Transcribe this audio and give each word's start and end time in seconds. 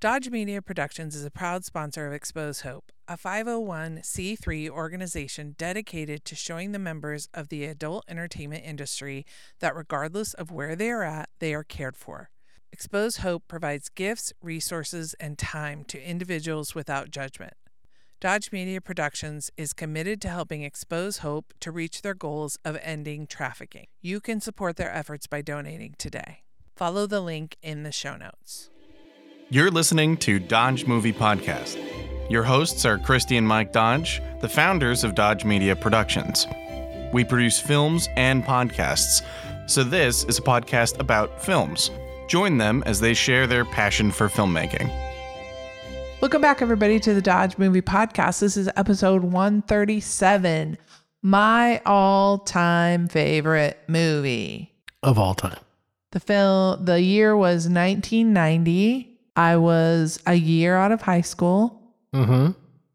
Dodge 0.00 0.30
Media 0.30 0.62
Productions 0.62 1.16
is 1.16 1.24
a 1.24 1.30
proud 1.30 1.64
sponsor 1.64 2.06
of 2.06 2.20
Xpose 2.20 2.62
Hope, 2.62 2.92
a 3.08 3.16
501c3 3.18 4.68
organization 4.68 5.56
dedicated 5.58 6.24
to 6.24 6.36
showing 6.36 6.70
the 6.70 6.78
members 6.78 7.28
of 7.34 7.48
the 7.48 7.64
adult 7.64 8.04
entertainment 8.06 8.64
industry 8.64 9.26
that 9.58 9.74
regardless 9.74 10.34
of 10.34 10.52
where 10.52 10.76
they 10.76 10.90
are 10.90 11.02
at, 11.02 11.30
they 11.40 11.52
are 11.52 11.64
cared 11.64 11.96
for. 11.96 12.30
Xpose 12.72 13.22
Hope 13.22 13.42
provides 13.48 13.88
gifts, 13.88 14.32
resources, 14.40 15.14
and 15.18 15.36
time 15.36 15.82
to 15.88 16.00
individuals 16.00 16.76
without 16.76 17.10
judgment. 17.10 17.54
Dodge 18.20 18.52
Media 18.52 18.80
Productions 18.80 19.50
is 19.56 19.72
committed 19.72 20.22
to 20.22 20.28
helping 20.28 20.62
Xpose 20.62 21.18
Hope 21.18 21.52
to 21.58 21.72
reach 21.72 22.02
their 22.02 22.14
goals 22.14 22.56
of 22.64 22.78
ending 22.82 23.26
trafficking. 23.26 23.88
You 24.00 24.20
can 24.20 24.40
support 24.40 24.76
their 24.76 24.94
efforts 24.94 25.26
by 25.26 25.42
donating 25.42 25.96
today. 25.98 26.44
Follow 26.76 27.08
the 27.08 27.20
link 27.20 27.56
in 27.64 27.82
the 27.82 27.90
show 27.90 28.16
notes. 28.16 28.70
You're 29.50 29.70
listening 29.70 30.18
to 30.18 30.38
Dodge 30.38 30.86
Movie 30.86 31.12
Podcast. 31.12 31.78
Your 32.30 32.42
hosts 32.42 32.84
are 32.84 32.98
Christi 32.98 33.36
and 33.38 33.48
Mike 33.48 33.72
Dodge, 33.72 34.20
the 34.40 34.48
founders 34.48 35.04
of 35.04 35.14
Dodge 35.14 35.44
Media 35.44 35.74
Productions. 35.74 36.46
We 37.14 37.24
produce 37.24 37.58
films 37.58 38.08
and 38.16 38.44
podcasts, 38.44 39.22
so 39.66 39.82
this 39.84 40.24
is 40.24 40.38
a 40.38 40.42
podcast 40.42 41.00
about 41.00 41.42
films. 41.42 41.90
Join 42.28 42.58
them 42.58 42.82
as 42.84 43.00
they 43.00 43.14
share 43.14 43.46
their 43.46 43.64
passion 43.64 44.10
for 44.10 44.28
filmmaking. 44.28 44.90
Welcome 46.20 46.42
back, 46.42 46.60
everybody, 46.60 47.00
to 47.00 47.14
the 47.14 47.22
Dodge 47.22 47.56
Movie 47.56 47.80
Podcast. 47.80 48.40
This 48.40 48.56
is 48.58 48.68
episode 48.76 49.22
137, 49.22 50.76
my 51.22 51.80
all 51.86 52.38
time 52.38 53.08
favorite 53.08 53.78
movie. 53.88 54.74
of 55.02 55.18
all 55.18 55.34
time. 55.34 55.60
The 56.10 56.20
film, 56.20 56.84
the 56.84 57.00
year 57.00 57.34
was 57.36 57.66
1990. 57.68 59.17
I 59.38 59.56
was 59.56 60.20
a 60.26 60.34
year 60.34 60.76
out 60.76 60.92
of 60.92 61.00
high 61.02 61.20
school, 61.22 61.80
Mm-hmm. 62.14 62.52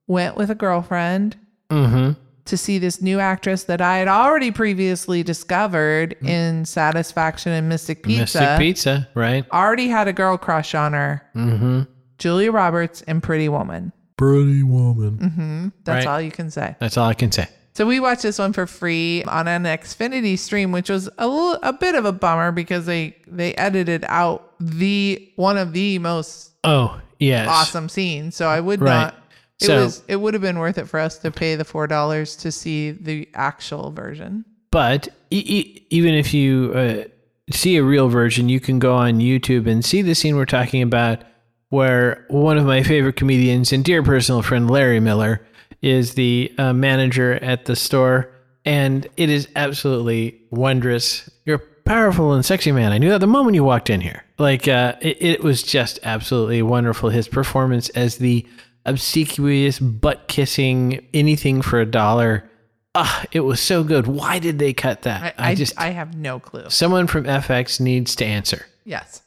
went 0.08 0.36
with 0.36 0.50
a 0.50 0.56
girlfriend 0.56 1.38
Mm-hmm. 1.70 2.20
to 2.46 2.58
see 2.58 2.78
this 2.78 3.02
new 3.02 3.20
actress 3.20 3.64
that 3.64 3.80
I 3.82 3.98
had 4.00 4.08
already 4.08 4.52
previously 4.52 5.24
discovered 5.24 6.16
in 6.22 6.66
Satisfaction 6.66 7.52
and 7.54 7.70
Mystic 7.70 8.04
Pizza. 8.04 8.22
Mystic 8.40 8.60
Pizza, 8.60 9.08
right? 9.16 9.50
Already 9.52 9.88
had 9.88 10.08
a 10.08 10.14
girl 10.14 10.38
crush 10.38 10.76
on 10.76 10.94
her. 10.94 11.24
Mm-hmm. 11.36 11.82
Julia 12.18 12.52
Roberts 12.52 13.02
and 13.04 13.24
Pretty 13.24 13.50
Woman. 13.50 13.92
Pretty 14.18 14.62
woman. 14.64 15.18
hmm 15.18 15.68
That's 15.86 16.06
Right. 16.06 16.12
all 16.14 16.22
you 16.22 16.32
can 16.32 16.52
say. 16.52 16.76
That's 16.80 16.98
all 16.98 17.08
I 17.10 17.14
can 17.16 17.32
say. 17.32 17.48
So 17.74 17.88
we 17.88 18.00
watched 18.00 18.22
this 18.22 18.38
one 18.38 18.54
for 18.54 18.68
free 18.68 19.24
on 19.24 19.48
an 19.48 19.64
Xfinity 19.64 20.38
stream, 20.38 20.72
which 20.72 20.90
was 20.90 21.10
a 21.18 21.28
little, 21.28 21.60
a 21.64 21.74
bit 21.74 21.96
of 21.96 22.06
a 22.06 22.12
bummer 22.12 22.52
because 22.52 22.86
they 22.86 23.16
they 23.28 23.56
edited 23.56 24.06
out 24.08 24.54
the 24.60 25.28
one 25.36 25.58
of 25.58 25.74
the 25.74 25.98
most 26.00 26.52
Oh, 26.64 27.00
yes. 27.20 27.48
awesome 27.50 27.90
scenes. 27.90 28.36
So 28.36 28.48
I 28.48 28.60
would 28.60 28.80
Right. 28.82 28.90
not. 29.06 29.16
It 29.62 29.66
So- 29.66 29.84
was 29.86 30.04
it 30.08 30.18
would 30.18 30.34
have 30.36 30.42
been 30.44 30.60
worth 30.60 30.78
it 30.78 30.88
for 30.88 31.00
us 31.00 31.18
to 31.20 31.32
pay 31.32 31.56
the 31.56 31.66
four 31.66 31.88
dollars 31.88 32.36
to 32.38 32.52
see 32.52 32.92
the 32.92 33.28
actual 33.34 33.92
version. 33.92 34.46
But 34.72 35.08
e- 35.32 35.44
e- 35.46 35.86
even 35.90 36.14
if 36.14 36.34
you 36.34 36.72
uh, 36.76 37.04
see 37.52 37.78
a 37.78 37.84
real 37.84 38.08
version, 38.08 38.50
you 38.50 38.60
can 38.60 38.78
go 38.80 38.94
on 38.96 39.20
YouTube 39.20 39.68
and 39.68 39.84
see 39.84 40.02
the 40.02 40.14
scene 40.16 40.36
we're 40.36 40.46
talking 40.46 40.82
about, 40.82 41.20
where 41.70 42.26
one 42.30 42.58
of 42.58 42.66
my 42.66 42.84
favorite 42.84 43.16
comedians 43.16 43.72
and 43.74 43.84
dear 43.84 44.02
personal 44.04 44.42
friend 44.44 44.70
Larry 44.70 45.00
Miller 45.00 45.42
is 45.84 46.16
the 46.16 46.52
uh, 46.58 46.74
manager 46.74 47.34
at 47.34 47.66
the 47.66 47.76
store, 47.76 48.32
and 48.66 49.06
it 49.18 49.30
is 49.30 49.48
absolutely 49.56 50.42
wondrous. 50.50 51.30
You're 51.46 51.58
a 51.58 51.84
powerful 51.86 52.34
and 52.34 52.44
sexy 52.44 52.72
man. 52.72 52.92
I 52.94 52.98
knew 52.98 53.10
that 53.10 53.20
the 53.20 53.28
moment 53.28 53.54
you 53.54 53.64
walked 53.64 53.90
in 53.90 54.02
here. 54.02 54.24
Like 54.40 54.68
uh, 54.68 54.96
it, 55.02 55.22
it 55.22 55.44
was 55.44 55.62
just 55.62 56.00
absolutely 56.04 56.62
wonderful. 56.62 57.10
His 57.10 57.28
performance 57.28 57.90
as 57.90 58.18
the 58.18 58.48
obsequious, 58.86 59.78
butt 59.80 60.28
kissing, 60.28 61.06
anything 61.14 61.62
for 61.62 61.80
a 61.80 61.86
dollar. 61.86 62.50
Ah, 62.96 63.26
it 63.32 63.42
was 63.42 63.60
so 63.60 63.84
good. 63.84 64.08
Why 64.08 64.40
did 64.40 64.60
they 64.60 64.72
cut 64.72 65.02
that? 65.02 65.36
I, 65.38 65.52
I 65.52 65.56
just 65.56 65.78
I 65.78 65.90
have 65.90 66.16
no 66.16 66.40
clue. 66.40 66.70
someone 66.70 67.08
from 67.08 67.26
FX 67.26 67.80
needs 67.82 68.16
to 68.18 68.26
answer. 68.26 68.66
Yes. 68.86 69.22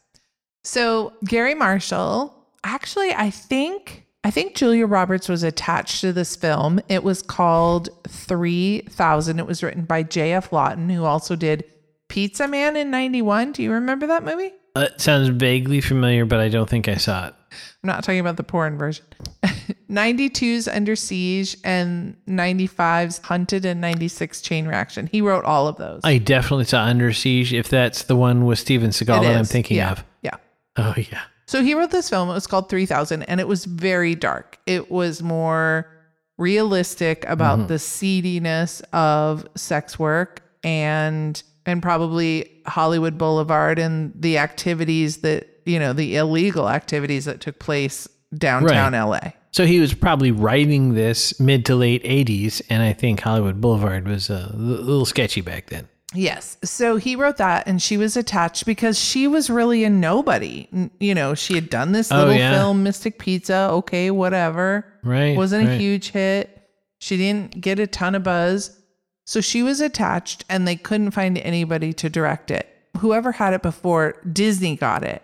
So 0.65 1.13
Garry 1.25 1.55
Marshall, 1.55 2.35
actually, 2.65 3.13
I 3.13 3.31
think 3.31 4.06
I 4.27 4.31
think 4.33 4.57
Julia 4.57 4.89
Roberts 4.89 5.29
was 5.29 5.45
attached 5.45 6.01
to 6.01 6.13
this 6.13 6.35
film. 6.35 6.81
It 6.89 7.05
was 7.05 7.23
called 7.23 7.91
Three 8.09 8.81
Thousand. 8.91 9.39
It 9.39 9.47
was 9.47 9.63
written 9.63 9.85
by 9.85 10.03
J.F. 10.03 10.53
Lawton, 10.53 10.91
who 10.91 11.05
also 11.05 11.37
did 11.37 11.63
Pizza 12.09 12.49
Man 12.49 12.75
in 12.75 12.91
'91. 12.91 13.53
Do 13.53 13.63
you 13.63 13.71
remember 13.71 14.09
that 14.09 14.25
movie? 14.25 14.53
Uh, 14.75 14.89
it 14.93 15.01
sounds 15.01 15.29
vaguely 15.29 15.81
familiar, 15.81 16.25
but 16.25 16.41
I 16.41 16.49
don't 16.49 16.69
think 16.69 16.89
I 16.89 16.97
saw 16.97 17.29
it. 17.29 17.35
I'm 17.53 17.87
not 17.87 18.03
talking 18.03 18.19
about 18.19 18.37
the 18.37 18.43
porn 18.43 18.77
version. 18.77 19.05
92's 19.89 20.67
Under 20.67 20.97
Siege 20.97 21.57
and 21.63 22.17
95's 22.29 23.19
Hunted 23.19 23.65
and 23.65 23.81
96 23.81 24.41
Chain 24.41 24.67
Reaction. 24.67 25.07
He 25.07 25.21
wrote 25.21 25.45
all 25.45 25.69
of 25.69 25.77
those. 25.77 26.01
I 26.03 26.19
definitely 26.19 26.65
saw 26.65 26.83
Under 26.83 27.13
Siege. 27.13 27.53
If 27.53 27.69
that's 27.69 28.03
the 28.03 28.17
one 28.17 28.45
with 28.45 28.59
Steven 28.59 28.91
Seagal 28.91 29.21
It 29.21 29.23
that 29.23 29.37
I'm 29.37 29.45
thinking 29.45 29.77
yeah. 29.77 29.93
of. 29.93 30.05
Yeah. 30.23 30.35
Oh 30.77 30.95
yeah. 30.97 31.23
So 31.47 31.63
he 31.63 31.75
wrote 31.75 31.91
this 31.91 32.11
film. 32.11 32.29
It 32.29 32.35
was 32.35 32.47
called 32.47 32.69
3000 32.69 33.23
and 33.25 33.41
it 33.41 33.47
was 33.49 33.65
very 33.65 34.15
dark. 34.15 34.59
It 34.67 34.91
was 34.91 35.23
more 35.23 35.89
realistic 36.39 37.25
about 37.29 37.59
Mm-hmm. 37.61 37.69
the 37.69 37.79
seediness 37.79 38.83
of 38.93 39.47
sex 39.57 39.99
work 39.99 40.43
and 40.65 41.43
and 41.65 41.83
probably 41.83 42.51
Hollywood 42.67 43.19
Boulevard 43.19 43.79
and 43.79 44.13
the 44.15 44.39
activities 44.39 45.19
that, 45.19 45.49
you 45.65 45.79
know, 45.81 45.93
the 45.93 46.17
illegal 46.17 46.69
activities 46.69 47.25
that 47.25 47.41
took 47.41 47.59
place 47.59 48.07
downtown 48.37 48.93
LA. 48.93 49.33
So 49.51 49.67
he 49.67 49.81
was 49.81 49.93
probably 49.95 50.31
writing 50.31 50.95
this 50.95 51.41
mid 51.41 51.65
to 51.67 51.75
late 51.75 52.05
80s, 52.05 52.63
and 52.71 52.83
I 52.83 52.93
think 52.93 53.21
Hollywood 53.21 53.61
Boulevard 53.61 54.07
was 54.07 54.31
a 54.31 54.53
little 54.55 55.07
sketchy 55.07 55.41
back 55.41 55.67
then. 55.71 55.89
Yes. 56.15 56.57
So 56.63 56.97
he 56.97 57.17
wrote 57.17 57.37
that 57.39 57.67
and 57.67 57.83
she 57.83 57.97
was 57.97 58.17
attached 58.17 58.65
because 58.65 58.99
she 58.99 59.27
was 59.27 59.51
really 59.51 59.85
a 59.85 59.91
nobody. 59.91 60.69
You 61.01 61.15
know, 61.15 61.35
she 61.35 61.55
had 61.55 61.69
done 61.69 61.93
this 61.93 62.11
Oh, 62.13 62.17
little 62.19 62.35
yeah. 62.35 62.53
film, 62.53 62.83
Mystic 62.83 63.19
Pizza. 63.19 63.69
Okay, 63.73 64.11
whatever. 64.11 64.87
Right. 65.03 65.37
Wasn't 65.37 65.69
a 65.69 65.77
huge 65.77 66.11
hit. 66.11 66.53
She 67.01 67.17
didn't 67.17 67.61
get 67.61 67.79
a 67.79 67.87
ton 67.87 68.15
of 68.15 68.23
buzz. 68.23 68.81
So 69.27 69.41
she 69.41 69.63
was 69.63 69.81
attached 69.81 70.45
and 70.49 70.67
they 70.67 70.77
couldn't 70.77 71.11
find 71.11 71.37
anybody 71.39 71.93
to 71.95 72.09
direct 72.09 72.51
it. 72.51 72.69
Whoever 72.99 73.33
had 73.33 73.53
it 73.53 73.63
before, 73.63 74.15
Disney 74.33 74.77
got 74.77 75.03
it. 75.03 75.23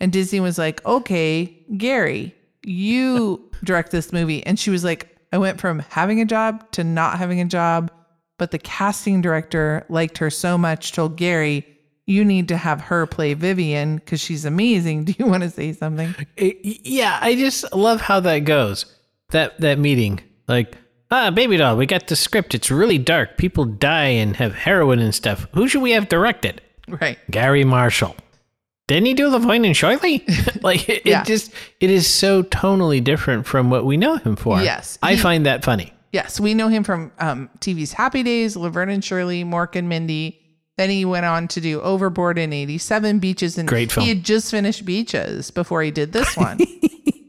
And 0.00 0.10
Disney 0.10 0.40
was 0.40 0.58
like, 0.58 0.84
okay, 0.86 1.56
Garry, 1.76 2.34
you 2.64 3.48
direct 3.62 3.92
this 3.92 4.12
movie. 4.12 4.44
And 4.44 4.58
she 4.58 4.70
was 4.70 4.82
like, 4.82 5.16
I 5.32 5.38
went 5.38 5.60
from 5.60 5.80
having 5.90 6.20
a 6.20 6.24
job 6.24 6.68
to 6.72 6.82
not 6.82 7.18
having 7.18 7.40
a 7.40 7.44
job. 7.44 7.92
But 8.38 8.50
the 8.50 8.58
casting 8.58 9.20
director 9.20 9.84
liked 9.88 10.18
her 10.18 10.30
so 10.30 10.58
much, 10.58 10.92
told 10.92 11.16
Garry, 11.16 11.66
you 12.06 12.24
need 12.24 12.48
to 12.48 12.56
have 12.56 12.80
her 12.80 13.06
play 13.06 13.34
Vivian 13.34 13.96
because 13.96 14.20
she's 14.20 14.44
amazing. 14.44 15.04
Do 15.06 15.14
you 15.18 15.26
want 15.26 15.42
to 15.44 15.50
say 15.50 15.72
something? 15.72 16.14
It- 16.36 16.58
yeah, 16.86 17.18
I 17.20 17.34
just 17.36 17.72
love 17.72 18.00
how 18.00 18.20
that 18.20 18.40
goes. 18.40 18.86
That 19.30 19.58
that 19.60 19.78
meeting, 19.78 20.20
like, 20.48 20.76
ah, 21.10 21.30
baby 21.30 21.56
doll, 21.56 21.76
we 21.76 21.86
got 21.86 22.08
the 22.08 22.16
script. 22.16 22.54
It's 22.54 22.70
really 22.70 22.98
dark. 22.98 23.38
People 23.38 23.64
die 23.64 24.08
and 24.08 24.36
have 24.36 24.54
heroin 24.54 24.98
and 24.98 25.14
stuff. 25.14 25.46
Who 25.54 25.68
should 25.68 25.80
we 25.82 25.92
have 25.92 26.08
directed? 26.08 26.60
Right. 26.88 27.18
Garry 27.30 27.64
Marshall. 27.64 28.14
Didn't 28.88 29.06
he 29.06 29.14
do 29.14 29.28
Laverne 29.30 29.64
and 29.64 29.76
Shirley? 29.76 30.22
like 30.62 30.86
it, 30.88 31.06
Yeah. 31.06 31.22
it 31.22 31.26
just 31.26 31.52
it 31.80 31.88
is 31.88 32.06
so 32.06 32.42
tonally 32.42 33.02
different 33.02 33.46
from 33.46 33.70
what 33.70 33.86
we 33.86 33.96
know 33.96 34.16
him 34.16 34.36
for. 34.36 34.60
Yes, 34.60 34.98
I 35.02 35.14
he- 35.14 35.20
find 35.20 35.46
that 35.46 35.64
funny. 35.64 35.94
Yes, 36.12 36.38
we 36.38 36.52
know 36.54 36.68
him 36.68 36.84
from 36.84 37.10
um, 37.18 37.48
TV's 37.58 37.92
Happy 37.94 38.22
Days, 38.22 38.54
Laverne 38.54 38.90
and 38.90 39.02
Shirley, 39.04 39.44
Mork 39.44 39.76
and 39.76 39.88
Mindy. 39.88 40.38
Then 40.76 40.90
he 40.90 41.04
went 41.04 41.24
on 41.26 41.48
to 41.48 41.60
do 41.60 41.80
Overboard 41.80 42.38
in 42.38 42.52
87, 42.52 43.18
Beaches, 43.18 43.58
and 43.58 43.66
Great 43.68 43.90
film. 43.90 44.04
he 44.04 44.08
had 44.10 44.22
just 44.24 44.50
finished 44.50 44.84
Beaches 44.84 45.50
before 45.50 45.82
he 45.82 45.90
did 45.90 46.12
this 46.12 46.36
one. 46.36 46.58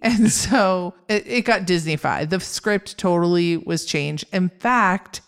and 0.01 0.29
so 0.31 0.93
it, 1.07 1.25
it 1.25 1.45
got 1.45 1.61
Disneyfied. 1.61 2.29
The 2.29 2.39
script 2.39 2.97
totally 2.97 3.57
was 3.57 3.85
changed. 3.85 4.25
In 4.33 4.49
fact, 4.49 5.21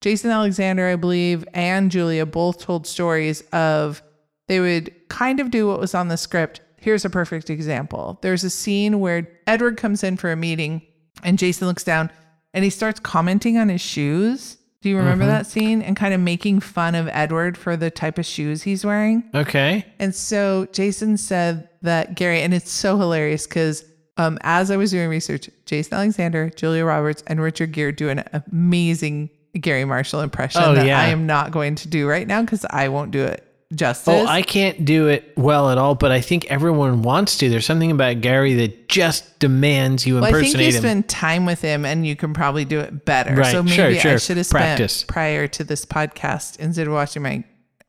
Jason 0.00 0.30
Alexander, 0.30 0.86
I 0.88 0.96
believe, 0.96 1.44
and 1.54 1.90
Julia 1.90 2.26
both 2.26 2.60
told 2.60 2.86
stories 2.86 3.40
of 3.52 4.02
they 4.48 4.60
would 4.60 4.94
kind 5.08 5.40
of 5.40 5.50
do 5.50 5.66
what 5.68 5.80
was 5.80 5.94
on 5.94 6.08
the 6.08 6.16
script. 6.16 6.60
Here's 6.78 7.04
a 7.04 7.10
perfect 7.10 7.50
example. 7.50 8.18
There's 8.22 8.44
a 8.44 8.50
scene 8.50 9.00
where 9.00 9.28
Edward 9.46 9.76
comes 9.76 10.04
in 10.04 10.16
for 10.16 10.30
a 10.30 10.36
meeting 10.36 10.82
and 11.24 11.38
Jason 11.38 11.66
looks 11.66 11.82
down 11.82 12.10
and 12.56 12.64
he 12.64 12.70
starts 12.70 12.98
commenting 12.98 13.58
on 13.58 13.68
his 13.68 13.82
shoes. 13.82 14.56
Do 14.80 14.88
you 14.88 14.96
remember 14.96 15.26
that 15.26 15.46
scene? 15.46 15.82
And 15.82 15.94
kind 15.94 16.14
of 16.14 16.20
making 16.20 16.60
fun 16.60 16.94
of 16.94 17.06
Edward 17.08 17.58
for 17.58 17.76
the 17.76 17.90
type 17.90 18.18
of 18.18 18.24
shoes 18.24 18.62
he's 18.62 18.82
wearing. 18.84 19.24
Okay. 19.34 19.84
And 19.98 20.14
so 20.14 20.66
Jason 20.72 21.18
said 21.18 21.68
that 21.82 22.14
Garry, 22.14 22.40
and 22.40 22.54
it's 22.54 22.70
so 22.70 22.96
hilarious 22.96 23.46
because 23.46 23.84
um, 24.16 24.38
as 24.40 24.70
I 24.70 24.76
was 24.78 24.90
doing 24.92 25.10
research, 25.10 25.50
Jason 25.66 25.94
Alexander, 25.94 26.48
Julia 26.48 26.86
Roberts, 26.86 27.22
and 27.26 27.42
Richard 27.42 27.72
Gere 27.72 27.92
do 27.92 28.08
an 28.08 28.24
amazing 28.50 29.28
Garry 29.60 29.84
Marshall 29.84 30.22
impression 30.22 30.62
Oh, 30.64 30.74
that 30.74 30.86
yeah. 30.86 30.98
I 30.98 31.08
am 31.08 31.26
not 31.26 31.50
going 31.50 31.74
to 31.76 31.88
do 31.88 32.08
right 32.08 32.26
now 32.26 32.40
because 32.40 32.64
I 32.70 32.88
won't 32.88 33.10
do 33.10 33.22
it 33.22 33.45
Oh, 33.72 33.76
justice. 33.76 34.08
Oh, 34.14 34.26
I 34.26 34.42
can't 34.42 34.84
do 34.84 35.08
it 35.08 35.32
well 35.36 35.70
at 35.70 35.78
all, 35.78 35.94
but 35.94 36.12
I 36.12 36.20
think 36.20 36.44
everyone 36.46 37.02
wants 37.02 37.38
to. 37.38 37.48
There's 37.50 37.66
something 37.66 37.90
about 37.90 38.20
Garry 38.20 38.54
that 38.54 38.88
just 38.88 39.38
demands 39.40 40.06
you 40.06 40.14
Well, 40.16 40.24
I 40.24 40.32
think 40.32 40.54
you 40.56 40.66
him. 40.66 40.72
spend 40.72 41.08
time 41.08 41.46
with 41.46 41.62
him 41.62 41.84
and 41.84 42.06
you 42.06 42.14
can 42.16 42.32
probably 42.32 42.64
do 42.64 42.78
it 42.80 43.04
better. 43.04 43.34
Right. 43.34 43.50
So 43.50 43.62
maybe 43.62 43.74
Sure, 43.76 43.86
I 43.86 43.94
sure. 43.98 44.18
should 44.18 44.36
have 44.36 44.48
Practice. 44.50 44.92
spent 44.98 45.08
prior 45.08 45.48
to 45.48 45.64
this 45.64 45.84
podcast 45.84 46.60
instead 46.60 46.86
of 46.86 46.92
watching 46.92 47.22
my 47.22 47.42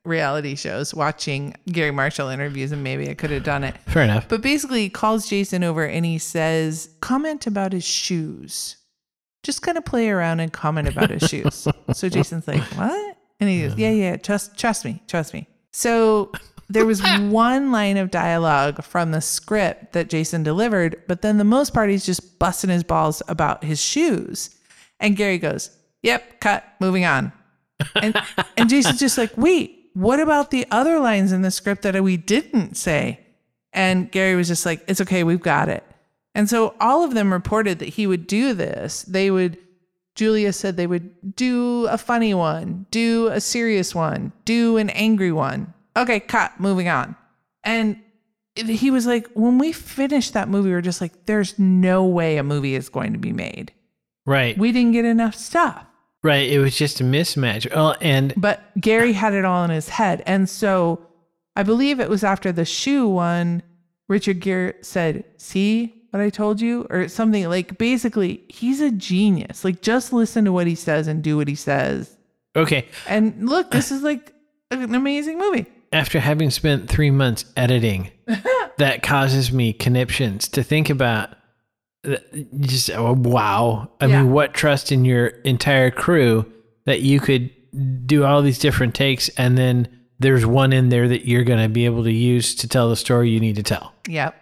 reality 0.04 0.56
shows, 0.56 0.96
watching 0.96 1.54
Garry 1.68 1.92
Marshall 1.92 2.30
interviews, 2.30 2.72
and 2.72 2.84
maybe 2.84 3.10
I 3.10 3.14
could 3.14 3.30
have 3.30 3.44
done 3.44 3.64
it. 3.64 3.76
Fair 3.88 4.04
enough. 4.04 4.28
But 4.30 4.42
basically, 4.42 4.82
he 4.84 4.90
calls 4.90 5.30
Jason 5.30 5.64
over 5.64 5.86
and 5.86 6.06
he 6.06 6.18
says, 6.18 6.90
comment 7.02 7.46
about 7.46 7.74
his 7.74 7.84
shoes. 7.86 8.78
Just 9.44 9.62
kind 9.62 9.78
of 9.78 9.86
play 9.86 10.10
around 10.10 10.40
and 10.40 10.52
comment 10.52 10.88
about 10.88 11.10
his 11.12 11.30
shoes. 11.30 11.68
So 11.94 12.10
Jason's 12.10 12.48
like, 12.48 12.62
what? 12.78 13.18
And 13.40 13.50
he 13.50 13.62
goes, 13.62 13.76
yeah, 13.78 13.92
yeah, 13.92 14.18
trust, 14.18 14.58
trust 14.58 14.84
me, 14.84 15.02
trust 15.08 15.34
me. 15.34 15.48
So 15.78 16.32
there 16.70 16.88
was 16.88 17.04
one 17.20 17.72
line 17.72 17.98
of 17.98 18.10
dialogue 18.10 18.84
from 18.84 19.12
the 19.12 19.22
script 19.22 19.94
that 19.94 20.10
Jason 20.10 20.42
delivered, 20.42 21.04
but 21.08 21.22
then 21.22 21.38
the 21.38 21.44
most 21.44 21.72
part, 21.72 21.92
he's 21.92 22.04
just 22.04 22.40
busting 22.40 22.72
his 22.72 22.84
balls 22.84 23.22
about 23.28 23.64
his 23.64 23.80
shoes. 23.80 24.56
And 25.00 25.16
Garry 25.16 25.38
goes, 25.38 25.70
yep, 26.02 26.40
cut, 26.40 26.64
moving 26.80 27.06
on. 27.06 27.32
And, 27.94 28.20
and 28.58 28.70
Jason's 28.70 29.00
just 29.00 29.20
like, 29.20 29.38
wait, 29.38 29.92
what 29.94 30.20
about 30.20 30.50
the 30.50 30.66
other 30.72 31.00
lines 31.00 31.32
in 31.32 31.44
the 31.44 31.52
script 31.52 31.84
that 31.84 32.04
we 32.04 32.18
didn't 32.18 32.76
say? 32.76 33.20
And 33.72 34.12
Garry 34.12 34.36
was 34.36 34.48
just 34.48 34.66
like, 34.66 34.84
it's 34.88 35.02
okay, 35.02 35.24
we've 35.24 35.40
got 35.40 35.70
it. 35.70 35.84
And 36.34 36.50
so 36.50 36.74
all 36.80 37.04
of 37.04 37.14
them 37.14 37.32
reported 37.32 37.78
that 37.80 37.90
he 37.90 38.08
would 38.08 38.26
do 38.26 38.56
this. 38.56 39.04
They 39.04 39.30
would, 39.30 39.60
Julia 40.18 40.52
said 40.52 40.76
they 40.76 40.88
would 40.88 41.36
do 41.36 41.86
a 41.88 41.98
funny 41.98 42.34
one, 42.34 42.88
do 42.90 43.28
a 43.28 43.40
serious 43.40 43.94
one, 43.94 44.34
do 44.46 44.78
an 44.78 44.90
angry 44.90 45.32
one. 45.32 45.74
Okay, 45.96 46.20
cut, 46.20 46.60
moving 46.60 46.90
on. 46.90 47.16
And 47.64 48.02
he 48.56 48.90
was 48.90 49.06
like, 49.06 49.28
when 49.36 49.60
we 49.60 49.72
finished 49.72 50.34
that 50.34 50.50
movie, 50.50 50.70
we 50.70 50.76
were 50.76 50.82
just 50.82 51.02
like, 51.02 51.28
there's 51.28 51.58
no 51.60 52.04
way 52.04 52.38
a 52.38 52.44
movie 52.44 52.74
is 52.74 52.90
going 52.90 53.14
to 53.14 53.20
be 53.20 53.32
made. 53.32 53.72
Right. 54.26 54.58
We 54.58 54.72
didn't 54.72 54.94
get 54.94 55.06
enough 55.06 55.36
stuff. 55.36 55.86
right. 56.24 56.50
It 56.50 56.60
was 56.60 56.76
just 56.76 57.00
a 57.00 57.04
mismatch. 57.04 57.68
Oh, 57.72 57.96
and 58.02 58.34
But 58.36 58.64
Garry 58.82 59.14
had 59.14 59.36
it 59.36 59.46
all 59.46 59.64
in 59.64 59.70
his 59.70 59.90
head. 59.90 60.24
And 60.26 60.50
so 60.50 61.06
I 61.56 61.62
believe 61.62 62.00
it 62.00 62.10
was 62.10 62.24
after 62.24 62.52
the 62.52 62.66
shoe 62.66 63.08
one, 63.08 63.62
Richard 64.08 64.40
Gere 64.40 64.74
said, 64.82 65.26
See 65.38 65.97
what 66.18 66.26
I 66.26 66.30
told 66.30 66.60
you? 66.62 66.86
Or 66.90 67.08
something 67.08 67.48
like 67.50 67.78
basically, 67.78 68.44
he's 68.50 68.82
a 68.82 68.92
genius. 68.92 69.64
Like, 69.64 69.82
just 69.82 70.12
listen 70.14 70.46
to 70.46 70.52
what 70.52 70.68
he 70.68 70.76
says 70.76 71.08
and 71.08 71.24
do 71.24 71.38
what 71.38 71.48
he 71.48 71.56
says. 71.56 72.16
okay. 72.56 72.88
And 73.08 73.48
look, 73.50 73.72
this 73.72 73.92
is 73.92 74.02
like 74.04 74.34
an 74.72 74.94
amazing 74.96 75.38
movie. 75.38 75.66
After 75.94 76.20
having 76.20 76.50
spent 76.50 76.90
three 76.90 77.12
months 77.12 77.46
editing, 77.56 78.12
that 78.78 79.04
causes 79.04 79.52
me 79.52 79.72
conniptions 79.74 80.48
to 80.50 80.64
think 80.64 80.90
about. 80.90 81.30
Just 82.60 82.90
oh, 82.92 83.14
wow. 83.14 83.90
I 84.00 84.06
Yeah. 84.06 84.22
mean, 84.24 84.32
what 84.32 84.54
trust 84.54 84.92
in 84.92 85.06
your 85.06 85.28
entire 85.28 85.92
crew 85.92 86.46
that 86.86 87.02
you 87.02 87.20
could 87.20 87.50
do 88.08 88.24
all 88.24 88.42
these 88.42 88.60
different 88.60 88.96
takes 88.96 89.30
and 89.30 89.58
then 89.58 89.88
there's 90.20 90.46
one 90.46 90.74
in 90.74 90.90
there 90.90 91.08
that 91.08 91.28
you're 91.28 91.44
going 91.44 91.62
to 91.62 91.70
be 91.70 91.86
able 91.86 92.04
to 92.04 92.12
use 92.12 92.56
to 92.56 92.68
tell 92.68 92.90
the 92.90 92.96
story 92.96 93.30
you 93.30 93.40
need 93.40 93.56
to 93.58 93.64
tell. 93.64 93.94
Yep. 94.08 94.36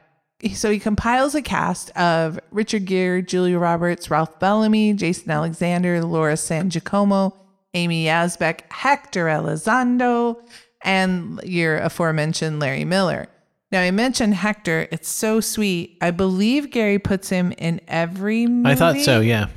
So 0.53 0.69
he 0.69 0.79
compiles 0.79 1.33
a 1.33 1.41
cast 1.41 1.91
of 1.91 2.39
Richard 2.51 2.85
Gere, 2.85 3.21
Julia 3.21 3.57
Roberts, 3.57 4.11
Ralph 4.11 4.39
Bellamy, 4.39 4.93
Jason 4.93 5.31
Alexander, 5.31 6.03
Laura 6.03 6.37
San 6.37 6.69
Giacomo, 6.69 7.35
Amy 7.73 8.05
Yasbeck, 8.05 8.61
Hector 8.71 9.25
Elizondo, 9.25 10.37
and 10.83 11.41
your 11.43 11.77
aforementioned 11.77 12.59
Larry 12.59 12.85
Miller. 12.85 13.27
Now 13.71 13.81
I 13.81 13.91
mentioned 13.91 14.35
Hector. 14.35 14.87
It's 14.91 15.09
so 15.09 15.39
sweet. 15.39 15.97
I 16.01 16.11
believe 16.11 16.69
Garry 16.69 16.99
puts 16.99 17.29
him 17.29 17.51
in 17.57 17.81
every 17.87 18.45
movie. 18.45 18.69
I 18.69 18.75
thought 18.75 18.97
so, 18.99 19.21
yeah. 19.21 19.47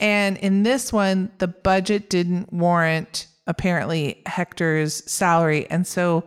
And 0.00 0.36
in 0.38 0.62
this 0.62 0.92
one, 0.92 1.30
the 1.38 1.48
budget 1.48 2.08
didn't 2.08 2.52
warrant 2.52 3.26
apparently 3.46 4.22
Hector's 4.26 5.08
salary. 5.10 5.68
And 5.70 5.86
so 5.86 6.24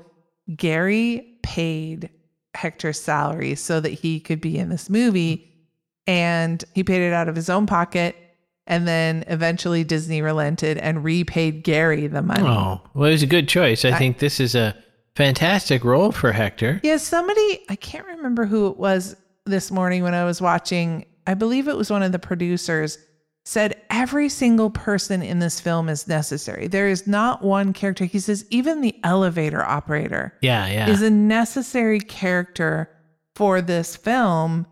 Garry 0.55 1.37
paid 1.43 2.09
Hector's 2.55 2.99
salary 2.99 3.55
so 3.55 3.79
that 3.79 3.89
he 3.89 4.19
could 4.19 4.41
be 4.41 4.57
in 4.57 4.69
this 4.69 4.89
movie. 4.89 5.47
And 6.07 6.63
he 6.73 6.83
paid 6.83 7.01
it 7.01 7.13
out 7.13 7.29
of 7.29 7.35
his 7.35 7.49
own 7.49 7.65
pocket. 7.65 8.15
And 8.67 8.87
then 8.87 9.23
eventually 9.27 9.83
Disney 9.83 10.21
relented 10.21 10.77
and 10.77 11.03
repaid 11.03 11.63
Garry 11.63 12.07
the 12.07 12.21
money. 12.21 12.47
Oh, 12.47 12.81
well, 12.93 13.09
it 13.09 13.13
was 13.13 13.23
a 13.23 13.27
good 13.27 13.47
choice. 13.47 13.85
I, 13.85 13.97
think 13.97 14.19
this 14.19 14.39
is 14.39 14.55
a 14.55 14.75
fantastic 15.15 15.83
role 15.83 16.11
for 16.11 16.31
Hector. 16.31 16.79
Yeah, 16.83 16.97
somebody, 16.97 17.65
I 17.69 17.75
can't 17.75 18.05
remember 18.05 18.45
who 18.45 18.67
it 18.67 18.77
was 18.77 19.15
this 19.45 19.71
morning 19.71 20.03
when 20.03 20.13
I 20.13 20.25
was 20.25 20.41
watching. 20.41 21.05
I 21.27 21.33
believe 21.33 21.67
it 21.67 21.75
was 21.75 21.89
one 21.89 22.03
of 22.03 22.11
the 22.11 22.19
producers 22.19 22.97
said 23.43 23.81
every 23.89 24.29
single 24.29 24.69
person 24.69 25.21
in 25.23 25.39
this 25.39 25.59
film 25.59 25.89
is 25.89 26.07
necessary. 26.07 26.67
There 26.67 26.87
is 26.87 27.07
not 27.07 27.41
one 27.43 27.73
character. 27.73 28.05
He 28.05 28.19
says 28.19 28.45
even 28.49 28.81
the 28.81 28.95
elevator 29.03 29.63
operator 29.63 30.37
Yeah, 30.41 30.67
yeah. 30.67 30.89
is 30.89 31.01
a 31.01 31.09
necessary 31.09 31.99
character 31.99 32.89
for 33.35 33.61
this 33.61 33.95
film 33.95 34.67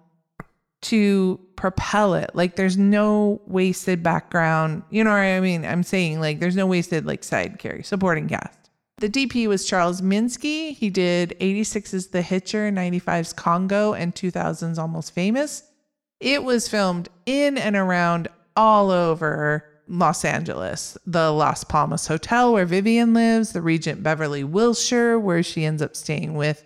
to 0.82 1.40
propel 1.56 2.14
it. 2.14 2.30
Like 2.34 2.56
there's 2.56 2.78
no 2.78 3.42
wasted 3.48 4.02
background. 4.04 4.84
You 4.90 5.04
know 5.04 5.10
what 5.10 5.18
I 5.18 5.40
mean? 5.40 5.66
I'm 5.66 5.84
saying 5.84 6.20
like 6.20 6.40
there's 6.40 6.56
no 6.56 6.68
wasted 6.68 7.06
like 7.06 7.24
side 7.24 7.58
carry, 7.60 7.84
supporting 7.84 8.28
cast. 8.28 8.58
The 9.00 9.10
DP 9.10 9.48
was 9.48 9.66
Charles 9.66 10.02
Minsky. 10.02 10.76
He 10.76 10.90
did 10.90 11.36
86's 11.40 12.08
The 12.08 12.22
Hitcher, 12.22 12.70
95's 12.70 13.32
Congo, 13.32 13.94
and 13.94 14.14
2000's 14.14 14.78
Almost 14.78 15.14
Famous. 15.14 15.64
It 16.20 16.44
was 16.44 16.68
filmed 16.68 17.08
in 17.26 17.58
and 17.58 17.78
around 17.78 18.28
all 18.60 18.92
over 18.92 19.64
Los 19.88 20.26
Angeles. 20.26 20.98
The 21.06 21.32
Las 21.32 21.64
Palmas 21.64 22.08
Hotel, 22.08 22.52
where 22.52 22.66
Vivian 22.66 23.14
lives, 23.14 23.54
the 23.54 23.62
Regent 23.62 24.04
Beverly 24.04 24.44
Wilshire, 24.44 25.18
where 25.18 25.42
she 25.42 25.64
ends 25.64 25.82
up 25.82 25.96
staying 25.96 26.34
with 26.34 26.66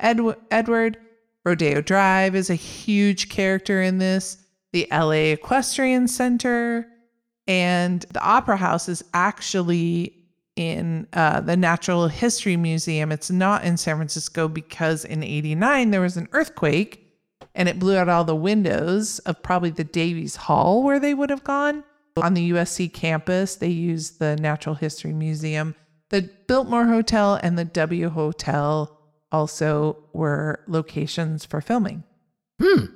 Edw- 0.00 0.36
Edward. 0.50 0.98
Rodeo 1.42 1.80
Drive 1.80 2.34
is 2.34 2.50
a 2.50 2.54
huge 2.54 3.30
character 3.30 3.80
in 3.80 3.96
this. 3.96 4.36
The 4.74 4.86
LA 4.92 5.32
Equestrian 5.32 6.08
Center 6.08 6.86
and 7.46 8.02
the 8.12 8.22
Opera 8.22 8.58
House 8.58 8.90
is 8.90 9.02
actually 9.14 10.14
in 10.56 11.06
uh, 11.14 11.40
the 11.40 11.56
Natural 11.56 12.06
History 12.08 12.58
Museum. 12.58 13.10
It's 13.10 13.30
not 13.30 13.64
in 13.64 13.78
San 13.78 13.96
Francisco 13.96 14.46
because 14.46 15.06
in 15.06 15.22
89 15.22 15.90
there 15.90 16.02
was 16.02 16.18
an 16.18 16.28
earthquake 16.32 17.09
and 17.54 17.68
it 17.68 17.78
blew 17.78 17.96
out 17.96 18.08
all 18.08 18.24
the 18.24 18.34
windows 18.34 19.18
of 19.20 19.42
probably 19.42 19.70
the 19.70 19.84
Davies 19.84 20.36
Hall 20.36 20.82
where 20.82 21.00
they 21.00 21.14
would 21.14 21.30
have 21.30 21.44
gone. 21.44 21.84
On 22.16 22.34
the 22.34 22.50
USC 22.50 22.92
campus, 22.92 23.56
they 23.56 23.68
used 23.68 24.18
the 24.18 24.36
Natural 24.36 24.74
History 24.74 25.12
Museum. 25.12 25.74
The 26.10 26.28
Biltmore 26.48 26.86
Hotel 26.86 27.38
and 27.42 27.58
the 27.58 27.64
W 27.64 28.08
Hotel 28.08 28.98
also 29.32 29.96
were 30.12 30.64
locations 30.66 31.44
for 31.44 31.60
filming. 31.60 32.04
Hmm. 32.60 32.86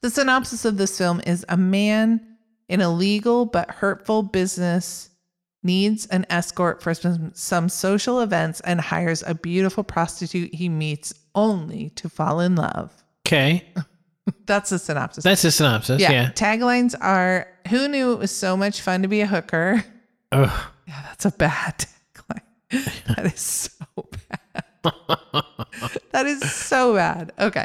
The 0.00 0.10
synopsis 0.10 0.64
of 0.64 0.76
this 0.76 0.98
film 0.98 1.20
is 1.26 1.44
a 1.48 1.56
man 1.56 2.36
in 2.68 2.80
a 2.80 2.90
legal 2.90 3.46
but 3.46 3.70
hurtful 3.70 4.22
business 4.22 5.10
needs 5.62 6.06
an 6.06 6.26
escort 6.28 6.82
for 6.82 6.92
some, 6.94 7.32
some 7.34 7.68
social 7.68 8.20
events 8.20 8.60
and 8.60 8.80
hires 8.80 9.22
a 9.26 9.34
beautiful 9.34 9.82
prostitute 9.82 10.54
he 10.54 10.68
meets 10.68 11.14
only 11.34 11.90
to 11.90 12.08
fall 12.08 12.40
in 12.40 12.54
love. 12.54 12.92
okay. 13.26 13.64
That's 14.46 14.70
the 14.70 14.78
synopsis. 14.78 15.24
That's 15.24 15.42
the 15.42 15.50
synopsis. 15.50 16.00
yeah. 16.00 16.10
Yeah. 16.12 16.30
Taglines 16.32 16.94
are 17.00 17.46
Who 17.68 17.88
knew 17.88 18.12
it 18.12 18.18
was 18.18 18.30
so 18.30 18.56
much 18.56 18.80
fun 18.80 19.02
to 19.02 19.08
be 19.08 19.20
a 19.20 19.26
hooker? 19.26 19.84
Ugh. 20.32 20.50
Yeah, 20.86 21.00
that's 21.04 21.24
a 21.24 21.30
bad 21.30 21.86
tagline. 22.14 23.06
That 23.16 23.24
is 23.24 23.40
so 23.40 24.08
bad. 24.28 24.64
that 26.12 26.26
is 26.26 26.52
so 26.52 26.94
bad. 26.94 27.32
Okay. 27.38 27.64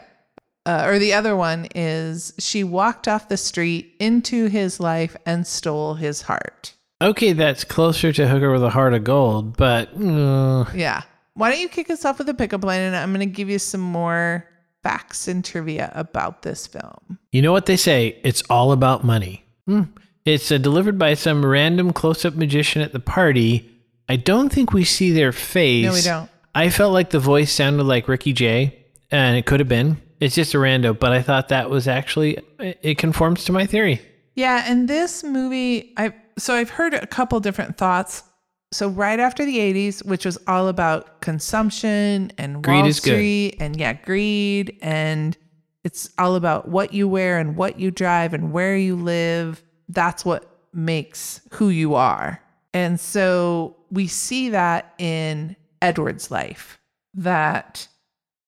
Uh, 0.65 0.83
or 0.87 0.99
the 0.99 1.13
other 1.13 1.35
one 1.35 1.67
is 1.75 2.31
she 2.39 2.63
walked 2.63 3.09
off 3.09 3.27
the 3.27 3.35
street 3.35 3.93
into 3.99 4.47
his 4.47 4.79
life 4.79 5.17
and 5.25 5.45
stole 5.45 5.95
his 5.95 6.21
heart. 6.21 6.73
Okay, 7.01 7.33
that's 7.33 7.65
closer 7.65 8.13
to 8.13 8.27
Hooker 8.27 8.51
with 8.53 8.63
a 8.63 8.69
Heart 8.69 8.93
of 8.93 9.03
Gold, 9.03 9.57
but 9.57 9.89
uh, 10.01 10.65
Yeah. 10.73 11.01
Why 11.33 11.49
don't 11.51 11.59
you 11.59 11.67
kick 11.69 11.89
us 11.89 12.05
off 12.05 12.19
with 12.19 12.29
a 12.29 12.33
pickup 12.33 12.63
line 12.63 12.81
and 12.81 12.95
I'm 12.95 13.13
going 13.13 13.27
to 13.27 13.33
give 13.33 13.49
you 13.49 13.59
some 13.59 13.81
more 13.81 14.45
facts 14.83 15.27
and 15.27 15.43
trivia 15.43 15.91
about 15.93 16.41
this 16.41 16.67
film. 16.67 17.19
you 17.31 17.41
know 17.41 17.51
what 17.51 17.65
they 17.65 17.77
say? 17.77 18.19
It's 18.23 18.43
all 18.49 18.71
about 18.71 19.03
money. 19.03 19.43
Hmm. 19.67 19.83
It's 20.25 20.51
uh, 20.51 20.57
delivered 20.57 20.97
by 20.97 21.13
some 21.15 21.45
random 21.45 21.91
close 21.93 22.25
up 22.25 22.35
magician 22.35 22.81
at 22.81 22.91
the 22.93 22.99
party. 22.99 23.69
I 24.07 24.15
don't 24.15 24.49
think 24.51 24.73
we 24.73 24.83
see 24.83 25.11
their 25.11 25.31
face. 25.31 25.85
No, 25.85 25.93
we 25.93 26.01
don't. 26.01 26.29
I 26.55 26.69
felt 26.69 26.93
like 26.93 27.09
the 27.11 27.19
voice 27.19 27.51
sounded 27.51 27.83
like 27.83 28.07
Ricky 28.07 28.33
Jay, 28.33 28.85
and 29.11 29.37
it 29.37 29.45
could 29.45 29.59
have 29.59 29.69
been. 29.69 29.97
It's 30.19 30.35
just 30.35 30.53
a 30.53 30.57
rando, 30.57 30.97
but 30.97 31.13
I 31.13 31.21
thought 31.21 31.49
that 31.49 31.69
was 31.69 31.87
actually, 31.87 32.37
it 32.59 32.79
it 32.81 32.97
conforms 32.97 33.45
to 33.45 33.51
my 33.53 33.65
theory. 33.65 34.01
Yeah, 34.35 34.63
and 34.67 34.87
this 34.87 35.23
movie, 35.23 35.93
I 35.97 36.13
so 36.37 36.55
I've 36.55 36.69
heard 36.71 36.93
a 36.93 37.07
couple 37.07 37.39
different 37.39 37.77
thoughts. 37.77 38.23
So 38.71 38.87
right 38.87 39.19
after 39.19 39.45
the 39.45 39.57
80s, 39.57 40.05
which 40.05 40.25
was 40.25 40.37
all 40.47 40.67
about 40.67 41.21
consumption 41.21 42.31
and 42.37 42.63
Greed 42.63 42.77
Wall 42.81 42.85
is 42.85 42.99
good. 42.99 43.13
Street 43.13 43.55
and 43.59 43.75
yeah, 43.75 43.93
greed 43.93 44.77
and 44.81 45.35
it's 45.83 46.09
all 46.19 46.35
about 46.35 46.67
what 46.67 46.93
you 46.93 47.07
wear 47.07 47.39
and 47.39 47.55
what 47.55 47.79
you 47.79 47.89
drive 47.89 48.33
and 48.33 48.51
where 48.51 48.75
you 48.77 48.95
live. 48.95 49.63
That's 49.87 50.23
what 50.23 50.45
makes 50.73 51.41
who 51.53 51.69
you 51.69 51.95
are. 51.95 52.41
And 52.73 52.99
so 52.99 53.75
we 53.89 54.05
see 54.05 54.49
that 54.49 54.93
in 54.99 55.55
Edward's 55.81 56.29
life 56.29 56.79
that 57.15 57.87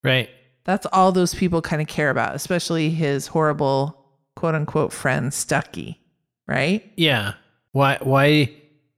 Right. 0.04 0.30
that's 0.66 0.86
all 0.94 1.12
those 1.12 1.34
people 1.34 1.62
kind 1.64 1.82
of 1.82 1.88
care 1.88 2.12
about, 2.12 2.36
especially 2.36 2.92
his 2.92 3.26
horrible 3.26 3.98
quote 4.36 4.54
unquote 4.54 4.94
friend 4.94 5.32
Stuckey, 5.32 5.98
right? 6.48 6.92
Yeah. 6.96 7.34
Why 7.72 7.98
why 8.02 8.54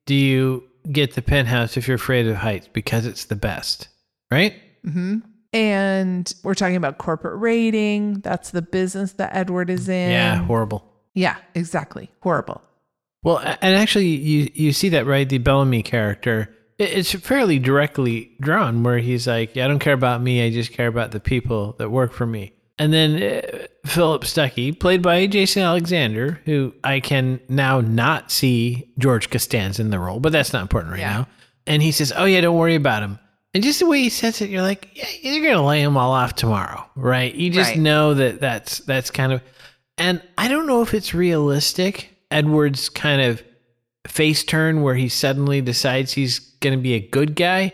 do 0.05 0.15
you 0.15 0.63
get 0.91 1.15
the 1.15 1.21
penthouse 1.21 1.77
if 1.77 1.87
you're 1.87 1.95
afraid 1.95 2.27
of 2.27 2.35
heights? 2.37 2.67
Because 2.71 3.05
it's 3.05 3.25
the 3.25 3.35
best. 3.35 3.87
Right? 4.31 4.55
hmm 4.83 5.19
And 5.53 6.33
we're 6.43 6.55
talking 6.55 6.75
about 6.75 6.97
corporate 6.97 7.39
raiding. 7.39 8.19
That's 8.21 8.51
the 8.51 8.61
business 8.61 9.13
that 9.13 9.35
Edward 9.35 9.69
is 9.69 9.87
in. 9.87 10.11
yeah, 10.11 10.35
horrible. 10.37 10.83
Yeah, 11.13 11.35
exactly. 11.53 12.09
Horrible. 12.21 12.61
Well, 13.23 13.37
and 13.37 13.75
actually, 13.75 14.07
you 14.07 14.49
you 14.53 14.73
see 14.73 14.89
that 14.89 15.05
right. 15.05 15.29
The 15.29 15.37
Bellamy 15.37 15.81
character, 15.83 16.53
it's 16.77 17.13
fairly 17.13 17.57
directly 17.59 18.31
drawn, 18.41 18.83
where 18.83 18.97
he's 18.97 19.27
like, 19.27 19.55
"Yeah, 19.55 19.63
I 19.65 19.67
don't 19.69 19.79
care 19.79 19.93
about 19.93 20.21
me. 20.21 20.43
I 20.45 20.49
just 20.51 20.73
care 20.73 20.87
about 20.87 21.11
the 21.11 21.19
people 21.21 21.75
that 21.77 21.89
work 21.89 22.11
for 22.11 22.25
me." 22.25 22.51
And 22.79 22.91
then 22.91 23.21
uh, 23.21 23.67
Philip 23.85 24.23
Stuckey, 24.23 24.77
played 24.77 25.01
by 25.03 25.27
Jason 25.27 25.61
Alexander, 25.61 26.41
who 26.45 26.73
I 26.83 26.99
can 27.01 27.39
now 27.47 27.81
not 27.81 28.31
see 28.31 28.91
George 28.97 29.29
Costanza 29.29 29.81
in 29.81 29.91
the 29.91 29.99
role, 29.99 30.19
but 30.19 30.31
that's 30.31 30.53
not 30.53 30.63
important 30.63 30.91
right 30.93 30.99
Yeah. 31.01 31.13
now. 31.13 31.27
And 31.67 31.81
he 31.83 31.91
says, 31.91 32.11
"Oh 32.15 32.25
yeah, 32.25 32.41
don't 32.41 32.57
worry 32.57 32.75
about 32.75 33.03
him." 33.03 33.19
And 33.53 33.63
just 33.63 33.79
the 33.79 33.85
way 33.85 33.99
he 34.01 34.09
says 34.09 34.41
it, 34.41 34.49
you're 34.49 34.63
like, 34.63 34.89
"Yeah, 34.95 35.05
you're 35.21 35.45
gonna 35.53 35.65
lay 35.65 35.81
him 35.81 35.95
all 35.97 36.11
off 36.11 36.33
tomorrow, 36.35 36.83
right?" 36.95 37.33
You 37.33 37.51
just 37.51 37.71
Right. 37.71 37.79
know 37.79 38.15
that 38.15 38.41
that's 38.41 38.79
that's 38.79 39.11
kind 39.11 39.31
of 39.31 39.41
and 39.99 40.21
I 40.37 40.47
don't 40.47 40.65
know 40.65 40.81
if 40.81 40.93
it's 40.95 41.13
realistic. 41.13 42.09
Edward's 42.31 42.89
kind 42.89 43.21
of 43.21 43.43
face 44.07 44.43
turn 44.43 44.81
where 44.81 44.95
he 44.95 45.07
suddenly 45.07 45.61
decides 45.61 46.13
he's 46.13 46.39
going 46.39 46.75
to 46.75 46.81
be 46.81 46.93
a 46.95 46.99
good 46.99 47.35
guy. 47.35 47.71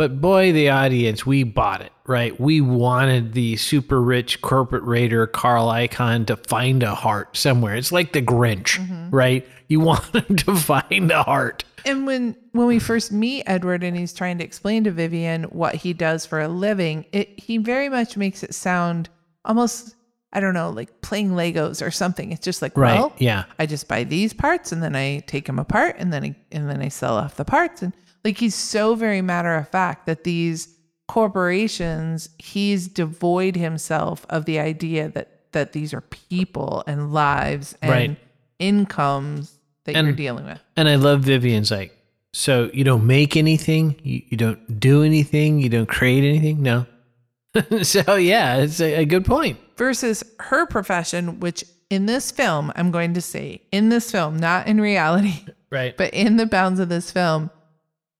But 0.00 0.18
boy, 0.18 0.52
the 0.52 0.70
audience, 0.70 1.26
we 1.26 1.42
bought 1.42 1.82
it, 1.82 1.92
right? 2.06 2.40
We 2.40 2.62
wanted 2.62 3.34
the 3.34 3.56
super 3.56 4.00
rich 4.00 4.40
corporate 4.40 4.82
raider 4.84 5.26
Carl 5.26 5.66
Icahn 5.66 6.26
to 6.28 6.38
find 6.38 6.82
a 6.82 6.94
heart 6.94 7.36
somewhere. 7.36 7.74
It's 7.76 7.92
like 7.92 8.14
the 8.14 8.22
Grinch, 8.22 8.78
mm-hmm. 8.78 9.14
right? 9.14 9.46
You 9.68 9.80
want 9.80 10.04
him 10.16 10.36
to 10.36 10.56
find 10.56 11.10
a 11.10 11.22
heart. 11.22 11.64
And 11.84 12.06
when 12.06 12.34
when 12.52 12.66
we 12.66 12.78
first 12.78 13.12
meet 13.12 13.42
Edward 13.44 13.84
and 13.84 13.94
he's 13.94 14.14
trying 14.14 14.38
to 14.38 14.44
explain 14.44 14.84
to 14.84 14.90
Vivian 14.90 15.42
what 15.44 15.74
he 15.74 15.92
does 15.92 16.24
for 16.24 16.40
a 16.40 16.48
living, 16.48 17.04
it 17.12 17.38
he 17.38 17.58
very 17.58 17.90
much 17.90 18.16
makes 18.16 18.42
it 18.42 18.54
sound 18.54 19.10
almost 19.44 19.96
I 20.32 20.40
don't 20.40 20.54
know, 20.54 20.70
like 20.70 21.00
playing 21.02 21.30
Legos 21.30 21.84
or 21.84 21.90
something. 21.90 22.30
It's 22.32 22.44
just 22.44 22.62
like, 22.62 22.76
Right. 22.76 22.94
well, 22.94 23.12
yeah. 23.18 23.44
I 23.58 23.66
just 23.66 23.88
buy 23.88 24.04
these 24.04 24.32
parts 24.32 24.70
and 24.72 24.82
then 24.82 24.94
I 24.94 25.20
take 25.26 25.46
them 25.46 25.58
apart 25.58 25.96
and 25.98 26.12
then 26.12 26.22
I, 26.24 26.36
and 26.52 26.68
then 26.70 26.80
I 26.82 26.88
sell 26.88 27.16
off 27.16 27.36
the 27.36 27.44
parts 27.44 27.82
and 27.82 27.92
like 28.24 28.38
he's 28.38 28.54
so 28.54 28.94
very 28.94 29.22
matter 29.22 29.54
of 29.56 29.68
fact 29.68 30.06
that 30.06 30.24
these 30.24 30.68
corporations 31.08 32.28
he's 32.38 32.86
devoid 32.88 33.56
himself 33.56 34.26
of 34.28 34.44
the 34.44 34.58
idea 34.58 35.08
that 35.08 35.28
that 35.52 35.72
these 35.72 35.92
are 35.94 36.00
people 36.02 36.84
and 36.86 37.12
lives 37.12 37.74
and 37.82 37.90
Right. 37.90 38.16
incomes 38.58 39.52
that 39.84 39.96
And- 39.96 40.06
you're 40.06 40.16
dealing 40.16 40.44
with. 40.44 40.60
And 40.76 40.88
I 40.88 40.94
love 40.96 41.22
Vivian's 41.22 41.70
like, 41.70 41.96
so 42.32 42.70
you 42.72 42.84
don't 42.84 43.06
make 43.06 43.36
anything, 43.36 43.96
you, 44.04 44.22
you 44.28 44.36
don't 44.36 44.78
do 44.78 45.02
anything, 45.02 45.58
you 45.60 45.68
don't 45.68 45.88
create 45.88 46.22
anything? 46.22 46.62
No. 46.62 46.86
so 47.82 48.14
yeah, 48.14 48.58
it's 48.58 48.80
a, 48.80 48.94
a 49.00 49.04
good 49.04 49.24
point. 49.24 49.58
Versus 49.80 50.22
her 50.40 50.66
profession, 50.66 51.40
which 51.40 51.64
in 51.88 52.04
this 52.04 52.30
film, 52.30 52.70
I'm 52.76 52.90
going 52.90 53.14
to 53.14 53.22
say, 53.22 53.62
in 53.72 53.88
this 53.88 54.10
film, 54.10 54.36
not 54.36 54.66
in 54.66 54.78
reality, 54.78 55.46
Right. 55.70 55.96
but 55.96 56.12
in 56.12 56.36
the 56.36 56.44
bounds 56.44 56.80
of 56.80 56.90
this 56.90 57.10
film, 57.10 57.50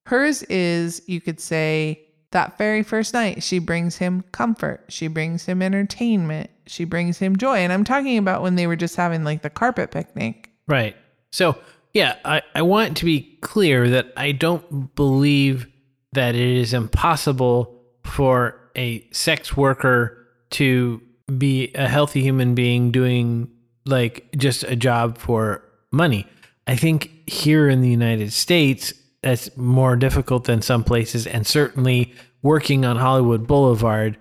hers 0.07 0.43
is, 0.45 1.02
you 1.07 1.21
could 1.21 1.38
say, 1.38 2.00
that 2.31 2.57
very 2.57 2.83
first 2.83 3.12
night, 3.12 3.43
she 3.43 3.59
brings 3.59 3.99
him 3.99 4.25
comfort. 4.33 4.85
She 4.88 5.07
brings 5.07 5.45
him 5.45 5.61
entertainment. 5.61 6.49
She 6.67 6.85
brings 6.85 7.19
him 7.19 7.37
joy. 7.37 7.59
And 7.59 7.75
I'm 7.75 7.85
talking 7.85 8.17
about 8.17 8.40
when 8.40 8.55
they 8.55 8.67
were 8.67 8.76
just 8.76 8.97
having 8.97 9.23
like 9.23 9.43
the 9.43 9.50
carpet 9.50 9.90
picnic. 9.90 10.49
Right. 10.67 10.97
So, 11.31 11.59
yeah, 11.93 12.17
I, 12.25 12.40
I 12.55 12.62
want 12.62 12.97
to 12.99 13.05
be 13.05 13.37
clear 13.43 13.90
that 13.90 14.14
I 14.17 14.33
don't 14.33 14.95
believe 14.95 15.67
that 16.12 16.35
it 16.35 16.57
is 16.57 16.73
impossible 16.73 17.83
for 18.05 18.59
a 18.75 19.07
sex 19.11 19.55
worker 19.59 20.26
to 20.50 21.02
be 21.39 21.73
a 21.75 21.89
healthy 21.89 22.23
human 22.23 22.55
being 22.55 22.91
doing 22.91 23.51
like 23.87 24.31
just 24.37 24.63
a 24.65 24.77
job 24.77 25.19
for 25.19 25.65
money. 25.91 26.27
I 26.67 26.77
think 26.77 27.11
here 27.29 27.69
in 27.69 27.81
the 27.81 27.89
United 27.89 28.33
States, 28.33 28.93
that's 29.23 29.55
more 29.57 29.97
difficult 29.97 30.45
than 30.45 30.63
some 30.63 30.85
places. 30.85 31.27
And 31.27 31.47
certainly 31.47 32.15
working 32.43 32.85
on 32.85 32.97
Hollywood 32.97 33.47
Boulevard, 33.47 34.17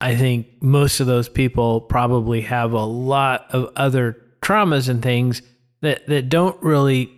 I 0.00 0.16
think 0.16 0.46
most 0.60 1.00
of 1.00 1.06
those 1.06 1.28
people 1.28 1.80
probably 1.80 2.42
have 2.42 2.72
a 2.72 2.84
lot 2.84 3.46
of 3.50 3.70
other 3.76 4.20
traumas 4.42 4.88
and 4.88 5.02
things 5.02 5.42
that, 5.80 6.06
that 6.08 6.28
don't 6.28 6.60
really 6.62 7.12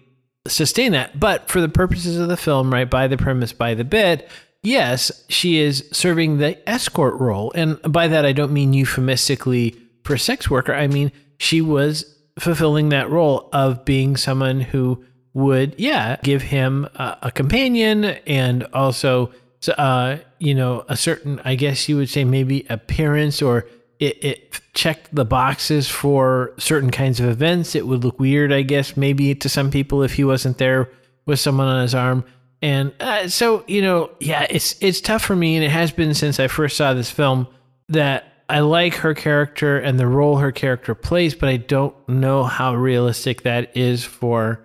sustain 0.46 0.92
that. 0.92 1.18
But 1.18 1.48
for 1.48 1.60
the 1.60 1.68
purposes 1.68 2.18
of 2.18 2.28
the 2.28 2.36
film, 2.36 2.72
right, 2.72 2.88
by 2.88 3.08
the 3.08 3.16
premise, 3.16 3.52
by 3.52 3.74
the 3.74 3.84
bit, 3.84 4.28
yes, 4.64 5.24
she 5.28 5.58
is 5.58 5.88
serving 5.92 6.38
the 6.38 6.68
escort 6.68 7.20
role. 7.20 7.52
And 7.54 7.80
by 7.82 8.08
that, 8.08 8.24
I 8.24 8.32
don't 8.32 8.52
mean 8.52 8.72
euphemistically 8.72 9.76
for 10.02 10.18
sex 10.18 10.50
worker. 10.50 10.74
I 10.74 10.86
mean, 10.86 11.12
she 11.38 11.60
was 11.60 12.04
fulfilling 12.38 12.88
that 12.88 13.10
role 13.10 13.48
of 13.52 13.84
being 13.84 14.16
someone 14.16 14.60
who 14.60 15.04
would, 15.34 15.74
yeah, 15.78 16.16
give 16.22 16.42
him 16.42 16.86
a, 16.94 17.18
a 17.22 17.30
companion 17.30 18.04
and 18.04 18.64
also, 18.72 19.32
uh, 19.76 20.16
you 20.38 20.54
know, 20.54 20.84
a 20.88 20.96
certain, 20.96 21.40
I 21.44 21.54
guess 21.54 21.88
you 21.88 21.96
would 21.96 22.08
say 22.08 22.24
maybe 22.24 22.66
appearance 22.68 23.42
or 23.42 23.66
it, 23.98 24.24
it 24.24 24.60
checked 24.74 25.14
the 25.14 25.24
boxes 25.24 25.88
for 25.88 26.52
certain 26.58 26.90
kinds 26.90 27.20
of 27.20 27.28
events. 27.28 27.74
It 27.74 27.86
would 27.86 28.04
look 28.04 28.18
weird, 28.18 28.52
I 28.52 28.62
guess, 28.62 28.96
maybe 28.96 29.34
to 29.36 29.48
some 29.48 29.70
people 29.70 30.02
if 30.02 30.14
he 30.14 30.24
wasn't 30.24 30.58
there 30.58 30.90
with 31.26 31.40
someone 31.40 31.66
on 31.66 31.82
his 31.82 31.94
arm. 31.94 32.24
And 32.62 32.92
uh, 33.00 33.28
so, 33.28 33.64
you 33.66 33.82
know, 33.82 34.10
yeah, 34.20 34.46
it's 34.48 34.76
it's 34.80 35.00
tough 35.00 35.22
for 35.22 35.36
me, 35.36 35.56
and 35.56 35.64
it 35.64 35.70
has 35.70 35.92
been 35.92 36.14
since 36.14 36.40
I 36.40 36.48
first 36.48 36.76
saw 36.76 36.94
this 36.94 37.10
film 37.10 37.46
that 37.88 38.24
I 38.48 38.60
like 38.60 38.94
her 38.96 39.14
character 39.14 39.78
and 39.78 39.98
the 39.98 40.06
role 40.06 40.36
her 40.36 40.52
character 40.52 40.94
plays, 40.94 41.34
but 41.34 41.48
I 41.48 41.56
don't 41.56 41.94
know 42.08 42.44
how 42.44 42.74
realistic 42.74 43.42
that 43.42 43.76
is 43.76 44.04
for 44.04 44.60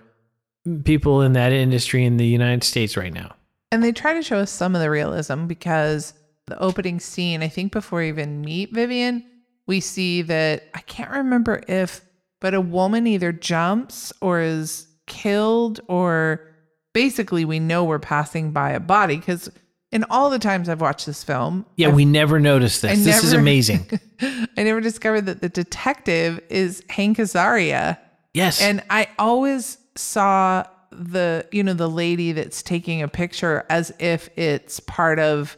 people 0.84 1.22
in 1.22 1.34
that 1.34 1.52
industry 1.52 2.06
in 2.06 2.18
the 2.18 2.26
United 2.26 2.64
States 2.64 2.98
right 2.98 3.14
now. 3.14 3.36
And 3.72 3.84
they 3.84 3.92
try 3.92 4.14
to 4.14 4.22
show 4.22 4.38
us 4.38 4.52
some 4.52 4.76
of 4.76 4.82
the 4.82 4.90
realism 4.90 5.46
because 5.46 6.14
the 6.48 6.60
opening 6.60 7.00
scene, 7.00 7.44
I 7.44 7.48
think 7.48 7.72
before 7.72 8.00
we 8.00 8.10
even 8.10 8.42
meet 8.42 8.74
Vivian, 8.74 9.24
we 9.68 9.80
see 9.80 10.22
that 10.24 10.64
I 10.74 10.80
can't 10.82 11.12
remember 11.12 11.64
if, 11.68 12.02
but 12.42 12.54
a 12.54 12.62
woman 12.62 13.08
either 13.08 13.32
jumps 13.32 14.12
or 14.22 14.40
is 14.42 14.88
killed, 15.06 15.80
or 15.88 16.49
basically 16.94 17.46
we 17.46 17.60
know 17.60 17.84
we're 17.84 18.00
passing 18.00 18.52
by 18.52 18.72
a 18.72 18.80
body 18.80 19.18
because 19.18 19.50
in 19.92 20.06
all 20.10 20.30
the 20.30 20.40
times 20.40 20.70
I've 20.70 20.82
watched 20.82 21.06
this 21.06 21.24
film, 21.24 21.66
Yeah, 21.76 21.88
I've- 21.88 21.96
we 21.96 22.06
never 22.06 22.40
noticed 22.40 22.82
this. 22.84 22.92
I 22.92 22.96
this 23.04 23.24
is 23.24 23.34
amazing. 23.44 23.88
I 24.22 24.64
never 24.64 24.82
discovered 24.82 25.22
that 25.28 25.42
the 25.42 25.50
detective 25.50 26.40
is 26.50 26.84
Hank 26.90 27.18
Azaria. 27.18 27.98
Yes. 28.34 28.62
And 28.62 28.84
I 28.90 29.08
always 29.18 29.78
saw 29.96 30.64
the, 30.92 31.46
you 31.52 31.64
know, 31.64 31.74
the 31.74 31.90
lady 31.90 32.32
that's 32.32 32.62
taking 32.62 33.02
a 33.02 33.08
picture 33.08 33.66
as 33.70 33.92
if 34.00 34.30
it's 34.38 34.80
part 34.80 35.18
of, 35.20 35.58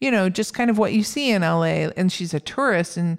you 0.00 0.10
know, 0.10 0.28
just 0.30 0.54
kind 0.54 0.70
of 0.70 0.78
what 0.78 0.92
you 0.92 1.02
see 1.02 1.30
in 1.30 1.42
LA. 1.42 1.88
And 1.96 2.10
she's 2.10 2.32
a 2.34 2.40
tourist 2.40 2.96
and 2.96 3.18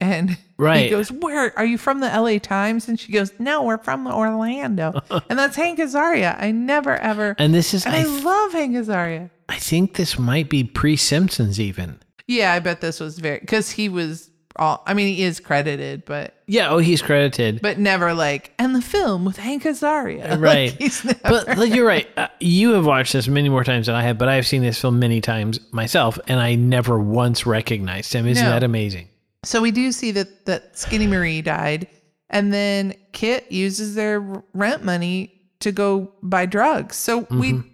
and 0.00 0.36
right. 0.58 0.84
he 0.84 0.90
goes, 0.90 1.10
Where 1.10 1.56
are 1.58 1.64
you 1.64 1.78
from 1.78 2.00
the 2.00 2.06
LA 2.08 2.38
Times? 2.38 2.88
And 2.88 2.98
she 2.98 3.12
goes, 3.12 3.32
No, 3.38 3.62
we're 3.64 3.78
from 3.78 4.06
Orlando. 4.06 5.00
and 5.28 5.38
that's 5.38 5.56
Hank 5.56 5.78
Azaria. 5.78 6.40
I 6.40 6.50
never 6.52 6.96
ever 6.96 7.34
and 7.38 7.52
this 7.54 7.74
is, 7.74 7.84
and 7.86 7.94
I, 7.94 8.00
I 8.00 8.04
th- 8.04 8.24
love 8.24 8.52
Hank 8.52 8.74
Azaria. 8.76 9.30
I 9.48 9.56
think 9.56 9.94
this 9.94 10.18
might 10.18 10.48
be 10.48 10.64
pre 10.64 10.96
Simpsons 10.96 11.58
even. 11.60 11.98
Yeah, 12.26 12.52
I 12.52 12.58
bet 12.60 12.80
this 12.80 13.00
was 13.00 13.18
very 13.18 13.38
because 13.40 13.70
he 13.70 13.88
was 13.88 14.30
all 14.56 14.82
I 14.86 14.94
mean, 14.94 15.14
he 15.14 15.22
is 15.22 15.40
credited, 15.40 16.04
but 16.04 16.34
Yeah. 16.46 16.70
Oh, 16.70 16.78
he's 16.78 17.00
credited. 17.00 17.60
but 17.62 17.78
never 17.78 18.12
like 18.12 18.52
and 18.58 18.74
the 18.74 18.82
film 18.82 19.24
with 19.24 19.36
Hank 19.36 19.62
Azaria. 19.64 20.28
Like, 20.38 20.40
Right. 20.40 20.80
never, 21.04 21.18
but 21.22 21.58
like, 21.58 21.74
you're 21.74 21.86
right. 21.86 22.06
Uh, 22.16 22.28
you 22.40 22.72
have 22.72 22.84
watched 22.84 23.12
this 23.12 23.26
many 23.28 23.48
more 23.48 23.64
times 23.64 23.86
than 23.86 23.94
I 23.94 24.02
have, 24.02 24.18
but 24.18 24.28
I've 24.28 24.46
seen 24.46 24.62
this 24.62 24.80
film 24.80 24.98
many 24.98 25.20
times 25.20 25.58
myself, 25.72 26.18
and 26.28 26.38
I 26.40 26.54
never 26.56 26.98
once 26.98 27.46
recognized 27.46 28.12
him. 28.12 28.26
Isn't 28.26 28.44
No. 28.44 28.50
that 28.50 28.62
amazing? 28.64 29.08
So 29.44 29.60
we 29.62 29.70
do 29.70 29.92
see 29.92 30.10
that 30.12 30.46
that 30.46 30.76
Skinny 30.78 31.06
Marie 31.06 31.42
died, 31.42 31.86
and 32.30 32.52
then 32.52 32.94
Kit 33.12 33.50
uses 33.52 33.94
their 33.94 34.20
rent 34.54 34.84
money 34.84 35.40
to 35.60 35.72
go 35.72 36.12
buy 36.22 36.46
drugs. 36.46 36.96
So 36.96 37.26
we 37.30 37.52
Mm-hmm. 37.52 37.68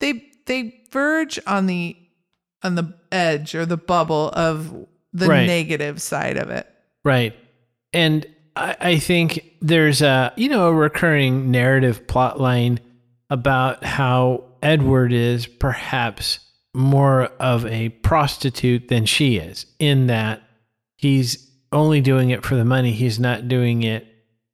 they 0.00 0.24
they 0.46 0.80
verge 0.92 1.38
on 1.46 1.66
the 1.66 1.96
on 2.62 2.74
the 2.74 2.94
edge 3.12 3.54
or 3.54 3.64
the 3.66 3.76
bubble 3.76 4.30
of 4.34 4.86
the 5.12 5.26
Right. 5.28 5.46
negative 5.46 6.00
side 6.02 6.36
of 6.36 6.50
it. 6.50 6.66
Right. 7.04 7.34
And 7.92 8.26
I, 8.56 8.76
I 8.80 8.98
think 8.98 9.44
there's 9.60 10.02
a 10.02 10.32
you 10.36 10.48
know 10.48 10.68
a 10.68 10.72
recurring 10.74 11.50
narrative 11.50 12.06
plot 12.06 12.40
line 12.40 12.80
about 13.30 13.84
how 13.84 14.44
Edward 14.62 15.12
is 15.12 15.46
perhaps 15.46 16.40
more 16.74 17.24
of 17.40 17.64
a 17.66 17.88
prostitute 17.88 18.88
than 18.88 19.06
she 19.06 19.36
is, 19.36 19.66
in 19.78 20.06
that 20.08 20.42
he's 21.00 21.50
only 21.72 22.00
doing 22.00 22.30
it 22.30 22.44
for 22.44 22.56
the 22.56 22.64
money. 22.64 22.92
He's 22.92 23.18
not 23.18 23.48
doing 23.48 23.82
it 23.82 24.06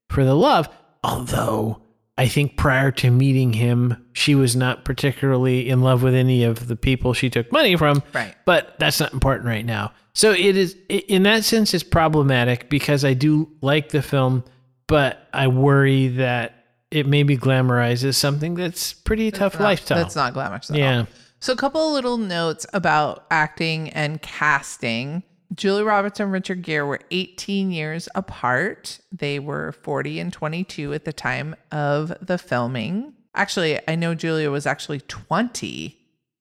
for 0.08 0.24
the 0.24 0.34
love. 0.34 0.68
Although 1.02 1.82
I 2.18 2.28
think 2.28 2.56
prior 2.56 2.90
to 2.92 3.10
meeting 3.10 3.52
him, 3.52 4.06
she 4.12 4.34
was 4.34 4.54
not 4.54 4.84
particularly 4.84 5.68
in 5.68 5.80
love 5.82 6.02
with 6.02 6.14
any 6.14 6.44
of 6.44 6.68
the 6.68 6.76
people 6.76 7.12
she 7.14 7.30
took 7.30 7.50
money 7.52 7.76
from. 7.76 8.02
Right. 8.14 8.34
But 8.44 8.78
that's 8.78 9.00
not 9.00 9.12
important 9.12 9.46
right 9.46 9.64
now. 9.64 9.92
So 10.14 10.30
it 10.32 10.56
is, 10.56 10.76
in 10.88 11.24
that 11.24 11.44
sense, 11.44 11.74
it's 11.74 11.84
problematic 11.84 12.70
because 12.70 13.04
I 13.04 13.14
do 13.14 13.50
like 13.60 13.90
the 13.90 14.02
film, 14.02 14.44
but 14.86 15.28
I 15.32 15.48
worry 15.48 16.08
that 16.08 16.64
it 16.90 17.06
maybe 17.06 17.36
glamorizes 17.36 18.14
something 18.14 18.54
that's 18.54 18.92
pretty 18.94 19.30
tough 19.30 19.54
Not- 19.54 19.62
lifestyle. 19.62 19.98
That's 19.98 20.16
not 20.16 20.32
glamorous. 20.32 20.70
At 20.70 20.74
all. 20.74 20.80
yeah. 20.80 21.04
So, 21.40 21.52
a 21.52 21.56
couple 21.56 21.86
of 21.88 21.92
little 21.92 22.16
notes 22.16 22.66
about 22.72 23.26
acting 23.30 23.90
and 23.90 24.22
casting. 24.22 25.22
Julia 25.54 25.84
Roberts 25.84 26.20
and 26.20 26.32
Richard 26.32 26.62
Gere 26.62 26.82
were 26.86 27.00
18 27.10 27.70
years 27.70 28.08
apart. 28.14 28.98
They 29.12 29.38
were 29.38 29.72
40 29.82 30.20
and 30.20 30.32
22 30.32 30.92
at 30.92 31.04
the 31.04 31.12
time 31.12 31.54
of 31.72 32.12
the 32.20 32.38
filming. 32.38 33.12
Actually, 33.34 33.78
I 33.88 33.94
know 33.96 34.14
Julia 34.14 34.50
was 34.50 34.66
actually 34.66 35.00
20 35.00 35.96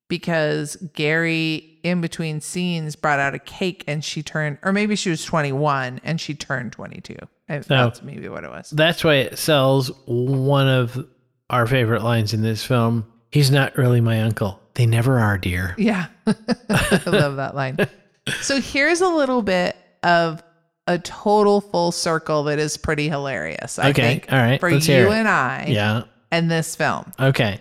because 0.08 0.76
Garry, 0.94 1.80
in 1.84 2.02
between 2.02 2.40
scenes, 2.42 2.96
brought 2.96 3.20
out 3.20 3.36
a 3.36 3.40
cake 3.40 3.84
and 3.88 4.04
she 4.04 4.22
turned, 4.24 4.58
or 4.64 4.72
maybe 4.72 4.96
she 4.96 5.10
was 5.10 5.24
21 5.26 6.00
and 6.04 6.20
she 6.22 6.34
turned 6.34 6.72
22. 6.72 7.16
I- 7.50 7.60
That's 7.60 8.02
maybe 8.02 8.28
what 8.30 8.44
it 8.44 8.50
was. 8.50 8.70
That's 8.72 9.04
why 9.04 9.16
it 9.16 9.38
sells 9.38 9.92
one 10.06 10.68
of 10.68 11.06
our 11.50 11.68
favorite 11.68 12.02
lines 12.04 12.34
in 12.34 12.42
this 12.42 12.64
film. 12.66 13.06
He's 13.32 13.52
not 13.52 13.78
really 13.78 14.02
my 14.02 14.22
uncle. 14.22 14.60
They 14.76 14.86
never 14.86 15.20
are, 15.20 15.38
dear. 15.38 15.76
Yeah. 15.78 16.08
I 16.28 17.02
love 17.06 17.36
that 17.38 17.56
line. 17.56 17.78
So 18.42 18.60
here's 18.60 19.02
a 19.02 19.08
little 19.10 19.42
bit 19.42 19.76
of 20.04 20.42
a 20.88 20.98
total 21.00 21.62
full 21.62 21.92
circle 21.92 22.44
that 22.44 22.60
is 22.60 22.78
pretty 22.78 23.10
hilarious. 23.10 23.80
I 23.80 23.90
Okay, 23.90 24.02
think. 24.02 24.32
all 24.32 24.38
right, 24.40 24.60
For 24.60 24.72
let's 24.72 24.88
you 24.88 25.10
and 25.12 25.28
I 25.28 25.66
Yeah. 25.68 26.04
and 26.32 26.50
this 26.50 26.76
film. 26.76 27.12
Okay. 27.20 27.60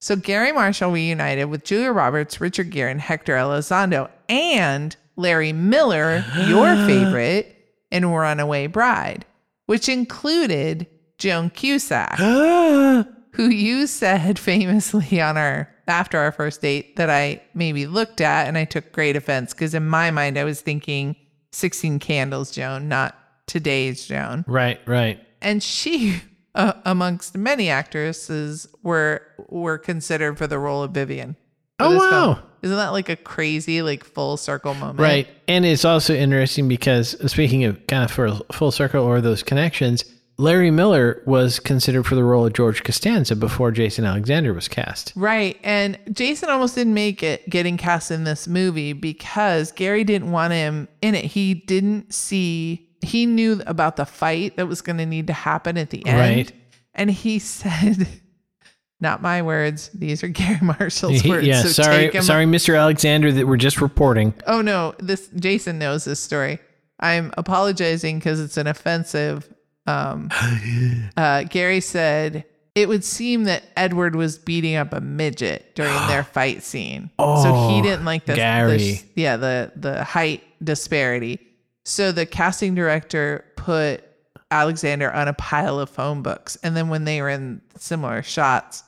So 0.00 0.14
Garry 0.16 0.52
Marshall 0.52 0.90
reunited 0.92 1.48
with 1.48 1.64
Julia 1.64 1.90
Roberts, 1.92 2.40
Richard 2.40 2.70
Gere, 2.70 2.90
and 2.90 3.00
Hector 3.00 3.34
Elizondo, 3.34 4.08
and 4.28 4.94
Larry 5.16 5.52
Miller, 5.52 6.24
your 6.46 6.74
favorite, 6.86 7.52
in 7.90 8.04
Runaway 8.06 8.66
Bride, 8.66 9.24
which 9.66 9.88
included 9.88 10.86
Joan 11.18 11.50
Cusack 11.50 12.16
who 12.18 13.48
you 13.48 13.86
said 13.86 14.38
famously 14.40 15.20
on 15.20 15.36
our 15.36 15.68
after 15.88 16.18
our 16.18 16.32
first 16.32 16.60
date 16.60 16.96
that 16.96 17.10
I 17.10 17.42
maybe 17.54 17.86
looked 17.86 18.20
at 18.20 18.48
and 18.48 18.58
I 18.58 18.64
took 18.64 18.92
great 18.92 19.16
offense 19.16 19.52
because 19.52 19.74
in 19.74 19.86
my 19.86 20.10
mind 20.10 20.38
I 20.38 20.44
was 20.44 20.60
thinking 20.60 21.16
16 21.52 21.98
Candles 21.98 22.50
Joan, 22.50 22.88
not 22.88 23.16
today's 23.46 24.06
Joan. 24.06 24.44
right, 24.46 24.80
right. 24.86 25.20
And 25.40 25.62
she, 25.62 26.20
uh, 26.54 26.74
amongst 26.84 27.36
many 27.36 27.70
actresses, 27.70 28.68
were 28.82 29.22
were 29.48 29.78
considered 29.78 30.38
for 30.38 30.46
the 30.46 30.58
role 30.58 30.82
of 30.82 30.92
Vivian. 30.92 31.36
Oh, 31.78 31.96
wow. 31.96 32.10
film. 32.10 32.46
Isn't 32.62 32.76
that 32.78 32.88
like 32.88 33.08
a 33.08 33.16
crazy 33.16 33.82
like 33.82 34.02
full 34.02 34.36
circle 34.36 34.74
moment? 34.74 34.98
Right. 34.98 35.28
And 35.46 35.64
it's 35.64 35.84
also 35.84 36.14
interesting 36.14 36.68
because 36.68 37.16
speaking 37.30 37.64
of 37.64 37.86
kind 37.86 38.02
of 38.02 38.10
for 38.10 38.30
full 38.50 38.72
circle 38.72 39.04
or 39.04 39.20
those 39.20 39.42
connections, 39.42 40.04
Larry 40.38 40.70
Miller 40.70 41.22
was 41.24 41.58
considered 41.58 42.04
for 42.04 42.14
the 42.14 42.22
role 42.24 42.46
of 42.46 42.52
George 42.52 42.84
Costanza 42.84 43.34
before 43.34 43.70
Jason 43.70 44.04
Alexander 44.04 44.52
was 44.52 44.68
cast. 44.68 45.12
Right. 45.16 45.58
And 45.64 45.98
Jason 46.12 46.50
almost 46.50 46.74
didn't 46.74 46.92
make 46.94 47.22
it 47.22 47.48
getting 47.48 47.78
cast 47.78 48.10
in 48.10 48.24
this 48.24 48.46
movie 48.46 48.92
because 48.92 49.72
Garry 49.72 50.04
didn't 50.04 50.32
want 50.32 50.52
him 50.52 50.88
in 51.00 51.14
it. 51.14 51.24
He 51.24 51.54
didn't 51.54 52.12
see, 52.12 52.90
he 53.00 53.24
knew 53.24 53.62
about 53.66 53.96
the 53.96 54.04
fight 54.04 54.56
that 54.58 54.66
was 54.66 54.82
going 54.82 54.98
to 54.98 55.06
need 55.06 55.26
to 55.28 55.32
happen 55.32 55.78
at 55.78 55.88
the 55.88 56.06
end. 56.06 56.18
Right. 56.18 56.52
And 56.94 57.10
he 57.10 57.38
said, 57.38 58.06
not 59.00 59.22
my 59.22 59.40
words, 59.40 59.88
these 59.94 60.22
are 60.22 60.28
Garry 60.28 60.58
Marshall's 60.60 61.24
words. 61.28 61.46
yeah, 61.46 61.62
so 61.62 61.68
sorry, 61.68 62.10
sorry, 62.22 62.44
Mr. 62.44 62.78
Alexander, 62.78 63.32
that 63.32 63.46
we're 63.46 63.56
just 63.56 63.80
reporting. 63.80 64.34
Oh 64.46 64.60
no, 64.60 64.94
this 64.98 65.28
Jason 65.36 65.78
knows 65.78 66.04
this 66.04 66.20
story. 66.20 66.58
I'm 67.00 67.32
apologizing 67.36 68.18
because 68.18 68.40
it's 68.40 68.56
an 68.56 68.66
offensive. 68.66 69.52
Um, 69.86 70.28
uh, 71.16 71.44
Garry 71.44 71.80
said 71.80 72.44
it 72.74 72.88
would 72.88 73.04
seem 73.04 73.44
that 73.44 73.62
Edward 73.76 74.16
was 74.16 74.38
beating 74.38 74.76
up 74.76 74.92
a 74.92 75.00
midget 75.00 75.74
during 75.74 75.94
their 76.08 76.24
fight 76.36 76.62
scene, 76.62 77.10
so 77.18 77.68
he 77.68 77.78
Oh, 77.78 77.82
didn't 77.82 78.04
like 78.04 78.26
Garry. 78.26 79.00
yeah 79.14 79.36
the 79.36 79.72
the 79.76 80.04
height 80.04 80.42
disparity. 80.62 81.40
So 81.84 82.10
the 82.12 82.26
casting 82.26 82.74
director 82.74 83.44
put 83.56 84.02
Alexander 84.50 85.12
on 85.12 85.28
a 85.28 85.32
pile 85.34 85.78
of 85.80 85.88
phone 85.88 86.22
books, 86.22 86.56
and 86.62 86.76
then 86.76 86.88
when 86.88 87.04
they 87.04 87.22
were 87.22 87.28
in 87.30 87.60
similar 87.78 88.22
shots, 88.22 88.82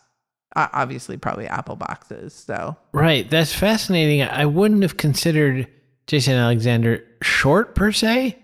obviously 0.56 1.16
probably 1.16 1.46
Apple 1.46 1.76
boxes. 1.76 2.34
So 2.34 2.76
Right. 2.92 3.28
That's 3.30 3.52
fascinating. 3.54 4.22
I 4.22 4.46
wouldn't 4.46 4.82
have 4.82 4.96
considered 4.96 5.68
Jason 6.08 6.34
Alexander 6.34 7.04
short 7.22 7.74
per 7.76 7.92
se, 7.92 8.37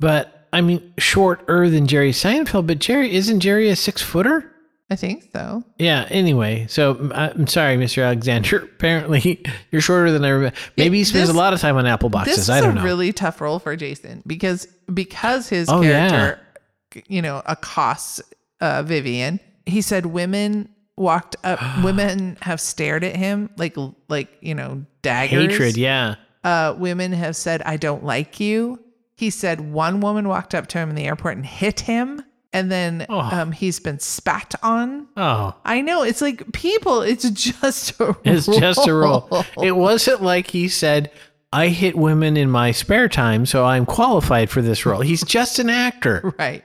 but 0.00 0.41
I 0.52 0.60
mean, 0.60 0.92
shorter 0.98 1.68
than 1.70 1.86
Jerry 1.86 2.12
Seinfeld. 2.12 2.66
But 2.66 2.78
Jerry, 2.78 3.14
isn't 3.14 3.40
Jerry 3.40 3.68
a 3.70 3.76
six 3.76 4.02
footer? 4.02 4.48
I 4.90 4.96
think 4.96 5.24
so. 5.32 5.64
Yeah. 5.78 6.06
Anyway, 6.10 6.66
so 6.68 7.10
I'm 7.14 7.46
sorry, 7.46 7.76
Mr. 7.78 8.04
Alexander. 8.04 8.58
Apparently, 8.62 9.42
you're 9.70 9.80
shorter 9.80 10.12
than 10.12 10.22
I 10.24 10.28
remember. 10.28 10.56
Maybe 10.76 10.98
he 10.98 11.04
spends 11.04 11.28
this- 11.28 11.34
a 11.34 11.38
lot 11.38 11.54
of 11.54 11.60
time 11.60 11.76
on 11.78 11.86
Apple 11.86 12.10
This 12.10 12.12
boxes. 12.12 12.38
is 12.40 12.50
I 12.50 12.60
don't 12.60 12.72
a 12.72 12.74
know. 12.74 12.84
really 12.84 13.12
tough 13.14 13.40
role 13.40 13.58
for 13.58 13.74
Jason 13.76 14.22
because 14.26 14.66
because 14.92 15.48
his 15.48 15.70
Oh, 15.70 15.80
yeah. 15.80 16.10
character, 16.10 17.02
you 17.08 17.22
know, 17.22 17.40
accosts 17.46 18.20
uh, 18.60 18.82
Vivian. 18.82 19.40
He 19.64 19.80
said 19.80 20.04
women 20.06 20.68
walked 20.98 21.36
up, 21.42 21.58
women 21.82 22.36
have 22.42 22.60
stared 22.60 23.02
at 23.02 23.16
him 23.16 23.48
like 23.56 23.74
like 24.10 24.28
you 24.42 24.54
know 24.54 24.84
daggers. 25.00 25.52
Hatred. 25.52 25.76
Yeah. 25.78 26.16
Uh, 26.44 26.74
women 26.76 27.12
have 27.12 27.34
said, 27.36 27.62
"I 27.62 27.78
don't 27.78 28.04
like 28.04 28.40
you." 28.40 28.78
He 29.14 29.30
said 29.30 29.60
one 29.72 30.00
woman 30.00 30.28
walked 30.28 30.54
up 30.54 30.66
to 30.68 30.78
him 30.78 30.88
in 30.90 30.94
the 30.96 31.04
airport 31.06 31.36
and 31.36 31.46
hit 31.46 31.80
him, 31.80 32.22
and 32.52 32.70
then 32.70 33.06
Oh. 33.08 33.20
um, 33.20 33.52
he's 33.52 33.78
been 33.80 33.98
spat 33.98 34.54
on. 34.62 35.06
Oh, 35.16 35.54
I 35.64 35.80
know 35.80 36.02
it's 36.02 36.20
like 36.20 36.52
people. 36.52 37.02
It's 37.02 37.28
just 37.30 37.98
a 38.00 38.16
it's 38.24 38.46
just 38.46 38.86
a 38.86 38.92
role. 38.94 39.28
It 39.62 39.76
wasn't 39.76 40.22
like 40.22 40.48
he 40.50 40.68
said, 40.68 41.10
I 41.52 41.68
hit 41.68 41.96
women 41.96 42.36
in 42.36 42.50
my 42.50 42.72
spare 42.72 43.08
time, 43.08 43.46
so 43.46 43.64
I'm 43.64 43.86
qualified 43.86 44.50
for 44.50 44.60
this 44.62 44.84
role. 44.86 45.00
He's 45.02 45.22
just 45.24 45.58
an 45.58 45.70
actor. 45.70 46.34
Right. 46.38 46.64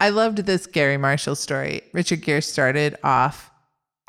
I 0.00 0.08
loved 0.08 0.38
this 0.38 0.66
Garry 0.66 0.96
Marshall 0.96 1.36
story. 1.36 1.82
Richard 1.92 2.22
Gere 2.22 2.40
started 2.40 2.96
off 3.04 3.51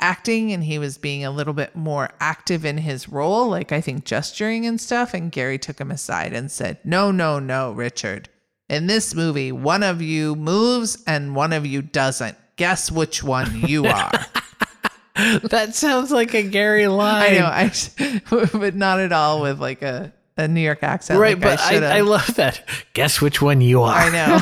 acting 0.04 0.52
and 0.52 0.66
he 0.66 0.78
was 0.78 0.98
being 0.98 1.24
a 1.24 1.32
little 1.32 1.54
bit 1.54 1.78
more 1.78 2.10
active 2.20 2.66
in 2.66 2.78
his 2.78 3.08
role, 3.08 3.48
like 3.48 3.72
I 3.72 3.80
think 3.80 4.04
gesturing 4.04 4.66
and 4.66 4.80
stuff. 4.80 5.14
And 5.14 5.32
Garry 5.32 5.58
took 5.58 5.80
him 5.80 5.92
aside 5.92 6.34
and 6.34 6.52
said, 6.52 6.80
No, 6.84 7.10
no, 7.10 7.40
no, 7.40 7.72
Richard. 7.72 8.28
In 8.68 8.88
this 8.88 9.16
movie, 9.16 9.54
one 9.54 9.82
of 9.82 10.02
you 10.02 10.36
moves 10.36 11.02
and 11.08 11.36
one 11.36 11.54
of 11.54 11.66
you 11.66 11.82
doesn't. 11.82 12.36
Guess 12.58 12.92
which 12.92 13.24
one 13.24 13.62
you 13.62 13.86
are. 13.88 14.12
That 15.16 15.70
sounds 15.74 16.12
like 16.12 16.34
a 16.34 16.44
Garry 16.44 16.88
line. 16.90 17.32
I 17.32 17.38
know, 17.38 17.46
I, 18.42 18.50
but 18.52 18.76
not 18.76 19.00
at 19.00 19.14
all 19.14 19.42
with 19.42 19.62
like 19.62 19.82
a, 19.84 20.12
a 20.36 20.50
New 20.50 20.62
York 20.62 20.84
accent. 20.84 21.18
Right, 21.18 21.40
like 21.40 21.42
but 21.42 21.60
I, 21.62 21.78
I. 21.78 21.98
I, 21.98 22.02
love 22.02 22.36
that. 22.36 22.68
Guess 22.94 23.22
which 23.22 23.42
one 23.42 23.62
you 23.62 23.84
are. 23.84 23.96
I 23.96 24.10
know. 24.12 24.40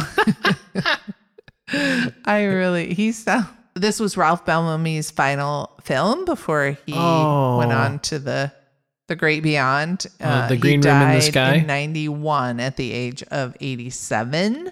I 2.26 2.44
really 2.46 2.94
he 2.94 3.12
sound 3.12 3.46
this 3.76 4.00
was 4.00 4.18
Ralph 4.18 4.46
Bellamy's 4.46 5.12
final 5.12 5.72
film 5.84 6.26
before 6.26 6.78
he 6.86 6.94
Oh. 6.96 7.58
went 7.58 7.72
on 7.74 8.00
to 8.00 8.20
the 8.20 8.52
the 9.08 9.16
great 9.18 9.44
beyond. 9.44 10.08
Uh, 10.22 10.48
The 10.48 10.56
he 10.56 10.62
Green 10.62 10.82
Room 10.82 10.94
in 11.02 11.08
the 11.10 11.16
died 11.16 11.24
Sky? 11.24 11.54
in 11.56 11.68
91 11.68 12.60
at 12.62 12.78
the 12.78 12.94
age 12.94 13.24
of 13.24 13.58
87. 13.60 14.72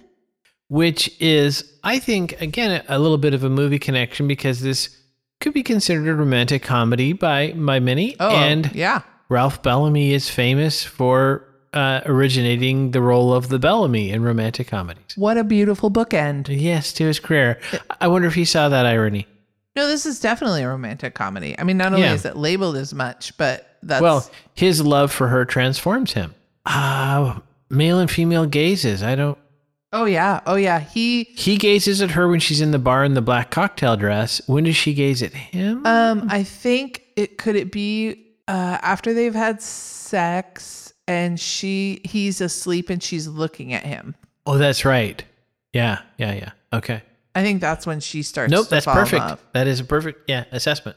Which 0.68 1.10
is, 1.20 1.74
I 1.84 1.98
think, 1.98 2.40
again, 2.40 2.82
a 2.88 2.98
little 2.98 3.18
bit 3.18 3.34
of 3.34 3.44
a 3.44 3.50
movie 3.50 3.78
connection 3.78 4.26
because 4.28 4.60
this 4.60 4.96
could 5.40 5.52
be 5.52 5.62
considered 5.62 6.08
a 6.08 6.14
romantic 6.14 6.62
comedy 6.62 7.12
by 7.12 7.52
by 7.52 7.80
many. 7.80 8.16
Oh, 8.20 8.30
and 8.34 8.70
yeah. 8.74 9.02
Ralph 9.28 9.62
Bellamy 9.62 10.12
is 10.14 10.30
famous 10.30 10.84
for 10.84 11.46
uh, 11.72 12.00
originating 12.06 12.90
the 12.90 13.00
role 13.00 13.32
of 13.32 13.48
the 13.48 13.58
Bellamy 13.58 14.10
in 14.10 14.22
romantic 14.22 14.68
comedies. 14.68 15.16
What 15.16 15.38
a 15.38 15.44
beautiful 15.44 15.90
bookend. 15.90 16.48
Yes, 16.50 16.92
to 16.94 17.04
his 17.04 17.20
career. 17.20 17.60
I 18.00 18.08
wonder 18.08 18.26
if 18.28 18.34
he 18.34 18.44
saw 18.44 18.68
that 18.68 18.86
irony. 18.86 19.26
No, 19.76 19.86
this 19.86 20.04
is 20.04 20.18
definitely 20.20 20.62
a 20.62 20.68
romantic 20.68 21.14
comedy. 21.14 21.54
I 21.58 21.62
mean, 21.64 21.76
not 21.76 21.92
only 21.92 22.02
Yeah. 22.06 22.14
is 22.14 22.24
it 22.24 22.36
labeled 22.36 22.76
as 22.76 22.92
much, 22.92 23.36
but 23.38 23.76
that's 23.82 24.02
Well, 24.02 24.28
his 24.54 24.82
love 24.84 25.12
for 25.12 25.28
her 25.28 25.44
transforms 25.44 26.12
him. 26.12 26.34
Uh, 26.66 27.38
male 27.70 27.98
and 28.00 28.10
female 28.10 28.46
gazes. 28.46 29.02
I 29.02 29.14
don't. 29.14 29.38
oh 29.92 30.04
yeah, 30.06 30.40
oh 30.46 30.56
yeah. 30.56 30.80
He 30.80 31.24
He 31.36 31.56
gazes 31.56 32.02
at 32.02 32.10
her 32.10 32.28
when 32.28 32.40
she's 32.40 32.60
in 32.60 32.72
the 32.72 32.78
bar 32.80 33.04
in 33.04 33.14
the 33.14 33.22
black 33.22 33.50
cocktail 33.52 33.96
dress. 33.96 34.40
When 34.48 34.64
does 34.64 34.76
she 34.76 34.92
gaze 34.92 35.22
at 35.22 35.32
him? 35.32 35.86
Um, 35.86 36.26
I 36.28 36.42
think 36.42 37.02
it 37.16 37.38
could 37.38 37.54
it 37.56 37.70
be 37.70 38.26
uh 38.48 38.78
after 38.82 39.14
they've 39.14 39.34
had 39.34 39.62
sex 39.62 40.89
and 41.10 41.40
she 41.40 42.00
he's 42.04 42.40
asleep 42.40 42.88
and 42.88 43.02
she's 43.02 43.26
looking 43.26 43.72
at 43.72 43.84
him. 43.84 44.14
oh, 44.46 44.58
that's 44.58 44.84
right. 44.84 45.22
Yeah, 45.72 46.02
yeah, 46.18 46.32
yeah. 46.32 46.50
Okay. 46.72 47.02
I 47.34 47.42
think 47.42 47.60
that's 47.60 47.84
when 47.84 47.98
she 48.00 48.22
starts. 48.22 48.50
Nope, 48.50 48.68
that's 48.68 48.86
perfect. 48.86 49.52
That 49.52 49.66
is 49.66 49.80
a 49.80 49.84
perfect 49.84 50.28
yeah 50.28 50.44
assessment. 50.52 50.96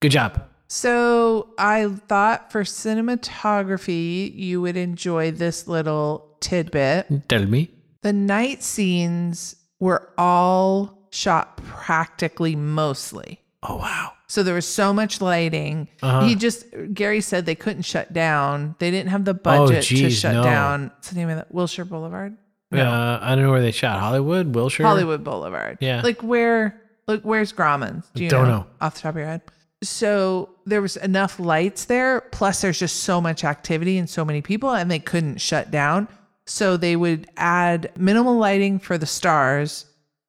Good 0.00 0.12
job. 0.12 0.42
So 0.68 1.54
I 1.58 1.88
thought 1.88 2.52
for 2.52 2.62
cinematography 2.62 4.32
you 4.34 4.60
would 4.60 4.76
enjoy 4.76 5.32
this 5.32 5.66
little 5.66 6.36
tidbit. 6.40 7.28
Tell 7.28 7.46
me. 7.46 7.70
The 8.02 8.12
night 8.12 8.62
scenes 8.62 9.56
were 9.80 10.08
all 10.16 11.08
shot 11.10 11.56
practically 11.56 12.54
mostly. 12.54 13.40
Oh 13.64 13.76
wow. 13.76 14.12
So 14.28 14.42
there 14.42 14.54
was 14.54 14.66
so 14.66 14.92
much 14.92 15.20
lighting. 15.22 15.88
Uh-huh. 16.02 16.26
He 16.26 16.34
just 16.34 16.66
Garry 16.92 17.20
said 17.22 17.46
they 17.46 17.54
couldn't 17.54 17.82
shut 17.82 18.12
down. 18.12 18.74
They 18.78 18.90
didn't 18.90 19.08
have 19.10 19.24
the 19.24 19.34
budget 19.34 19.84
to 19.84 19.94
Oh, 19.94 19.98
geez, 19.98 20.18
shut 20.20 20.34
no. 20.34 20.42
down. 20.42 20.88
What's 20.94 21.10
the 21.10 21.16
name 21.16 21.30
of 21.30 21.36
that? 21.36 21.52
Wilshire 21.52 21.86
Boulevard? 21.86 22.36
Uh, 22.70 23.18
I 23.22 23.34
don't 23.34 23.44
know 23.44 23.50
where 23.50 23.62
they 23.62 23.70
shot. 23.70 23.98
Hollywood, 24.00 24.54
Wilshire. 24.54 24.84
Hollywood 24.84 25.24
Boulevard. 25.24 25.78
Yeah. 25.80 26.02
Like 26.02 26.20
where 26.22 26.78
like 27.06 27.22
where's 27.22 27.52
Grauman's? 27.54 28.04
Do 28.14 28.22
you 28.22 28.28
Don't 28.28 28.46
know, 28.48 28.58
know. 28.58 28.66
off 28.82 28.96
the 28.96 29.00
top 29.00 29.14
of 29.14 29.16
your 29.16 29.26
head? 29.26 29.40
So 29.82 30.50
there 30.66 30.82
was 30.82 30.96
enough 30.98 31.38
lights 31.40 31.86
there, 31.86 32.20
plus 32.32 32.60
there's 32.60 32.78
just 32.78 32.96
so 33.04 33.20
much 33.22 33.44
activity 33.44 33.96
and 33.96 34.10
so 34.10 34.24
many 34.24 34.42
people, 34.42 34.70
and 34.74 34.90
they 34.90 34.98
couldn't 34.98 35.38
shut 35.40 35.70
down. 35.70 36.08
So 36.46 36.76
they 36.76 36.96
would 36.96 37.28
add 37.36 37.92
minimal 37.96 38.36
lighting 38.36 38.78
for 38.80 38.98
the 38.98 39.06
stars, 39.06 39.86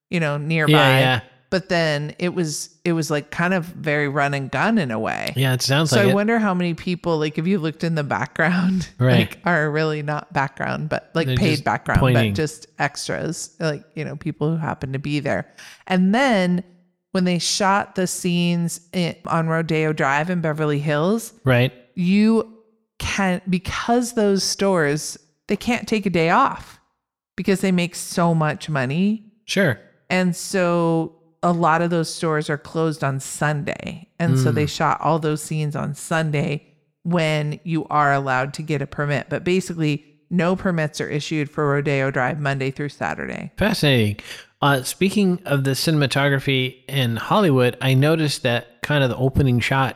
you 0.10 0.20
know, 0.20 0.38
nearby. 0.38 0.72
Yeah, 0.74 1.00
yeah, 1.00 1.20
But 1.52 1.70
then 1.70 2.14
it 2.20 2.36
was 2.36 2.76
it 2.86 2.94
was 2.94 3.10
like 3.10 3.32
kind 3.32 3.54
of 3.56 3.66
very 3.66 4.08
run 4.08 4.34
and 4.36 4.52
gun 4.52 4.78
in 4.78 4.92
a 4.92 5.00
way. 5.00 5.34
yeah. 5.36 5.54
It 5.54 5.62
sounds 5.64 5.90
So 5.90 5.96
like 5.98 6.06
I 6.06 6.10
it. 6.12 6.14
wonder 6.14 6.38
how 6.38 6.54
many 6.54 6.76
people, 6.76 7.18
like 7.18 7.38
if 7.40 7.48
you 7.48 7.58
looked 7.58 7.84
in 7.84 7.96
the 7.96 8.04
background, 8.04 8.88
Right. 9.00 9.30
like 9.32 9.40
are 9.46 9.70
really 9.72 10.04
not 10.04 10.32
background, 10.32 10.90
but 10.90 11.10
like 11.16 11.26
They're 11.28 11.36
paid 11.38 11.64
background, 11.64 12.00
pointing. 12.02 12.32
but 12.34 12.36
just 12.36 12.68
extras, 12.78 13.56
like, 13.60 13.84
you 13.96 14.06
know, 14.06 14.16
people 14.16 14.50
who 14.52 14.58
happen 14.58 14.94
to 14.94 15.00
be 15.00 15.20
there. 15.20 15.52
And 15.88 16.14
then 16.14 16.64
when 17.14 17.24
they 17.24 17.40
shot 17.40 17.96
the 17.96 18.06
scenes 18.06 18.82
in, 18.94 19.16
on 19.26 19.48
Rodeo 19.48 19.92
Drive 19.92 20.30
in 20.30 20.42
Beverly 20.42 20.78
Hills, 20.80 21.34
right. 21.46 21.74
you 21.96 22.58
can, 23.00 23.42
because 23.50 24.14
those 24.14 24.44
stores, 24.44 25.18
they 25.48 25.58
can't 25.58 25.88
take 25.88 26.06
a 26.06 26.12
day 26.12 26.30
off 26.30 26.80
because 27.36 27.62
they 27.62 27.72
make 27.72 27.96
so 27.96 28.36
much 28.36 28.70
money 28.70 29.32
Sure. 29.46 29.80
and 30.12 30.36
so 30.36 31.16
a 31.41 31.52
lot 31.54 31.82
of 31.82 31.89
those 31.89 32.13
stores 32.13 32.49
are 32.49 32.58
closed 32.58 33.04
on 33.04 33.19
Sunday. 33.19 34.08
And 34.19 34.38
so 34.38 34.52
Mm. 34.52 34.56
they 34.56 34.65
shot 34.65 34.99
all 35.02 35.19
those 35.19 35.41
scenes 35.41 35.75
on 35.75 35.95
Sunday 35.95 36.65
when 37.04 37.60
you 37.63 37.86
are 37.89 38.13
allowed 38.13 38.54
to 38.56 38.62
get 38.62 38.82
a 38.82 38.88
permit. 38.88 39.28
But 39.30 39.43
basically, 39.43 40.06
no 40.30 40.56
permits 40.56 40.99
are 41.02 41.08
issued 41.10 41.49
for 41.49 41.67
Rodeo 41.69 42.12
Drive 42.12 42.39
Monday 42.39 42.71
through 42.71 42.89
Saturday. 42.89 43.52
Fascinating. 43.58 44.17
Uh, 44.62 44.84
speaking 44.84 45.39
of 45.45 45.63
the 45.63 45.71
cinematography 45.71 46.84
in 46.89 47.15
Hollywood, 47.15 47.78
I 47.82 47.93
noticed 47.93 48.43
that 48.43 48.82
kind 48.82 49.04
of 49.04 49.10
the 49.10 49.15
opening 49.15 49.60
shot 49.62 49.95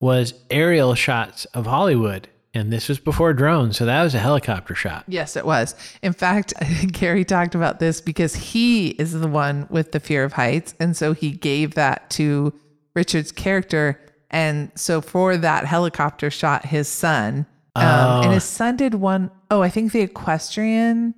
was 0.00 0.32
aerial 0.50 0.94
shots 0.94 1.44
of 1.46 1.66
Hollywood. 1.66 2.26
And 2.52 2.72
this 2.72 2.88
was 2.88 2.98
before 2.98 3.32
drones. 3.32 3.76
So 3.76 3.84
that 3.86 4.02
was 4.02 4.14
a 4.14 4.18
helicopter 4.18 4.74
shot. 4.74 5.04
Yes, 5.06 5.36
it 5.36 5.46
was. 5.46 5.74
In 6.02 6.12
fact, 6.12 6.52
Garry 6.92 7.24
talked 7.24 7.54
about 7.54 7.78
this 7.78 8.00
because 8.00 8.34
he 8.34 8.88
is 8.90 9.12
the 9.12 9.28
one 9.28 9.66
with 9.70 9.92
the 9.92 10.00
fear 10.00 10.24
of 10.24 10.32
heights. 10.32 10.74
And 10.80 10.96
so 10.96 11.12
he 11.12 11.30
gave 11.30 11.74
that 11.74 12.10
to 12.10 12.52
Richard's 12.94 13.30
character. 13.30 14.00
And 14.30 14.72
so 14.74 15.00
for 15.00 15.36
that 15.36 15.64
helicopter 15.64 16.28
shot, 16.30 16.66
his 16.66 16.88
son, 16.88 17.46
um, 17.76 17.84
Oh. 17.86 18.20
and 18.24 18.32
his 18.32 18.44
son 18.44 18.76
did 18.76 18.94
one, 18.94 19.30
oh, 19.50 19.62
I 19.62 19.68
think 19.68 19.92
the 19.92 20.00
equestrian 20.00 21.14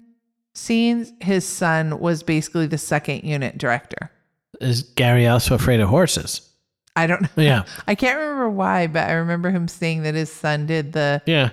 scenes, 0.54 1.12
his 1.20 1.46
son 1.46 1.98
was 1.98 2.22
basically 2.22 2.66
the 2.66 2.76
second 2.76 3.24
unit 3.24 3.56
director. 3.56 4.10
Is 4.60 4.82
Garry 4.82 5.26
also 5.26 5.54
afraid 5.54 5.80
of 5.80 5.88
horses? 5.88 6.46
I 6.96 7.06
don't 7.06 7.22
know. 7.22 7.42
Yeah. 7.42 7.64
I 7.86 7.94
can't 7.94 8.18
remember 8.18 8.50
why, 8.50 8.86
but 8.86 9.08
I 9.08 9.12
remember 9.12 9.50
him 9.50 9.66
saying 9.68 10.02
that 10.02 10.14
his 10.14 10.30
son 10.30 10.66
did 10.66 10.92
the 10.92 11.22
Yeah. 11.26 11.50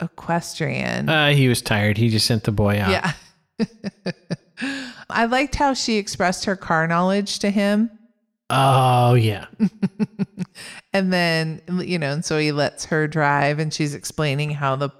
equestrian. 0.00 1.08
Uh, 1.08 1.30
he 1.32 1.48
was 1.48 1.60
tired. 1.62 1.98
He 1.98 2.08
just 2.08 2.26
sent 2.26 2.44
the 2.44 2.52
boy 2.52 2.80
out. 2.80 2.90
Yeah. 2.90 3.12
I 5.10 5.24
liked 5.26 5.54
how 5.56 5.74
she 5.74 5.96
expressed 5.96 6.44
her 6.44 6.56
car 6.56 6.86
knowledge 6.86 7.38
to 7.40 7.50
him. 7.50 7.90
Oh, 8.50 9.14
yeah. 9.14 9.46
And 10.92 11.12
then, 11.12 11.62
you 11.84 12.00
know, 12.00 12.10
and 12.10 12.24
so 12.24 12.36
he 12.38 12.50
lets 12.50 12.86
her 12.86 13.06
drive 13.06 13.60
and 13.60 13.72
she's 13.72 13.94
explaining 13.94 14.50
how 14.50 14.74
the 14.74 14.90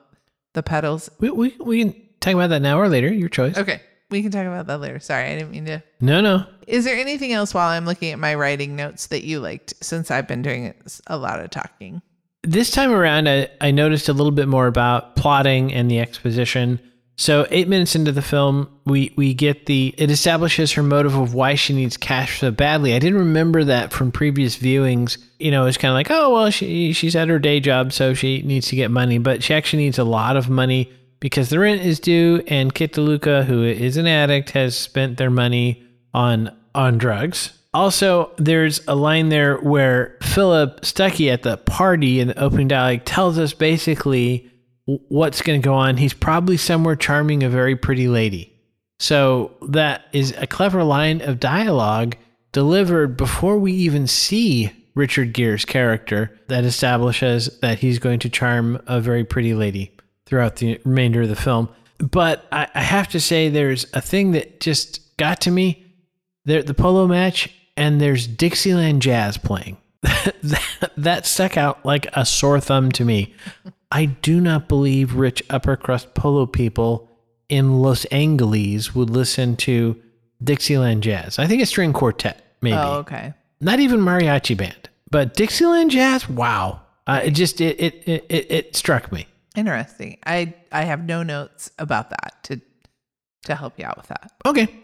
the 0.54 0.62
pedals. 0.62 1.10
We, 1.18 1.30
we, 1.30 1.56
we 1.58 1.78
can 1.84 2.00
talk 2.20 2.34
about 2.34 2.50
that 2.50 2.62
now 2.62 2.78
or 2.78 2.88
later. 2.88 3.12
Your 3.12 3.28
choice. 3.28 3.58
Okay. 3.58 3.80
We 4.10 4.22
can 4.22 4.30
talk 4.30 4.46
about 4.46 4.66
that 4.66 4.80
later. 4.80 4.98
Sorry, 4.98 5.24
I 5.24 5.34
didn't 5.38 5.52
mean 5.52 5.66
to. 5.66 5.82
No, 6.00 6.20
no. 6.20 6.44
Is 6.66 6.84
there 6.84 6.96
anything 6.96 7.32
else 7.32 7.54
while 7.54 7.68
I'm 7.68 7.86
looking 7.86 8.12
at 8.12 8.18
my 8.18 8.34
writing 8.34 8.76
notes 8.76 9.06
that 9.08 9.24
you 9.24 9.40
liked 9.40 9.74
since 9.80 10.10
I've 10.10 10.26
been 10.26 10.42
doing 10.42 10.74
a 11.06 11.16
lot 11.16 11.40
of 11.40 11.50
talking? 11.50 12.02
This 12.42 12.70
time 12.70 12.90
around, 12.90 13.28
I, 13.28 13.48
I 13.60 13.70
noticed 13.70 14.08
a 14.08 14.12
little 14.12 14.32
bit 14.32 14.48
more 14.48 14.66
about 14.66 15.14
plotting 15.14 15.72
and 15.72 15.90
the 15.90 16.00
exposition. 16.00 16.80
So 17.16 17.46
eight 17.50 17.68
minutes 17.68 17.94
into 17.94 18.12
the 18.12 18.22
film, 18.22 18.66
we 18.86 19.12
we 19.14 19.34
get 19.34 19.66
the 19.66 19.94
it 19.98 20.10
establishes 20.10 20.72
her 20.72 20.82
motive 20.82 21.14
of 21.14 21.34
why 21.34 21.54
she 21.54 21.74
needs 21.74 21.98
cash 21.98 22.40
so 22.40 22.50
badly. 22.50 22.94
I 22.94 22.98
didn't 22.98 23.18
remember 23.18 23.62
that 23.64 23.92
from 23.92 24.10
previous 24.10 24.56
viewings. 24.56 25.18
You 25.38 25.50
know, 25.50 25.66
it's 25.66 25.76
kind 25.76 25.90
of 25.90 25.96
like, 25.96 26.10
oh 26.10 26.32
well, 26.32 26.50
she 26.50 26.94
she's 26.94 27.14
at 27.14 27.28
her 27.28 27.38
day 27.38 27.60
job, 27.60 27.92
so 27.92 28.14
she 28.14 28.40
needs 28.40 28.68
to 28.68 28.76
get 28.76 28.90
money, 28.90 29.18
but 29.18 29.42
she 29.42 29.52
actually 29.52 29.82
needs 29.82 29.98
a 29.98 30.04
lot 30.04 30.38
of 30.38 30.48
money 30.48 30.90
because 31.20 31.50
the 31.50 31.58
rent 31.58 31.82
is 31.82 32.00
due, 32.00 32.42
and 32.48 32.74
Kit 32.74 32.94
DeLuca, 32.94 33.44
who 33.44 33.62
is 33.62 33.96
an 33.96 34.06
addict, 34.06 34.50
has 34.50 34.76
spent 34.76 35.18
their 35.18 35.30
money 35.30 35.86
on 36.12 36.56
on 36.74 36.98
drugs. 36.98 37.52
Also, 37.72 38.32
there's 38.36 38.80
a 38.88 38.96
line 38.96 39.28
there 39.28 39.58
where 39.58 40.16
Philip 40.22 40.80
Stuckey 40.80 41.32
at 41.32 41.42
the 41.42 41.56
party 41.56 42.18
in 42.18 42.28
the 42.28 42.42
opening 42.42 42.68
dialogue 42.68 43.04
tells 43.04 43.38
us 43.38 43.52
basically 43.52 44.50
what's 44.86 45.42
going 45.42 45.60
to 45.60 45.64
go 45.64 45.74
on. 45.74 45.96
He's 45.96 46.12
probably 46.12 46.56
somewhere 46.56 46.96
charming 46.96 47.42
a 47.42 47.48
very 47.48 47.76
pretty 47.76 48.08
lady. 48.08 48.52
So 48.98 49.52
that 49.68 50.04
is 50.12 50.34
a 50.36 50.48
clever 50.48 50.82
line 50.82 51.22
of 51.22 51.38
dialogue 51.38 52.16
delivered 52.52 53.16
before 53.16 53.58
we 53.58 53.72
even 53.72 54.08
see 54.08 54.72
Richard 54.96 55.32
Gere's 55.32 55.64
character 55.64 56.36
that 56.48 56.64
establishes 56.64 57.58
that 57.60 57.78
he's 57.78 58.00
going 58.00 58.18
to 58.20 58.28
charm 58.28 58.82
a 58.86 59.00
very 59.00 59.24
pretty 59.24 59.54
lady 59.54 59.92
throughout 60.30 60.56
the 60.56 60.80
remainder 60.84 61.22
of 61.22 61.28
the 61.28 61.36
film. 61.36 61.68
But 61.98 62.46
I, 62.50 62.68
I 62.74 62.80
have 62.80 63.08
to 63.08 63.20
say, 63.20 63.50
there's 63.50 63.84
a 63.92 64.00
thing 64.00 64.30
that 64.30 64.60
just 64.60 65.16
got 65.18 65.42
to 65.42 65.50
me. 65.50 65.84
There, 66.46 66.62
the 66.62 66.72
polo 66.72 67.06
match, 67.06 67.52
and 67.76 68.00
there's 68.00 68.26
Dixieland 68.26 69.02
jazz 69.02 69.36
playing. 69.36 69.76
that, 70.02 70.92
that 70.96 71.26
stuck 71.26 71.58
out 71.58 71.84
like 71.84 72.06
a 72.14 72.24
sore 72.24 72.60
thumb 72.60 72.90
to 72.92 73.04
me. 73.04 73.34
I 73.92 74.06
do 74.06 74.40
not 74.40 74.68
believe 74.68 75.14
rich 75.14 75.42
upper 75.50 75.76
crust 75.76 76.14
polo 76.14 76.46
people 76.46 77.10
in 77.50 77.80
Los 77.80 78.04
Angeles 78.06 78.94
would 78.94 79.10
listen 79.10 79.56
to 79.56 80.00
Dixieland 80.42 81.02
jazz. 81.02 81.38
I 81.38 81.46
think 81.46 81.60
a 81.60 81.66
string 81.66 81.92
quartet, 81.92 82.56
maybe. 82.62 82.76
Oh, 82.76 82.98
okay. 82.98 83.34
Not 83.60 83.80
even 83.80 84.00
mariachi 84.00 84.56
band, 84.56 84.88
but 85.10 85.34
Dixieland 85.34 85.90
jazz. 85.90 86.28
Wow, 86.28 86.80
uh, 87.06 87.20
it 87.24 87.32
just 87.32 87.60
it, 87.60 87.78
it 87.78 88.02
it 88.06 88.26
it 88.30 88.46
it 88.50 88.76
struck 88.76 89.12
me. 89.12 89.26
Interesting. 89.56 90.18
I 90.24 90.54
I 90.70 90.82
have 90.82 91.04
no 91.04 91.22
notes 91.22 91.70
about 91.78 92.10
that 92.10 92.34
to 92.44 92.60
to 93.44 93.54
help 93.54 93.78
you 93.78 93.84
out 93.84 93.96
with 93.96 94.08
that. 94.08 94.32
Okay, 94.46 94.80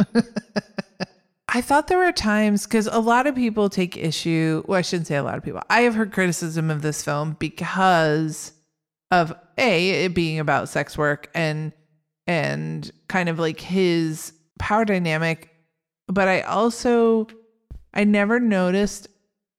I 1.48 1.60
thought 1.60 1.88
there 1.88 1.98
were 1.98 2.12
times 2.12 2.64
because 2.64 2.86
a 2.86 2.98
lot 2.98 3.26
of 3.26 3.34
people 3.34 3.68
take 3.68 3.96
issue. 3.96 4.62
Well, 4.66 4.78
I 4.78 4.82
shouldn't 4.82 5.06
say 5.06 5.16
a 5.16 5.22
lot 5.22 5.36
of 5.38 5.44
people. 5.44 5.62
I 5.70 5.82
have 5.82 5.94
heard 5.94 6.12
criticism 6.12 6.70
of 6.70 6.82
this 6.82 7.02
film 7.04 7.36
because 7.38 8.52
of 9.10 9.32
a 9.56 10.04
it 10.04 10.14
being 10.14 10.40
about 10.40 10.68
sex 10.68 10.98
work 10.98 11.30
and 11.34 11.72
and 12.26 12.90
kind 13.08 13.28
of 13.28 13.38
like 13.38 13.60
his 13.60 14.32
power 14.58 14.84
dynamic. 14.84 15.50
But 16.08 16.28
I 16.28 16.40
also 16.42 17.28
I 17.94 18.04
never 18.04 18.40
noticed 18.40 19.08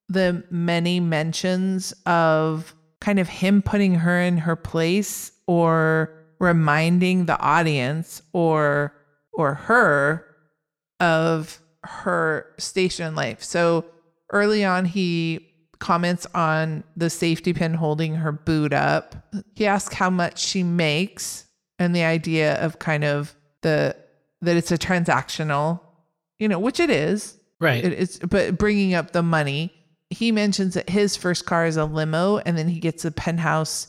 the 0.10 0.44
many 0.50 1.00
mentions 1.00 1.94
of 2.06 2.74
kind 3.02 3.20
of 3.20 3.28
him 3.28 3.62
putting 3.62 3.96
her 3.96 4.20
in 4.20 4.38
her 4.38 4.56
place 4.56 5.32
or 5.48 6.14
reminding 6.40 7.26
the 7.26 7.40
audience 7.40 8.22
or 8.34 8.94
or 9.34 9.54
her 9.54 10.26
of 11.00 11.60
her 11.84 12.54
station 12.58 13.08
in 13.08 13.16
life. 13.16 13.44
So 13.44 13.86
early 14.32 14.66
on, 14.66 14.86
he 14.86 15.48
comments 15.80 16.26
on 16.34 16.84
the 16.96 17.10
safety 17.10 17.54
pin 17.54 17.76
holding 17.76 18.16
her 18.16 18.32
boot 18.32 18.74
up. 18.74 19.16
He 19.56 19.68
asks 19.68 19.94
how 19.94 20.10
much 20.10 20.40
she 20.40 20.64
makes 20.64 21.46
and 21.80 21.96
the 21.96 22.04
idea 22.04 22.56
of 22.64 22.80
kind 22.80 23.04
of 23.04 23.36
the 23.62 23.96
that 24.42 24.56
it's 24.56 24.72
a 24.72 24.78
transactional, 24.78 25.80
you 26.40 26.48
know, 26.48 26.60
which 26.60 26.80
it 26.80 26.90
is. 26.90 27.40
Right. 27.60 27.84
It 27.84 27.94
is, 27.94 28.20
but 28.20 28.58
bringing 28.58 28.94
up 28.94 29.12
the 29.12 29.24
money. 29.24 29.74
He 30.10 30.32
mentions 30.32 30.76
that 30.76 30.90
his 30.90 31.16
first 31.18 31.46
car 31.46 31.66
is 31.66 31.78
a 31.78 31.86
limo, 31.86 32.38
and 32.38 32.58
then 32.58 32.68
he 32.70 32.80
gets 32.80 33.04
a 33.06 33.12
penthouse 33.12 33.88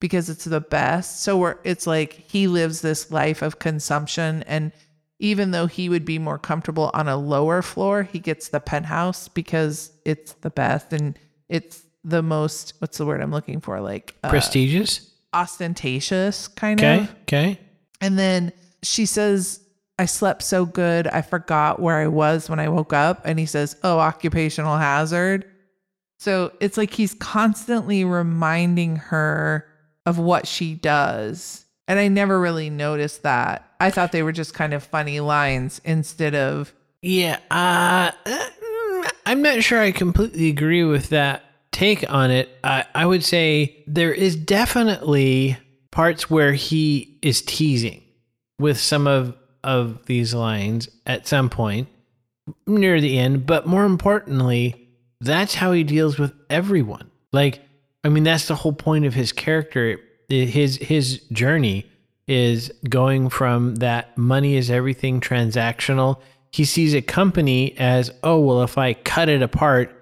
because 0.00 0.28
it's 0.30 0.44
the 0.44 0.60
best. 0.60 1.22
So 1.22 1.38
we're, 1.38 1.56
it's 1.64 1.86
like 1.86 2.12
he 2.12 2.46
lives 2.46 2.80
this 2.82 3.10
life 3.10 3.42
of 3.42 3.58
consumption, 3.58 4.42
and 4.44 4.70
even 5.18 5.50
though 5.50 5.66
he 5.66 5.88
would 5.88 6.04
be 6.04 6.18
more 6.18 6.38
comfortable 6.38 6.90
on 6.94 7.08
a 7.08 7.16
lower 7.16 7.62
floor, 7.62 8.02
he 8.02 8.18
gets 8.18 8.48
the 8.48 8.60
penthouse 8.60 9.28
because 9.28 9.90
it's 10.04 10.32
the 10.34 10.50
best 10.50 10.92
and 10.92 11.18
it's 11.48 11.82
the 12.04 12.22
most. 12.22 12.74
What's 12.78 12.98
the 12.98 13.06
word 13.06 13.22
I'm 13.22 13.30
looking 13.32 13.60
for? 13.60 13.80
Like 13.80 14.14
uh, 14.22 14.28
Prestigious. 14.28 15.10
ostentatious, 15.32 16.48
kind 16.48 16.78
Okay. 16.80 17.00
of. 17.00 17.10
Okay. 17.22 17.58
And 18.00 18.18
then 18.18 18.52
she 18.82 19.06
says, 19.06 19.60
I 19.98 20.04
slept 20.04 20.42
so 20.42 20.66
good, 20.66 21.06
I 21.08 21.22
forgot 21.22 21.80
where 21.80 21.96
I 21.96 22.06
was 22.08 22.50
when 22.50 22.60
I 22.60 22.68
woke 22.68 22.92
up. 22.92 23.22
And 23.24 23.38
he 23.38 23.46
says, 23.46 23.76
Oh, 23.82 23.98
occupational 23.98 24.76
hazard. 24.76 25.46
So 26.18 26.52
it's 26.60 26.76
like 26.76 26.92
he's 26.92 27.14
constantly 27.14 28.04
reminding 28.04 28.96
her 28.96 29.66
of 30.06 30.18
what 30.18 30.46
she 30.46 30.74
does. 30.74 31.64
And 31.88 31.98
I 31.98 32.08
never 32.08 32.40
really 32.40 32.70
noticed 32.70 33.22
that. 33.22 33.70
I 33.80 33.90
thought 33.90 34.12
they 34.12 34.22
were 34.22 34.32
just 34.32 34.54
kind 34.54 34.72
of 34.74 34.82
funny 34.82 35.20
lines 35.20 35.80
instead 35.84 36.34
of, 36.34 36.72
Yeah. 37.02 37.38
Uh, 37.50 38.10
I'm 39.26 39.42
not 39.42 39.62
sure 39.62 39.80
I 39.80 39.92
completely 39.92 40.48
agree 40.48 40.84
with 40.84 41.10
that 41.10 41.44
take 41.72 42.10
on 42.10 42.30
it. 42.30 42.48
I 42.64 42.84
I 42.94 43.04
would 43.06 43.22
say 43.22 43.84
there 43.86 44.12
is 44.12 44.34
definitely 44.34 45.58
parts 45.90 46.30
where 46.30 46.54
he 46.54 47.18
is 47.22 47.42
teasing 47.42 48.02
with 48.58 48.78
some 48.78 49.06
of 49.06 49.36
of 49.62 50.06
these 50.06 50.32
lines 50.32 50.88
at 51.06 51.26
some 51.26 51.50
point 51.50 51.88
near 52.66 53.00
the 53.00 53.18
end, 53.18 53.44
but 53.46 53.66
more 53.66 53.84
importantly, 53.84 54.85
that's 55.20 55.54
how 55.54 55.72
he 55.72 55.84
deals 55.84 56.18
with 56.18 56.32
everyone. 56.50 57.10
Like, 57.32 57.60
I 58.04 58.08
mean, 58.08 58.24
that's 58.24 58.48
the 58.48 58.54
whole 58.54 58.72
point 58.72 59.04
of 59.04 59.14
his 59.14 59.32
character. 59.32 59.98
His 60.28 60.76
his 60.76 61.20
journey 61.32 61.86
is 62.26 62.72
going 62.88 63.28
from 63.28 63.76
that 63.76 64.16
money 64.18 64.56
is 64.56 64.70
everything 64.70 65.20
transactional. 65.20 66.20
He 66.52 66.64
sees 66.64 66.94
a 66.94 67.02
company 67.02 67.76
as, 67.78 68.10
oh 68.22 68.40
well, 68.40 68.62
if 68.62 68.78
I 68.78 68.94
cut 68.94 69.28
it 69.28 69.42
apart, 69.42 69.92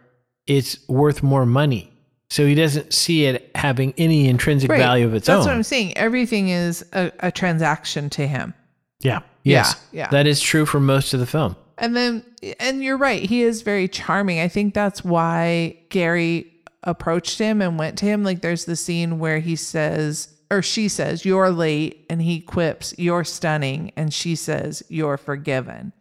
it's 0.46 0.87
worth 0.88 1.22
more 1.22 1.44
money. 1.46 1.90
So 2.31 2.46
he 2.46 2.55
doesn't 2.55 2.92
see 2.94 3.27
it 3.27 3.50
having 3.55 3.92
any 3.98 4.29
intrinsic 4.29 4.70
Right. 4.70 4.79
value 4.79 5.07
of 5.07 5.14
its 5.14 5.27
That's 5.27 5.35
own. 5.35 5.40
That's 5.40 5.46
what 5.48 5.57
I'm 5.57 5.62
saying. 5.62 5.96
Everything 5.96 6.48
is 6.48 6.85
a, 6.92 7.12
a 7.20 7.31
transaction 7.31 8.09
to 8.11 8.27
him. 8.27 8.55
yeah. 9.00 9.20
Yes. 9.42 9.77
yeah. 9.92 10.09
That 10.09 10.27
is 10.27 10.40
true 10.40 10.64
for 10.64 10.81
most 10.81 11.12
of 11.12 11.20
the 11.20 11.27
film. 11.27 11.55
And 11.79 11.97
then, 11.97 12.25
and 12.61 12.83
you're 12.85 12.97
right, 12.97 13.23
he 13.23 13.43
is 13.43 13.63
very 13.63 13.89
charming. 13.89 14.39
I 14.41 14.49
think 14.49 14.75
that's 14.75 15.05
why 15.05 15.77
Garry 15.91 16.53
approached 16.83 17.39
him 17.39 17.61
and 17.63 17.79
went 17.79 17.99
to 17.99 18.05
him. 18.07 18.23
Like, 18.25 18.43
there's 18.43 18.65
the 18.65 18.77
scene 18.77 19.19
where 19.19 19.39
he 19.41 19.57
says, 19.57 20.29
or 20.51 20.63
she 20.63 20.89
says, 20.89 21.25
You're 21.25 21.51
late. 21.51 22.07
And 22.09 22.23
he 22.23 22.41
quips, 22.41 22.95
You're 22.99 23.25
stunning. 23.25 23.93
And 23.97 24.13
she 24.15 24.37
says, 24.37 24.83
You're 24.89 25.17
forgiven. 25.17 25.93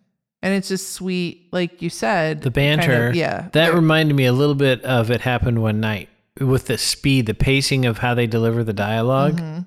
And 0.42 0.54
it's 0.54 0.68
just 0.68 0.92
sweet, 0.92 1.48
like 1.54 1.82
you 1.82 1.90
said. 1.90 2.42
The 2.42 2.52
kind 2.52 2.82
of- 2.82 2.88
banter. 2.88 3.12
yeah. 3.16 3.48
That 3.54 3.74
reminded 3.74 4.14
me 4.16 4.26
a 4.26 4.34
little 4.34 4.56
bit 4.56 4.84
of 4.84 5.10
It 5.10 5.22
Happened 5.22 5.62
One 5.62 5.80
Night 5.80 6.10
with 6.40 6.68
the 6.68 6.78
speed, 6.78 7.26
the 7.28 7.34
pacing 7.34 7.86
of 7.86 8.00
how 8.00 8.14
they 8.14 8.28
deliver 8.28 8.64
the 8.64 8.74
dialog 8.74 9.36
Mm-hmm. 9.38 9.60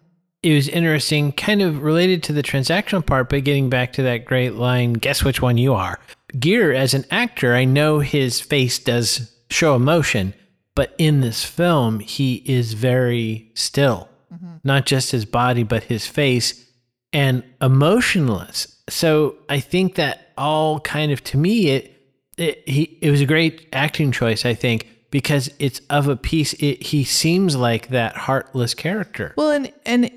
It 0.46 0.54
was 0.54 0.68
interesting, 0.68 1.32
kind 1.32 1.60
of 1.60 1.82
related 1.82 2.22
to 2.22 2.32
the 2.32 2.40
transactional 2.40 3.04
part, 3.04 3.30
but 3.30 3.42
getting 3.42 3.68
back 3.68 3.92
to 3.94 4.02
that 4.04 4.24
great 4.24 4.54
line, 4.54 4.92
guess 4.92 5.24
which 5.24 5.42
one 5.42 5.58
you 5.58 5.74
are. 5.74 5.98
Gere, 6.38 6.76
as 6.76 6.94
an 6.94 7.04
actor, 7.10 7.56
I 7.56 7.64
know 7.64 7.98
his 7.98 8.40
face 8.40 8.78
does 8.78 9.36
show 9.50 9.74
emotion, 9.74 10.34
but 10.76 10.94
in 10.98 11.20
this 11.20 11.44
film, 11.44 11.98
he 11.98 12.44
is 12.46 12.74
very 12.74 13.50
still. 13.54 14.08
Mm-hmm. 14.32 14.58
Not 14.62 14.86
just 14.86 15.10
his 15.10 15.24
body, 15.24 15.64
but 15.64 15.82
his 15.82 16.06
face 16.06 16.64
and 17.12 17.42
emotionless. 17.60 18.80
So 18.88 19.38
I 19.48 19.58
think 19.58 19.96
that 19.96 20.32
all 20.38 20.78
kind 20.78 21.10
of 21.10 21.24
to 21.24 21.38
me 21.38 21.70
it 21.70 21.92
it 22.38 22.62
he 22.68 22.98
it 23.02 23.10
was 23.10 23.20
a 23.20 23.26
great 23.26 23.66
acting 23.72 24.12
choice 24.12 24.44
I 24.44 24.54
think 24.54 24.86
because 25.10 25.50
it's 25.58 25.80
of 25.90 26.06
a 26.06 26.16
piece 26.16 26.52
it, 26.52 26.82
he 26.82 27.02
seems 27.02 27.56
like 27.56 27.88
that 27.88 28.16
heartless 28.16 28.74
character. 28.74 29.34
Well, 29.36 29.50
and 29.50 29.72
and 29.84 30.10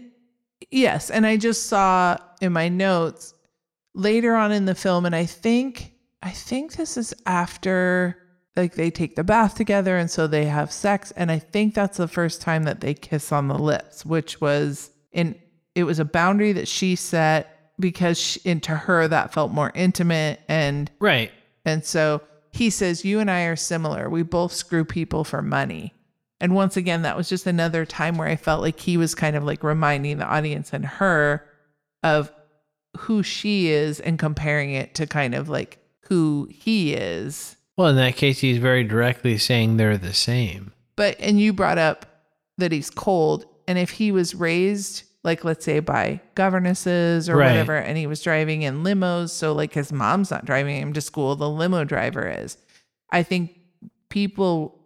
yes, 0.71 1.09
and 1.09 1.25
I 1.25 1.37
just 1.37 1.67
saw 1.67 2.17
in 2.41 2.53
my 2.53 2.69
notes 2.69 3.33
later 3.93 4.35
on 4.35 4.51
in 4.51 4.65
the 4.65 4.75
film, 4.75 5.05
and 5.05 5.15
I 5.15 5.25
think 5.25 5.93
I 6.21 6.31
think 6.31 6.73
this 6.75 6.97
is 6.97 7.13
after 7.25 8.17
like 8.55 8.75
they 8.75 8.91
take 8.91 9.15
the 9.15 9.23
bath 9.23 9.55
together, 9.55 9.97
and 9.97 10.09
so 10.11 10.27
they 10.27 10.45
have 10.45 10.71
sex, 10.71 11.11
and 11.15 11.31
I 11.31 11.39
think 11.39 11.73
that's 11.73 11.97
the 11.97 12.07
first 12.07 12.41
time 12.41 12.63
that 12.63 12.81
they 12.81 12.93
kiss 12.93 13.31
on 13.31 13.47
the 13.47 13.57
lips, 13.57 14.05
which 14.05 14.41
was 14.41 14.91
in 15.11 15.35
it 15.75 15.83
was 15.83 15.99
a 15.99 16.05
boundary 16.05 16.51
that 16.53 16.67
she 16.67 16.95
set 16.95 17.71
because 17.79 18.17
she, 18.19 18.41
into 18.43 18.75
her 18.75 19.07
that 19.07 19.33
felt 19.33 19.51
more 19.51 19.71
intimate 19.73 20.41
and 20.49 20.91
Right. 20.99 21.31
and 21.63 21.85
so 21.85 22.21
he 22.51 22.69
says, 22.69 23.05
You 23.05 23.19
and 23.19 23.29
I 23.31 23.43
are 23.43 23.55
similar. 23.55 24.09
We 24.09 24.23
both 24.23 24.51
screw 24.51 24.83
people 24.83 25.23
for 25.23 25.41
money. 25.41 25.93
And 26.41 26.55
once 26.55 26.77
again, 26.77 27.01
that 27.01 27.17
was 27.17 27.27
just 27.29 27.45
another 27.47 27.85
time 27.85 28.17
where 28.17 28.27
I 28.27 28.35
felt 28.35 28.61
like 28.61 28.79
he 28.79 28.95
was 28.97 29.13
kind 29.15 29.35
of 29.35 29.43
like 29.43 29.63
reminding 29.63 30.17
the 30.17 30.25
audience 30.25 30.71
and 30.73 30.85
her 30.85 31.45
of 32.03 32.31
who 32.97 33.23
she 33.23 33.67
is 33.69 33.99
and 33.99 34.17
comparing 34.17 34.71
it 34.71 34.95
to 34.95 35.05
kind 35.05 35.35
of 35.35 35.49
like 35.49 35.79
who 36.07 36.47
he 36.51 36.93
is. 36.93 37.55
Well, 37.77 37.89
in 37.89 37.97
that 37.97 38.15
case 38.15 38.39
he's 38.39 38.57
very 38.57 38.83
directly 38.83 39.37
saying 39.37 39.77
they're 39.77 39.97
the 39.97 40.13
same. 40.13 40.73
But, 40.95 41.17
and 41.19 41.39
you 41.39 41.53
brought 41.53 41.77
up 41.77 42.05
that 42.57 42.71
he's 42.71 42.89
cold. 42.89 43.45
And 43.67 43.77
if 43.77 43.89
he 43.91 44.11
was 44.11 44.33
raised, 44.33 45.03
like 45.23 45.43
let's 45.43 45.63
say 45.65 45.79
by 45.79 46.21
governesses 46.35 47.29
or 47.29 47.35
Right. 47.37 47.47
whatever, 47.51 47.75
and 47.75 47.97
he 47.97 48.07
was 48.07 48.21
driving 48.21 48.61
in 48.63 48.83
limos, 48.83 49.29
so 49.29 49.53
like 49.53 49.73
his 49.73 49.91
mom's 49.91 50.31
not 50.31 50.45
driving 50.45 50.77
him 50.77 50.93
to 50.93 51.01
school, 51.01 51.35
the 51.35 51.49
limo 51.49 51.83
driver 51.83 52.27
is. 52.27 52.57
I 53.11 53.23
think 53.23 53.59
people 54.09 54.78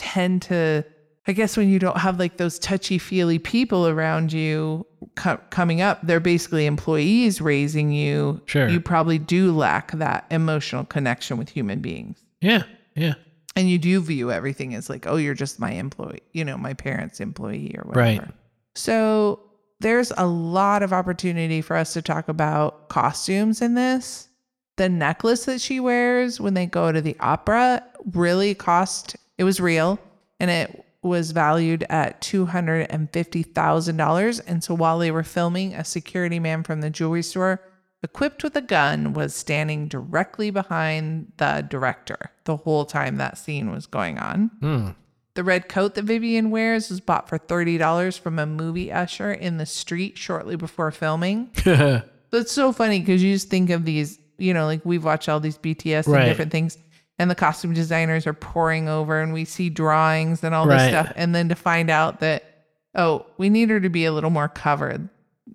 tend 0.00 0.42
to, 0.42 0.84
I 1.26 1.32
guess, 1.32 1.56
when 1.56 1.68
you 1.68 1.78
don't 1.78 1.98
have 1.98 2.18
like 2.18 2.38
those 2.38 2.58
touchy 2.58 2.98
feely 2.98 3.38
people 3.38 3.86
around 3.86 4.32
you 4.32 4.86
co- 5.14 5.40
coming 5.50 5.82
up, 5.82 6.00
they're 6.02 6.18
basically 6.20 6.66
employees 6.66 7.40
raising 7.40 7.92
you. 7.92 8.40
Sure. 8.46 8.68
You 8.68 8.80
probably 8.80 9.18
do 9.18 9.52
lack 9.52 9.92
that 9.92 10.24
emotional 10.30 10.84
connection 10.84 11.36
with 11.36 11.48
human 11.48 11.80
beings. 11.80 12.24
Yeah. 12.40 12.62
Yeah. 12.96 13.14
And 13.56 13.68
you 13.68 13.78
do 13.78 14.00
view 14.00 14.32
everything 14.32 14.74
as 14.74 14.88
like, 14.88 15.06
oh, 15.06 15.16
you're 15.16 15.34
just 15.34 15.60
my 15.60 15.72
employee, 15.72 16.22
you 16.32 16.44
know, 16.44 16.56
my 16.56 16.72
parents' 16.72 17.20
employee 17.20 17.74
or 17.76 17.84
whatever. 17.88 18.22
Right. 18.22 18.30
So 18.74 19.40
there's 19.80 20.12
a 20.16 20.26
lot 20.26 20.82
of 20.82 20.92
opportunity 20.92 21.60
for 21.60 21.76
us 21.76 21.92
to 21.94 22.02
talk 22.02 22.28
about 22.28 22.88
costumes 22.88 23.60
in 23.60 23.74
this. 23.74 24.28
The 24.76 24.88
necklace 24.88 25.44
that 25.44 25.60
she 25.60 25.80
wears 25.80 26.40
when 26.40 26.54
they 26.54 26.66
go 26.66 26.92
to 26.92 27.00
the 27.00 27.16
opera 27.20 27.82
really 28.12 28.54
cost, 28.54 29.16
it 29.40 29.44
was 29.44 29.58
real 29.58 29.98
and 30.38 30.50
it 30.50 30.84
was 31.02 31.30
valued 31.30 31.82
at 31.88 32.20
$250,000. 32.20 34.40
And 34.46 34.62
so 34.62 34.74
while 34.74 34.98
they 34.98 35.10
were 35.10 35.22
filming, 35.22 35.72
a 35.72 35.82
security 35.82 36.38
man 36.38 36.62
from 36.62 36.82
the 36.82 36.90
jewelry 36.90 37.22
store 37.22 37.62
equipped 38.02 38.44
with 38.44 38.54
a 38.54 38.60
gun 38.60 39.14
was 39.14 39.34
standing 39.34 39.88
directly 39.88 40.50
behind 40.50 41.32
the 41.38 41.66
director 41.70 42.30
the 42.44 42.58
whole 42.58 42.84
time 42.84 43.16
that 43.16 43.38
scene 43.38 43.70
was 43.70 43.86
going 43.86 44.18
on. 44.18 44.50
Hmm. 44.60 44.88
The 45.32 45.44
red 45.44 45.70
coat 45.70 45.94
that 45.94 46.04
Vivian 46.04 46.50
wears 46.50 46.90
was 46.90 47.00
bought 47.00 47.26
for 47.26 47.38
$30 47.38 48.18
from 48.18 48.38
a 48.38 48.44
movie 48.44 48.92
usher 48.92 49.32
in 49.32 49.56
the 49.56 49.64
street 49.64 50.18
shortly 50.18 50.56
before 50.56 50.90
filming. 50.90 51.48
It's 52.32 52.52
so 52.52 52.72
funny 52.72 53.00
because 53.00 53.22
you 53.22 53.32
just 53.32 53.48
think 53.48 53.70
of 53.70 53.86
these, 53.86 54.18
you 54.36 54.52
know, 54.54 54.66
like 54.66 54.82
we've 54.84 55.02
watched 55.02 55.28
all 55.30 55.40
these 55.40 55.58
BTS 55.58 56.06
and 56.06 56.26
different 56.26 56.52
things, 56.52 56.78
and 57.20 57.30
the 57.30 57.34
costume 57.34 57.74
designers 57.74 58.26
are 58.26 58.32
pouring 58.32 58.88
over 58.88 59.20
and 59.20 59.32
we 59.34 59.44
see 59.44 59.68
drawings 59.68 60.42
and 60.42 60.54
all 60.54 60.66
this 60.66 60.80
Right. 60.80 60.88
stuff. 60.88 61.12
And 61.16 61.34
then 61.34 61.50
to 61.50 61.54
find 61.54 61.90
out 61.90 62.20
that, 62.20 62.42
oh, 62.94 63.26
we 63.36 63.50
need 63.50 63.68
her 63.68 63.78
to 63.78 63.90
be 63.90 64.06
a 64.06 64.12
little 64.12 64.30
more 64.30 64.48
covered. 64.48 65.08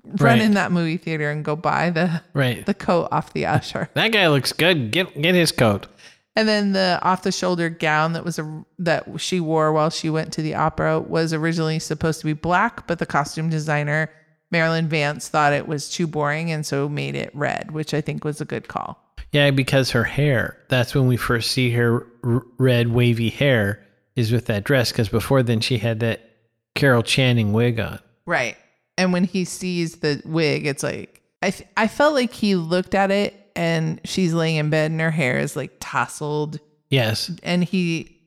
Run 0.06 0.38
Right. 0.38 0.41
in 0.41 0.54
that 0.54 0.71
movie 0.71 0.97
theater 0.97 1.32
and 1.32 1.43
go 1.43 1.56
buy 1.56 1.89
the 1.89 2.21
right. 2.34 2.63
the 2.65 2.73
coat 2.75 3.08
off 3.12 3.34
the 3.34 3.47
usher. 3.47 3.89
that 3.95 4.12
guy 4.12 4.28
looks 4.28 4.54
good. 4.54 4.91
Get 4.91 5.19
get 5.19 5.34
his 5.34 5.51
coat. 5.51 5.88
And 6.36 6.47
then 6.47 6.73
the 6.73 6.99
off 7.01 7.23
the 7.23 7.32
shoulder 7.32 7.69
gown 7.69 8.13
that 8.13 8.23
was 8.25 8.38
a 8.38 8.63
that 8.80 9.06
she 9.19 9.39
wore 9.39 9.71
while 9.73 9.89
she 9.89 10.10
went 10.10 10.34
to 10.34 10.41
the 10.43 10.54
opera 10.54 10.99
was 10.99 11.34
originally 11.34 11.80
supposed 11.80 12.19
to 12.19 12.25
be 12.25 12.34
black, 12.34 12.86
but 12.88 12.99
the 12.99 13.06
costume 13.08 13.49
designer 13.49 14.12
Marilyn 14.51 14.88
Vance 14.88 15.28
thought 15.30 15.54
it 15.54 15.67
was 15.67 15.89
too 15.89 16.06
boring 16.08 16.51
and 16.51 16.63
so 16.65 16.88
made 16.88 17.15
it 17.15 17.32
red, 17.34 17.71
which 17.71 17.93
I 17.93 18.01
think 18.01 18.23
was 18.23 18.39
a 18.41 18.45
good 18.45 18.67
call. 18.67 19.01
Yeah, 19.32 19.51
because 19.51 19.91
her 19.91 20.04
hair. 20.06 20.58
That's 20.69 20.95
when 20.95 21.08
we 21.08 21.17
first 21.17 21.51
see 21.51 21.71
her 21.71 22.08
r- 22.23 22.43
red 22.58 22.88
wavy 22.89 23.30
hair 23.30 23.86
is 24.15 24.32
with 24.32 24.45
that 24.45 24.63
dress 24.63 24.91
because 24.91 25.10
before 25.10 25.43
then 25.43 25.60
she 25.60 25.78
had 25.78 25.99
that 25.99 26.21
Carol 26.73 27.04
Channing 27.04 27.51
wig 27.54 27.80
on. 27.80 27.99
Right. 28.25 28.56
And 28.97 29.12
when 29.12 29.25
he 29.25 29.43
sees 29.45 29.97
the 29.97 30.21
wig, 30.25 30.65
it's 30.65 30.84
like 30.84 31.21
I 31.41 31.49
th- 31.51 31.69
I 31.75 31.88
felt 31.88 32.13
like 32.13 32.34
he 32.34 32.56
looked 32.56 32.95
at 32.95 33.12
it 33.12 33.34
and 33.58 33.99
she's 34.06 34.34
laying 34.34 34.56
in 34.56 34.69
bed 34.69 34.91
and 34.91 35.01
her 35.01 35.12
hair 35.12 35.38
is 35.39 35.56
like 35.56 35.71
tousled 35.80 36.60
Yes. 36.89 37.30
and 37.43 37.63
he 37.63 38.17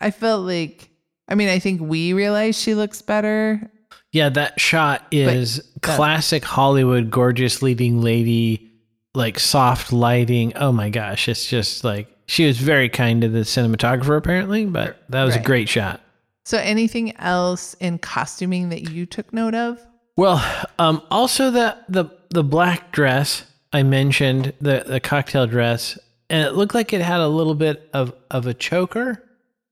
I 0.00 0.10
felt 0.10 0.44
like 0.46 0.90
I 1.28 1.34
mean, 1.34 1.48
I 1.48 1.58
think 1.58 1.80
we 1.80 2.12
realize 2.12 2.58
she 2.58 2.74
looks 2.74 3.00
better. 3.02 3.70
Yeah, 4.12 4.30
that 4.30 4.58
shot 4.60 5.06
is 5.10 5.60
classic 5.82 6.42
Hollywood 6.44 7.10
gorgeous 7.10 7.60
leading 7.62 8.00
lady, 8.00 8.67
like 9.14 9.38
soft 9.38 9.92
lighting. 9.92 10.56
Oh 10.56 10.72
my 10.72 10.90
gosh, 10.90 11.28
it's 11.28 11.46
just 11.46 11.84
like 11.84 12.08
she 12.26 12.46
was 12.46 12.58
very 12.58 12.88
kind 12.88 13.22
to 13.22 13.28
the 13.28 13.40
cinematographer 13.40 14.16
apparently, 14.16 14.66
but 14.66 15.02
that 15.08 15.24
was 15.24 15.36
a 15.36 15.42
great 15.42 15.68
shot. 15.68 16.00
So 16.44 16.58
anything 16.58 17.16
else 17.16 17.74
in 17.74 17.98
costuming 17.98 18.70
that 18.70 18.90
you 18.90 19.06
took 19.06 19.32
note 19.32 19.54
of? 19.54 19.84
Well, 20.16 20.44
um, 20.78 21.02
also 21.10 21.50
the 21.50 21.76
the 21.88 22.06
the 22.30 22.44
black 22.44 22.92
dress 22.92 23.44
I 23.72 23.82
mentioned 23.82 24.54
the 24.60 24.84
the 24.86 25.00
cocktail 25.00 25.46
dress, 25.46 25.98
and 26.30 26.46
it 26.46 26.54
looked 26.54 26.74
like 26.74 26.92
it 26.92 27.00
had 27.00 27.20
a 27.20 27.28
little 27.28 27.54
bit 27.54 27.88
of 27.92 28.14
of 28.30 28.46
a 28.46 28.54
choker 28.54 29.22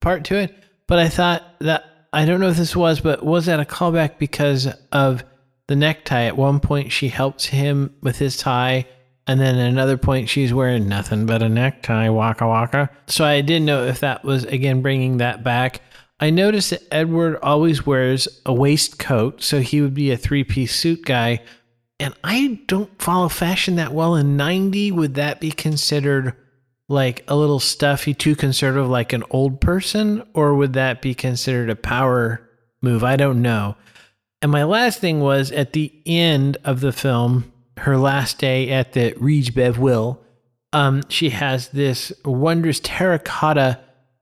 part 0.00 0.24
to 0.24 0.36
it. 0.36 0.54
But 0.86 0.98
I 0.98 1.08
thought 1.08 1.42
that 1.60 1.84
I 2.12 2.24
don't 2.24 2.40
know 2.40 2.48
if 2.48 2.56
this 2.56 2.76
was, 2.76 3.00
but 3.00 3.24
was 3.24 3.46
that 3.46 3.60
a 3.60 3.64
callback 3.64 4.18
because 4.18 4.68
of 4.92 5.24
the 5.66 5.76
necktie? 5.76 6.24
At 6.24 6.36
one 6.36 6.60
point, 6.60 6.92
she 6.92 7.08
helps 7.08 7.46
him 7.46 7.94
with 8.02 8.18
his 8.18 8.36
tie. 8.36 8.86
And 9.26 9.40
then 9.40 9.58
at 9.58 9.68
another 9.68 9.96
point, 9.96 10.28
she's 10.28 10.54
wearing 10.54 10.88
nothing 10.88 11.26
but 11.26 11.42
a 11.42 11.48
necktie, 11.48 12.08
waka 12.08 12.46
waka. 12.46 12.90
So 13.08 13.24
I 13.24 13.40
didn't 13.40 13.66
know 13.66 13.84
if 13.84 14.00
that 14.00 14.24
was, 14.24 14.44
again, 14.44 14.82
bringing 14.82 15.16
that 15.18 15.42
back. 15.42 15.80
I 16.20 16.30
noticed 16.30 16.70
that 16.70 16.82
Edward 16.92 17.38
always 17.42 17.84
wears 17.84 18.28
a 18.46 18.54
waistcoat, 18.54 19.42
so 19.42 19.60
he 19.60 19.80
would 19.80 19.94
be 19.94 20.10
a 20.10 20.16
three 20.16 20.44
piece 20.44 20.74
suit 20.74 21.04
guy. 21.04 21.40
And 21.98 22.14
I 22.22 22.60
don't 22.66 23.02
follow 23.02 23.28
fashion 23.28 23.76
that 23.76 23.92
well. 23.92 24.14
In 24.14 24.36
90, 24.36 24.92
would 24.92 25.14
that 25.14 25.40
be 25.40 25.50
considered 25.50 26.34
like 26.88 27.24
a 27.26 27.34
little 27.36 27.58
stuffy, 27.58 28.14
too 28.14 28.36
conservative, 28.36 28.88
like 28.88 29.12
an 29.12 29.24
old 29.30 29.60
person? 29.60 30.22
Or 30.34 30.54
would 30.54 30.74
that 30.74 31.02
be 31.02 31.14
considered 31.14 31.68
a 31.68 31.76
power 31.76 32.48
move? 32.80 33.02
I 33.02 33.16
don't 33.16 33.42
know. 33.42 33.76
And 34.40 34.52
my 34.52 34.64
last 34.64 35.00
thing 35.00 35.20
was 35.20 35.50
at 35.50 35.72
the 35.72 35.92
end 36.06 36.58
of 36.64 36.80
the 36.80 36.92
film, 36.92 37.52
her 37.78 37.96
last 37.98 38.38
day 38.38 38.70
at 38.70 38.92
the 38.92 39.14
Bev 39.54 39.78
Will, 39.78 40.20
um, 40.72 41.02
she 41.08 41.30
has 41.30 41.68
this 41.68 42.12
wondrous 42.24 42.80
terracotta 42.80 43.80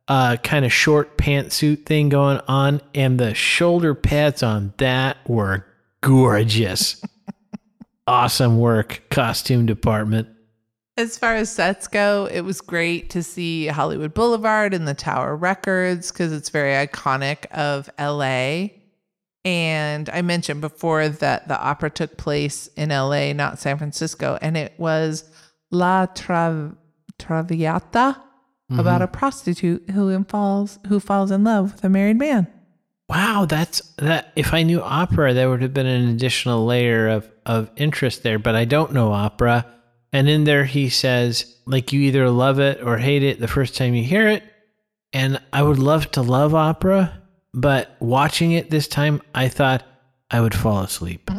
uh, 0.09 0.37
kind 0.39 0.65
of 0.65 0.73
short 0.73 1.17
pantsuit 1.17 1.87
thing 1.87 2.09
going 2.09 2.41
on, 2.47 2.81
and 2.95 3.19
the 3.19 3.35
shoulder 3.35 3.95
pads 3.95 4.43
on 4.43 4.73
that 4.77 5.17
were 5.29 5.67
gorgeous. 6.01 7.03
awesome 8.07 8.59
work, 8.59 9.03
costume 9.11 9.67
department. 9.67 10.29
As 10.97 11.19
far 11.19 11.35
as 11.35 11.51
sets 11.51 11.89
go, 11.89 12.29
it 12.31 12.43
was 12.43 12.61
great 12.61 13.11
to 13.11 13.23
see 13.23 13.67
Hollywood 13.67 14.15
Boulevard 14.15 14.75
and 14.75 14.87
the 14.87 14.95
Tower 14.95 15.35
Records 15.35 16.13
because 16.13 16.33
it's 16.33 16.51
very 16.51 16.87
iconic 16.87 17.47
of 17.47 17.91
LA. 17.99 18.69
And 19.45 20.09
I 20.09 20.23
mentioned 20.23 20.61
before 20.61 21.09
that 21.09 21.49
the 21.49 21.61
opera 21.61 21.91
took 21.91 22.17
place 22.17 22.69
in 22.77 22.89
LA, 22.89 23.33
not 23.33 23.59
San 23.59 23.77
Francisco, 23.77 24.39
and 24.41 24.57
it 24.57 24.73
was 24.79 25.31
La 25.71 26.07
Tra- 26.07 26.75
Traviata 27.19 28.17
mm-hmm. 28.71 28.79
about 28.79 29.03
a 29.03 29.07
prostitute 29.07 29.91
who 29.91 30.25
falls 30.25 30.79
who 30.89 30.99
falls 30.99 31.31
in 31.31 31.45
love 31.45 31.73
with 31.73 31.85
a 31.85 31.89
married 31.89 32.19
man. 32.19 32.47
Wow, 33.09 33.45
that's 33.47 33.81
that. 33.99 34.33
If 34.35 34.55
I 34.55 34.63
knew 34.63 34.81
opera, 34.81 35.35
there 35.35 35.51
would 35.51 35.61
have 35.61 35.75
been 35.75 35.87
an 35.87 36.09
additional 36.09 36.65
layer 36.65 37.09
of 37.09 37.31
of 37.45 37.71
interest 37.77 38.23
there. 38.23 38.39
But 38.39 38.55
I 38.55 38.65
don't 38.65 38.93
know 38.93 39.13
opera, 39.13 39.67
and 40.13 40.29
in 40.29 40.45
there 40.45 40.65
he 40.65 40.89
says 40.89 41.55
like 41.67 41.93
you 41.93 42.01
either 42.03 42.31
love 42.31 42.61
it 42.61 42.83
or 42.83 42.97
hate 42.97 43.23
it 43.23 43.41
the 43.41 43.49
first 43.49 43.77
time 43.77 43.95
you 43.95 44.05
hear 44.05 44.29
it. 44.29 44.43
And 45.13 45.41
I 45.53 45.63
would 45.63 45.79
love 45.79 46.11
to 46.13 46.23
love 46.23 46.55
opera, 46.55 47.23
but 47.55 47.97
watching 48.01 48.53
it 48.53 48.71
this 48.71 48.89
time, 48.89 49.23
I 49.35 49.49
thought 49.49 49.85
I 50.31 50.41
would 50.41 50.55
fall 50.55 50.81
asleep. 50.83 51.31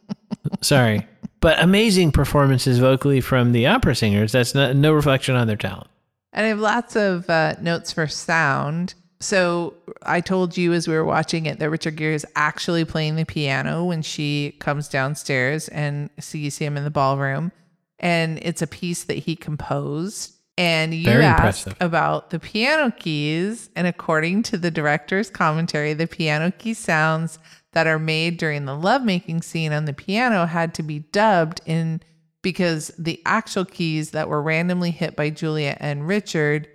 Sorry, 0.62 1.06
but 1.40 1.62
amazing 1.62 2.12
performances 2.12 2.78
vocally 2.78 3.20
from 3.20 3.52
the 3.52 3.66
opera 3.66 3.94
singers. 3.94 4.32
That's 4.32 4.54
not, 4.54 4.76
no 4.76 4.92
reflection 4.92 5.34
on 5.34 5.46
their 5.46 5.56
talent. 5.56 5.88
And 6.32 6.46
I 6.46 6.48
have 6.48 6.60
lots 6.60 6.96
of 6.96 7.28
uh, 7.28 7.56
notes 7.60 7.92
for 7.92 8.06
sound. 8.06 8.94
So 9.20 9.74
I 10.02 10.20
told 10.20 10.56
you 10.56 10.72
as 10.72 10.86
we 10.86 10.94
were 10.94 11.04
watching 11.04 11.46
it 11.46 11.58
that 11.58 11.70
Richard 11.70 11.96
Gere 11.96 12.14
is 12.14 12.26
actually 12.36 12.84
playing 12.84 13.16
the 13.16 13.24
piano 13.24 13.84
when 13.84 14.02
she 14.02 14.54
comes 14.60 14.88
downstairs 14.88 15.68
and 15.68 16.10
sees 16.20 16.58
him 16.58 16.76
in 16.76 16.84
the 16.84 16.90
ballroom. 16.90 17.52
And 17.98 18.38
it's 18.42 18.60
a 18.60 18.66
piece 18.66 19.04
that 19.04 19.18
he 19.18 19.34
composed. 19.34 20.35
And 20.58 20.94
you 20.94 21.04
Very 21.04 21.24
asked 21.24 21.66
impressive. 21.66 21.76
about 21.80 22.30
the 22.30 22.38
piano 22.38 22.90
keys. 22.90 23.68
And 23.76 23.86
according 23.86 24.42
to 24.44 24.56
the 24.56 24.70
director's 24.70 25.28
commentary, 25.28 25.92
the 25.92 26.06
piano 26.06 26.50
key 26.50 26.72
sounds 26.74 27.38
that 27.72 27.86
are 27.86 27.98
made 27.98 28.38
during 28.38 28.64
the 28.64 28.74
lovemaking 28.74 29.42
scene 29.42 29.72
on 29.72 29.84
the 29.84 29.92
piano 29.92 30.46
had 30.46 30.72
to 30.74 30.82
be 30.82 31.00
dubbed 31.00 31.60
in 31.66 32.00
because 32.40 32.90
the 32.98 33.20
actual 33.26 33.64
keys 33.66 34.12
that 34.12 34.28
were 34.28 34.40
randomly 34.40 34.92
hit 34.92 35.14
by 35.14 35.28
Julia 35.28 35.76
and 35.78 36.06
Richard 36.08 36.68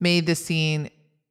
made 0.00 0.26
the 0.26 0.34
scene 0.34 0.90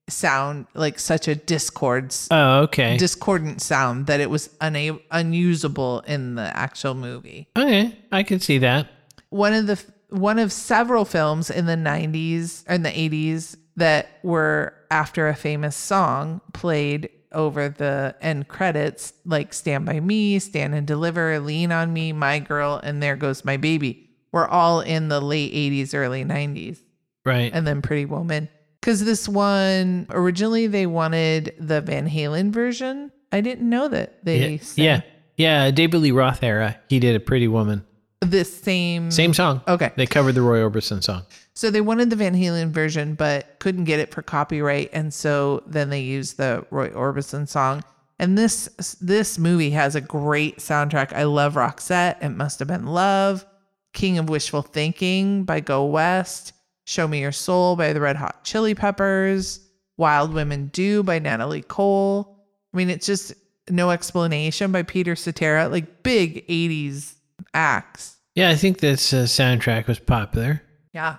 sound 0.10 0.66
like 0.74 0.98
such 0.98 1.28
a 1.28 1.36
discord 1.36 2.14
Oh, 2.32 2.62
okay. 2.62 2.98
discordant 2.98 3.62
sound 3.62 4.08
that 4.08 4.20
it 4.20 4.30
was 4.30 4.50
unable 4.60 5.00
unusable 5.12 6.00
in 6.08 6.36
the 6.36 6.58
actual 6.58 6.96
movie. 6.96 7.48
okay, 7.56 7.96
I 8.12 8.24
can 8.24 8.40
see 8.40 8.58
that. 8.60 8.88
One 9.30 9.54
of 9.54 9.68
the 9.68 9.80
one 10.12 10.38
of 10.40 10.52
several 10.52 11.06
films 11.06 11.50
in 11.50 11.66
the 11.66 11.76
90s 11.76 12.70
or 12.70 12.74
in 12.76 12.84
the 12.84 12.90
80s 12.92 13.58
that 13.78 14.08
were 14.24 14.74
after 14.92 15.28
a 15.28 15.36
famous 15.36 15.76
song 15.76 16.42
played 16.54 17.10
over 17.32 17.70
the 17.70 18.14
end 18.22 18.48
credits 18.50 19.14
like 19.26 19.54
Stand 19.54 19.86
by 19.86 20.00
Me, 20.02 20.38
Stand 20.40 20.76
and 20.76 20.86
Deliver, 20.86 21.40
Lean 21.40 21.72
on 21.72 21.94
Me, 21.94 22.12
My 22.12 22.40
Girl 22.40 22.80
and 22.84 23.02
There 23.02 23.16
Goes 23.16 23.46
My 23.46 23.58
Baby. 23.58 24.10
Were 24.34 24.48
all 24.48 24.82
in 24.82 25.08
the 25.10 25.20
late 25.22 25.54
80s 25.54 25.94
early 25.94 26.24
90s 26.24 26.80
Right. 27.26 27.52
and 27.54 27.66
then 27.68 27.82
Pretty 27.82 28.06
Woman. 28.06 28.48
Because 28.80 29.04
this 29.04 29.28
one 29.30 30.08
originally 30.10 30.68
they 30.68 30.88
wanted 30.88 31.54
the 31.60 31.82
Van 31.82 32.10
Halen 32.10 32.52
version. 32.52 33.12
I 33.32 33.42
didn't 33.42 33.70
know 33.70 33.88
that 33.88 34.26
they 34.26 34.52
yeah, 34.54 34.58
sang 34.62 34.86
yeah, 34.86 35.02
yeah. 35.38 35.72
David 35.72 36.00
Lee 36.00 36.12
Roth 36.12 36.44
era. 36.44 36.78
He 36.90 37.00
did 37.00 37.16
a 37.16 37.20
Pretty 37.20 37.48
Woman. 37.48 37.86
This 38.22 38.62
same 38.62 39.12
Same 39.12 39.34
song. 39.34 39.62
Okay, 39.68 39.92
They 39.96 40.06
covered 40.06 40.34
the 40.34 40.42
Roy 40.42 40.60
Orbison 40.60 41.04
song. 41.04 41.24
so 41.54 41.70
they 41.72 41.82
wanted 41.82 42.10
the 42.10 42.16
Van 42.16 42.36
Halen 42.36 42.72
version, 42.72 43.16
but 43.16 43.60
couldn't 43.60 43.86
get 43.86 44.00
it 44.00 44.12
for 44.14 44.22
copyright, 44.22 44.90
and 44.94 45.14
so 45.14 45.64
then 45.66 45.90
they 45.90 46.02
used 46.02 46.38
the 46.38 46.66
Roy 46.70 46.90
Orbison 46.90 47.48
song. 47.48 47.84
And 48.20 48.38
this 48.38 48.68
this 49.02 49.40
movie 49.40 49.72
has 49.72 49.96
a 49.96 50.02
great 50.02 50.58
soundtrack. 50.60 51.12
I 51.12 51.24
love 51.24 51.56
Roxette. 51.56 52.22
It 52.24 52.30
must 52.30 52.60
have 52.60 52.68
been 52.68 52.86
love. 52.86 53.46
King 53.94 54.20
of 54.20 54.30
Wishful 54.30 54.62
Thinking 54.62 55.44
by 55.44 55.60
Go 55.60 55.86
West. 55.86 56.54
Show 56.86 57.08
Me 57.08 57.22
Your 57.22 57.32
Soul 57.32 57.76
by 57.76 57.94
the 57.94 58.00
Red 58.00 58.16
Hot 58.18 58.44
Chili 58.44 58.76
Peppers. 58.76 59.60
Wild 59.98 60.34
Women 60.34 60.68
Do 60.68 61.02
by 61.02 61.18
Natalie 61.18 61.64
Cole. 61.64 62.38
I 62.74 62.78
mean, 62.78 62.90
it's 62.92 63.06
just 63.08 63.34
no 63.70 63.90
explanation 63.90 64.72
by 64.72 64.84
Peter 64.84 65.16
Cetera. 65.16 65.68
Like 65.68 66.04
big 66.04 66.48
80s 66.48 67.16
acts. 67.54 68.18
Yeah, 68.36 68.50
I 68.50 68.56
think 68.56 68.80
this 68.80 69.14
uh, 69.14 69.24
soundtrack 69.24 69.88
was 69.88 70.00
popular. 70.00 70.62
Yeah. 70.94 71.18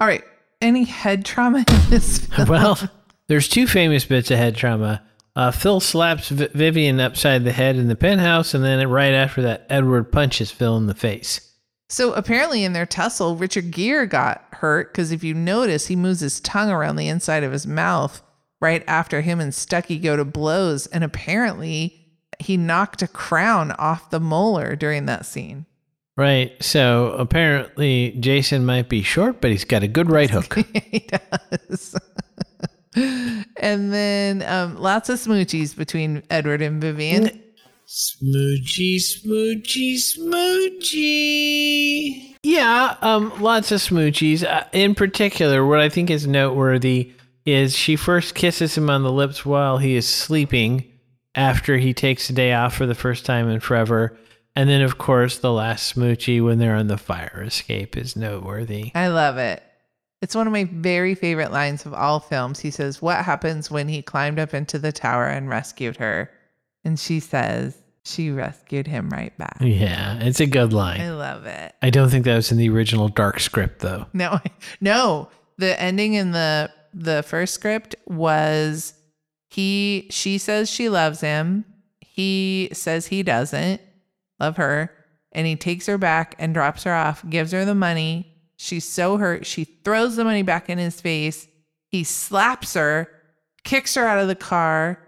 All 0.00 0.06
right. 0.08 0.24
Any 0.60 0.84
head 0.84 1.24
trauma 1.24 1.58
in 1.58 1.90
this 1.90 2.18
film? 2.26 2.48
well, 2.48 2.78
there's 3.28 3.48
two 3.48 3.66
famous 3.66 4.04
bits 4.04 4.30
of 4.30 4.38
head 4.38 4.56
trauma. 4.56 5.02
Uh, 5.36 5.50
Phil 5.50 5.80
slaps 5.80 6.28
v- 6.28 6.48
Vivian 6.54 7.00
upside 7.00 7.44
the 7.44 7.52
head 7.52 7.76
in 7.76 7.88
the 7.88 7.96
penthouse, 7.96 8.54
and 8.54 8.62
then 8.64 8.88
right 8.88 9.12
after 9.12 9.42
that, 9.42 9.66
Edward 9.68 10.04
punches 10.12 10.50
Phil 10.50 10.76
in 10.76 10.86
the 10.86 10.94
face. 10.94 11.40
So 11.90 12.12
apparently, 12.14 12.64
in 12.64 12.72
their 12.72 12.86
tussle, 12.86 13.36
Richard 13.36 13.70
Gere 13.70 14.06
got 14.06 14.44
hurt 14.52 14.92
because 14.92 15.12
if 15.12 15.22
you 15.22 15.34
notice, 15.34 15.88
he 15.88 15.96
moves 15.96 16.20
his 16.20 16.40
tongue 16.40 16.70
around 16.70 16.96
the 16.96 17.08
inside 17.08 17.42
of 17.42 17.52
his 17.52 17.66
mouth 17.66 18.22
right 18.60 18.82
after 18.86 19.20
him 19.20 19.40
and 19.40 19.52
Stuckey 19.52 20.02
go 20.02 20.16
to 20.16 20.24
blows, 20.24 20.86
and 20.86 21.04
apparently 21.04 22.03
he 22.38 22.56
knocked 22.56 23.02
a 23.02 23.08
crown 23.08 23.72
off 23.72 24.10
the 24.10 24.20
molar 24.20 24.76
during 24.76 25.06
that 25.06 25.26
scene. 25.26 25.66
Right. 26.16 26.52
So 26.62 27.10
apparently, 27.18 28.16
Jason 28.20 28.64
might 28.64 28.88
be 28.88 29.02
short, 29.02 29.40
but 29.40 29.50
he's 29.50 29.64
got 29.64 29.82
a 29.82 29.88
good 29.88 30.10
right 30.10 30.30
hook. 30.30 30.54
he 30.74 31.00
does. 31.00 31.96
and 32.94 33.92
then 33.92 34.42
um, 34.42 34.76
lots 34.76 35.08
of 35.08 35.18
smoochies 35.18 35.76
between 35.76 36.22
Edward 36.30 36.62
and 36.62 36.80
Vivian. 36.80 37.42
Smoochy, 37.86 38.96
smoochy, 38.96 39.96
smoochy. 40.96 41.56
Yeah, 42.42 42.96
um, 43.02 43.42
lots 43.42 43.72
of 43.72 43.80
smoochies. 43.80 44.44
Uh, 44.44 44.64
in 44.72 44.94
particular, 44.94 45.66
what 45.66 45.80
I 45.80 45.88
think 45.88 46.10
is 46.10 46.26
noteworthy 46.26 47.12
is 47.44 47.76
she 47.76 47.96
first 47.96 48.34
kisses 48.34 48.78
him 48.78 48.88
on 48.88 49.02
the 49.02 49.12
lips 49.12 49.44
while 49.44 49.78
he 49.78 49.96
is 49.96 50.08
sleeping 50.08 50.90
after 51.34 51.76
he 51.76 51.92
takes 51.92 52.30
a 52.30 52.32
day 52.32 52.52
off 52.52 52.74
for 52.74 52.86
the 52.86 52.94
first 52.94 53.24
time 53.24 53.48
in 53.48 53.60
forever. 53.60 54.16
And 54.56 54.68
then, 54.68 54.82
of 54.82 54.98
course, 54.98 55.38
the 55.38 55.52
last 55.52 55.96
smoochy 55.96 56.42
when 56.44 56.58
they're 56.58 56.76
on 56.76 56.86
the 56.86 56.98
fire 56.98 57.42
escape 57.44 57.96
is 57.96 58.14
noteworthy. 58.14 58.92
I 58.94 59.08
love 59.08 59.36
it. 59.36 59.62
It's 60.22 60.34
one 60.34 60.46
of 60.46 60.52
my 60.52 60.64
very 60.64 61.14
favorite 61.14 61.52
lines 61.52 61.84
of 61.84 61.92
all 61.92 62.20
films. 62.20 62.60
He 62.60 62.70
says, 62.70 63.02
What 63.02 63.24
happens 63.24 63.70
when 63.70 63.88
he 63.88 64.00
climbed 64.00 64.38
up 64.38 64.54
into 64.54 64.78
the 64.78 64.92
tower 64.92 65.26
and 65.26 65.48
rescued 65.48 65.96
her? 65.96 66.30
And 66.84 66.98
she 66.98 67.20
says, 67.20 67.76
She 68.04 68.30
rescued 68.30 68.86
him 68.86 69.10
right 69.10 69.36
back. 69.36 69.56
Yeah, 69.60 70.18
it's 70.20 70.40
a 70.40 70.46
good 70.46 70.72
line. 70.72 71.00
I 71.00 71.10
love 71.10 71.46
it. 71.46 71.74
I 71.82 71.90
don't 71.90 72.08
think 72.08 72.24
that 72.24 72.36
was 72.36 72.52
in 72.52 72.58
the 72.58 72.70
original 72.70 73.08
dark 73.08 73.40
script, 73.40 73.80
though. 73.80 74.06
No, 74.12 74.38
no. 74.80 75.28
The 75.58 75.78
ending 75.80 76.14
in 76.14 76.30
the 76.30 76.70
the 76.94 77.22
first 77.24 77.54
script 77.54 77.96
was 78.06 78.94
he 79.54 80.08
she 80.10 80.38
says 80.38 80.68
she 80.68 80.88
loves 80.88 81.20
him. 81.20 81.64
He 82.00 82.70
says 82.72 83.06
he 83.06 83.22
doesn't 83.22 83.80
love 84.40 84.56
her, 84.56 84.90
and 85.30 85.46
he 85.46 85.54
takes 85.54 85.86
her 85.86 85.96
back 85.96 86.34
and 86.40 86.52
drops 86.52 86.82
her 86.82 86.92
off, 86.92 87.24
gives 87.30 87.52
her 87.52 87.64
the 87.64 87.74
money. 87.74 88.32
She's 88.56 88.84
so 88.84 89.16
hurt. 89.16 89.46
She 89.46 89.62
throws 89.62 90.16
the 90.16 90.24
money 90.24 90.42
back 90.42 90.68
in 90.68 90.78
his 90.78 91.00
face. 91.00 91.46
He 91.86 92.02
slaps 92.02 92.74
her, 92.74 93.08
kicks 93.62 93.94
her 93.94 94.04
out 94.04 94.18
of 94.18 94.26
the 94.26 94.34
car. 94.34 94.98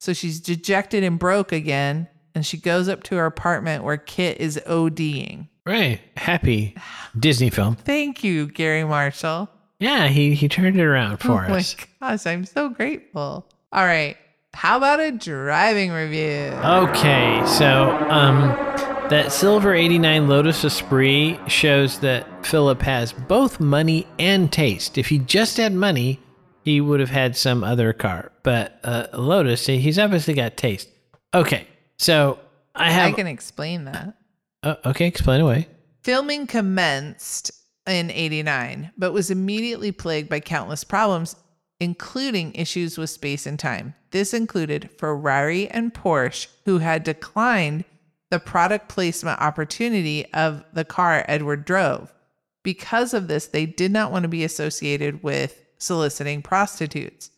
So 0.00 0.12
she's 0.12 0.40
dejected 0.40 1.04
and 1.04 1.16
broke 1.16 1.52
again. 1.52 2.08
And 2.34 2.44
she 2.44 2.56
goes 2.56 2.88
up 2.88 3.04
to 3.04 3.16
her 3.16 3.26
apartment 3.26 3.84
where 3.84 3.98
Kit 3.98 4.38
is 4.38 4.60
ODing. 4.66 5.48
Right. 5.64 6.00
Happy 6.16 6.74
Disney 7.16 7.50
film. 7.50 7.76
Thank 7.76 8.24
you, 8.24 8.48
Garry 8.48 8.82
Marshall. 8.82 9.48
Yeah, 9.78 10.08
he, 10.08 10.34
he 10.34 10.48
turned 10.48 10.76
it 10.76 10.82
around 10.82 11.18
for 11.18 11.32
oh 11.32 11.54
us. 11.54 11.76
my 12.00 12.10
gosh, 12.10 12.26
I'm 12.26 12.44
so 12.44 12.68
grateful. 12.68 13.46
All 13.72 13.84
right. 13.84 14.16
How 14.54 14.76
about 14.76 15.00
a 15.00 15.12
driving 15.12 15.92
review? 15.92 16.52
Okay, 16.62 17.42
so 17.46 17.88
um, 18.10 18.48
that 19.08 19.32
silver 19.32 19.72
89 19.74 20.28
Lotus 20.28 20.62
Esprit 20.62 21.38
shows 21.48 22.00
that 22.00 22.44
Philip 22.44 22.82
has 22.82 23.14
both 23.14 23.60
money 23.60 24.06
and 24.18 24.52
taste. 24.52 24.98
If 24.98 25.08
he 25.08 25.18
just 25.18 25.56
had 25.56 25.72
money, 25.72 26.20
he 26.64 26.82
would 26.82 27.00
have 27.00 27.08
had 27.10 27.34
some 27.34 27.64
other 27.64 27.94
car. 27.94 28.30
But 28.42 28.78
uh, 28.84 29.06
Lotus, 29.14 29.64
he's 29.66 29.98
obviously 29.98 30.34
got 30.34 30.58
taste. 30.58 30.88
Okay, 31.32 31.66
so 31.96 32.38
I 32.74 32.90
have. 32.90 33.08
I 33.08 33.12
can 33.12 33.26
explain 33.26 33.86
that. 33.86 34.14
uh, 34.62 34.74
okay, 34.84 35.06
explain 35.06 35.40
away. 35.40 35.66
Filming 36.02 36.46
commenced 36.46 37.52
in 37.86 38.10
89, 38.10 38.92
but 38.98 39.12
was 39.12 39.30
immediately 39.30 39.92
plagued 39.92 40.28
by 40.28 40.40
countless 40.40 40.84
problems, 40.84 41.36
including 41.82 42.54
issues 42.54 42.96
with 42.96 43.10
space 43.10 43.44
and 43.44 43.58
time. 43.58 43.92
This 44.12 44.32
included 44.32 44.88
Ferrari 44.98 45.68
and 45.68 45.92
Porsche, 45.92 46.46
who 46.64 46.78
had 46.78 47.02
declined 47.02 47.84
the 48.30 48.38
product 48.38 48.88
placement 48.88 49.40
opportunity 49.40 50.32
of 50.32 50.64
the 50.72 50.84
car 50.84 51.24
Edward 51.26 51.64
drove. 51.64 52.14
Because 52.62 53.12
of 53.12 53.26
this, 53.26 53.48
they 53.48 53.66
did 53.66 53.90
not 53.90 54.12
want 54.12 54.22
to 54.22 54.28
be 54.28 54.44
associated 54.44 55.24
with 55.24 55.60
soliciting 55.76 56.40
prostitutes. 56.40 57.30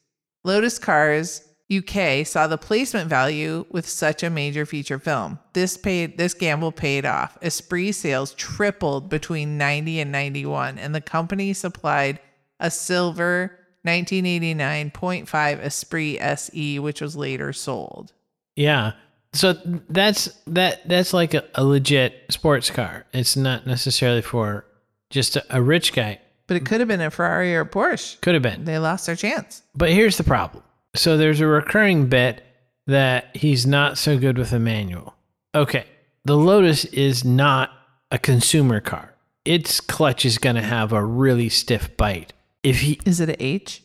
Lotus 0.44 0.78
Cars 0.78 1.48
UK 1.74 2.26
saw 2.26 2.46
the 2.46 2.58
placement 2.58 3.08
value 3.08 3.64
with 3.70 3.88
such 3.88 4.22
a 4.22 4.28
major 4.28 4.66
feature 4.66 4.98
film. 4.98 5.38
This 5.54 5.78
paid 5.78 6.18
this 6.18 6.34
gamble 6.34 6.70
paid 6.70 7.06
off. 7.06 7.38
Esprit 7.40 7.92
sales 7.92 8.34
tripled 8.34 9.08
between 9.08 9.56
90 9.56 10.00
and 10.00 10.12
91 10.12 10.78
and 10.78 10.94
the 10.94 11.00
company 11.00 11.54
supplied 11.54 12.20
a 12.60 12.70
silver 12.70 13.63
1989.5 13.84 15.58
Esprit 15.60 16.18
SE 16.18 16.78
which 16.78 17.00
was 17.00 17.16
later 17.16 17.52
sold. 17.52 18.12
Yeah. 18.56 18.92
So 19.32 19.54
that's 19.88 20.26
that 20.46 20.88
that's 20.88 21.12
like 21.12 21.34
a, 21.34 21.44
a 21.54 21.64
legit 21.64 22.24
sports 22.30 22.70
car. 22.70 23.04
It's 23.12 23.36
not 23.36 23.66
necessarily 23.66 24.22
for 24.22 24.64
just 25.10 25.36
a, 25.36 25.44
a 25.50 25.60
rich 25.60 25.92
guy. 25.92 26.20
But 26.46 26.56
it 26.58 26.66
could 26.66 26.80
have 26.80 26.88
been 26.88 27.00
a 27.00 27.10
Ferrari 27.10 27.54
or 27.56 27.60
a 27.60 27.66
Porsche. 27.66 28.20
Could 28.20 28.34
have 28.34 28.42
been. 28.42 28.64
They 28.64 28.78
lost 28.78 29.06
their 29.06 29.16
chance. 29.16 29.62
But 29.74 29.90
here's 29.90 30.18
the 30.18 30.24
problem. 30.24 30.62
So 30.94 31.16
there's 31.16 31.40
a 31.40 31.46
recurring 31.46 32.08
bit 32.08 32.44
that 32.86 33.34
he's 33.34 33.66
not 33.66 33.98
so 33.98 34.18
good 34.18 34.38
with 34.38 34.52
a 34.52 34.58
manual. 34.58 35.14
Okay, 35.54 35.86
the 36.24 36.36
Lotus 36.36 36.84
is 36.86 37.24
not 37.24 37.70
a 38.10 38.18
consumer 38.18 38.80
car. 38.80 39.14
Its 39.44 39.80
clutch 39.80 40.24
is 40.24 40.38
going 40.38 40.56
to 40.56 40.62
have 40.62 40.92
a 40.92 41.04
really 41.04 41.48
stiff 41.48 41.96
bite. 41.96 42.32
If 42.64 42.80
he 42.80 42.98
Is 43.04 43.20
it 43.20 43.28
a 43.28 43.42
H? 43.42 43.82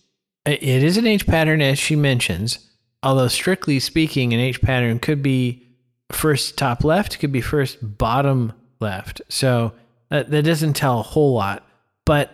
Uh, 0.48 0.52
it 0.52 0.84
is 0.84 0.98
an 0.98 1.06
H 1.06 1.28
pattern 1.28 1.62
as 1.62 1.78
she 1.78 1.96
mentions, 1.96 2.60
although 3.04 3.28
strictly 3.28 3.80
speaking 3.80 4.34
an 4.34 4.40
H 4.40 4.62
pattern 4.62 5.00
could 5.00 5.22
be 5.22 5.68
first 6.12 6.58
top 6.58 6.84
left, 6.84 7.20
could 7.20 7.32
be 7.32 7.42
first 7.42 7.78
bottom 7.98 8.54
left. 8.80 9.22
So 9.30 9.74
that, 10.10 10.32
that 10.32 10.44
doesn't 10.44 10.74
tell 10.74 11.00
a 11.00 11.04
whole 11.04 11.34
lot, 11.34 11.68
but 12.06 12.32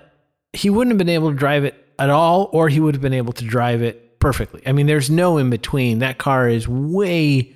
he 0.54 0.70
wouldn't 0.70 0.92
have 0.92 0.98
been 1.00 1.10
able 1.10 1.32
to 1.32 1.38
drive 1.38 1.66
it 1.66 1.76
at 2.00 2.10
all 2.10 2.50
or 2.54 2.70
he 2.70 2.80
would 2.80 2.96
have 2.96 3.02
been 3.02 3.14
able 3.14 3.34
to 3.34 3.44
drive 3.44 3.82
it 3.82 4.20
perfectly. 4.20 4.62
I 4.66 4.72
mean, 4.72 4.86
there's 4.86 5.10
no 5.10 5.38
in 5.38 5.50
between. 5.50 6.00
That 6.00 6.18
car 6.18 6.48
is 6.48 6.68
way 6.68 7.56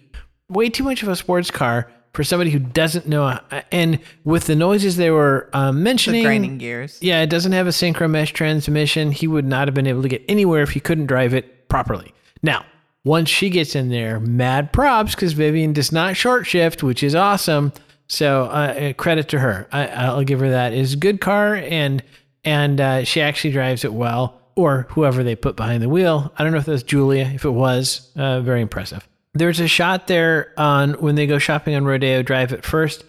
way 0.50 0.70
too 0.70 0.84
much 0.84 1.04
of 1.04 1.10
a 1.10 1.16
sports 1.16 1.52
car 1.52 1.92
for 2.14 2.24
somebody 2.24 2.50
who 2.52 2.60
doesn't 2.60 3.08
know 3.08 3.40
and 3.72 4.00
with 4.24 4.46
the 4.46 4.56
noises 4.56 4.98
they 4.98 5.12
were 5.12 5.50
The 5.54 5.72
mentioning 5.72 6.24
grinding 6.24 6.58
gears. 6.58 6.98
yeah, 7.02 7.22
it 7.22 7.30
doesn't 7.30 7.52
have 7.52 7.68
a 7.68 7.72
synchro 7.72 8.10
mesh 8.10 8.34
transmission. 8.34 9.12
He 9.12 9.28
would 9.28 9.46
not 9.46 9.68
have 9.68 9.76
been 9.76 9.88
able 9.88 10.02
to 10.02 10.08
get 10.10 10.24
anywhere 10.28 10.64
if 10.64 10.72
he 10.72 10.80
couldn't 10.80 11.06
drive 11.08 11.34
it 11.34 11.68
properly. 11.70 12.14
Now, 12.42 12.66
once 13.04 13.30
she 13.30 13.50
gets 13.50 13.76
in 13.76 13.90
there, 13.90 14.20
mad 14.20 14.74
props 14.74 15.16
because 15.16 15.34
Vivian 15.34 15.72
does 15.74 15.92
not 15.92 16.16
short 16.18 16.46
shift, 16.48 16.84
which 16.84 17.04
is 17.04 17.16
awesome. 17.16 17.72
So 18.08 18.46
uh, 18.46 18.94
credit 18.94 19.30
to 19.30 19.40
her. 19.40 19.68
I, 19.72 19.88
I'll 19.88 20.24
give 20.24 20.40
her 20.40 20.50
that. 20.50 20.74
Is 20.74 20.96
good 20.96 21.22
car, 21.22 21.56
and 21.56 22.04
and 22.44 22.82
uh, 22.82 23.04
she 23.04 23.22
actually 23.22 23.52
drives 23.52 23.84
it 23.86 23.94
well, 23.94 24.42
or 24.56 24.88
whoever 24.90 25.24
they 25.24 25.36
put 25.36 25.56
behind 25.56 25.84
the 25.84 25.90
wheel. 25.90 26.34
I 26.38 26.44
don't 26.44 26.52
know 26.54 26.58
if 26.60 26.66
that's 26.66 26.84
Julia. 26.84 27.26
If 27.34 27.46
it 27.46 27.52
was, 27.52 28.10
uh, 28.16 28.42
very 28.42 28.62
impressive. 28.62 29.08
There's 29.34 29.60
a 29.60 29.68
shot 29.68 30.08
there 30.08 30.54
on 30.58 30.94
when 30.94 31.16
they 31.16 31.28
go 31.28 31.38
shopping 31.38 31.76
on 31.76 31.86
Rodeo 31.86 32.22
Drive 32.22 32.54
at 32.54 32.66
first. 32.66 33.04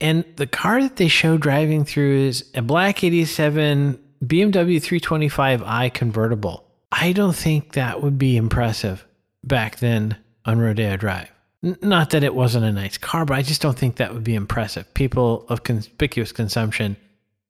And 0.00 0.24
the 0.36 0.46
car 0.46 0.82
that 0.82 0.96
they 0.96 1.08
show 1.08 1.36
driving 1.36 1.84
through 1.84 2.26
is 2.26 2.50
a 2.54 2.62
black 2.62 3.04
87 3.04 3.98
BMW 4.24 4.76
325i 4.76 5.92
convertible. 5.92 6.64
I 6.92 7.12
don't 7.12 7.36
think 7.36 7.72
that 7.72 8.02
would 8.02 8.18
be 8.18 8.36
impressive 8.36 9.06
back 9.44 9.78
then 9.78 10.16
on 10.44 10.58
Rodeo 10.58 10.96
Drive. 10.96 11.30
Not 11.62 12.10
that 12.10 12.24
it 12.24 12.34
wasn't 12.34 12.64
a 12.64 12.72
nice 12.72 12.96
car, 12.96 13.26
but 13.26 13.36
I 13.36 13.42
just 13.42 13.60
don't 13.60 13.78
think 13.78 13.96
that 13.96 14.14
would 14.14 14.24
be 14.24 14.34
impressive. 14.34 14.92
People 14.94 15.44
of 15.48 15.62
conspicuous 15.62 16.32
consumption, 16.32 16.96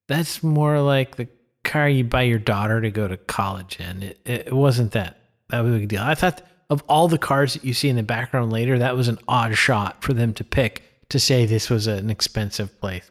that's 0.08 0.42
more 0.42 0.80
like 0.80 1.14
the 1.14 1.28
car 1.62 1.88
you 1.88 2.02
buy 2.02 2.22
your 2.22 2.40
daughter 2.40 2.80
to 2.80 2.90
go 2.90 3.06
to 3.06 3.16
college 3.16 3.78
in. 3.78 4.02
It, 4.02 4.20
it 4.24 4.52
wasn't 4.52 4.92
that. 4.92 5.18
That 5.50 5.61
was 5.61 5.74
a 5.74 5.78
big 5.78 5.88
deal. 5.88 6.02
I 6.02 6.16
thought 6.16 6.42
of 6.70 6.82
all 6.88 7.08
the 7.08 7.18
cars 7.18 7.54
that 7.54 7.64
you 7.64 7.74
see 7.74 7.88
in 7.88 7.96
the 7.96 8.02
background 8.02 8.52
later, 8.52 8.78
that 8.78 8.96
was 8.96 9.08
an 9.08 9.18
odd 9.28 9.56
shot 9.56 10.02
for 10.02 10.12
them 10.14 10.32
to 10.34 10.44
pick 10.44 10.84
to 11.08 11.18
say 11.18 11.44
this 11.44 11.68
was 11.68 11.86
an 11.88 12.08
expensive 12.08 12.80
place. 12.80 13.10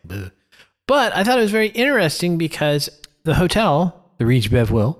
But 0.87 1.15
I 1.15 1.23
thought 1.23 1.37
it 1.37 1.43
was 1.43 1.51
very 1.51 1.67
interesting 1.67 2.37
because 2.37 2.89
the 3.23 3.35
hotel, 3.35 4.11
the 4.17 4.25
Reach 4.25 4.49
Bevwell, 4.49 4.97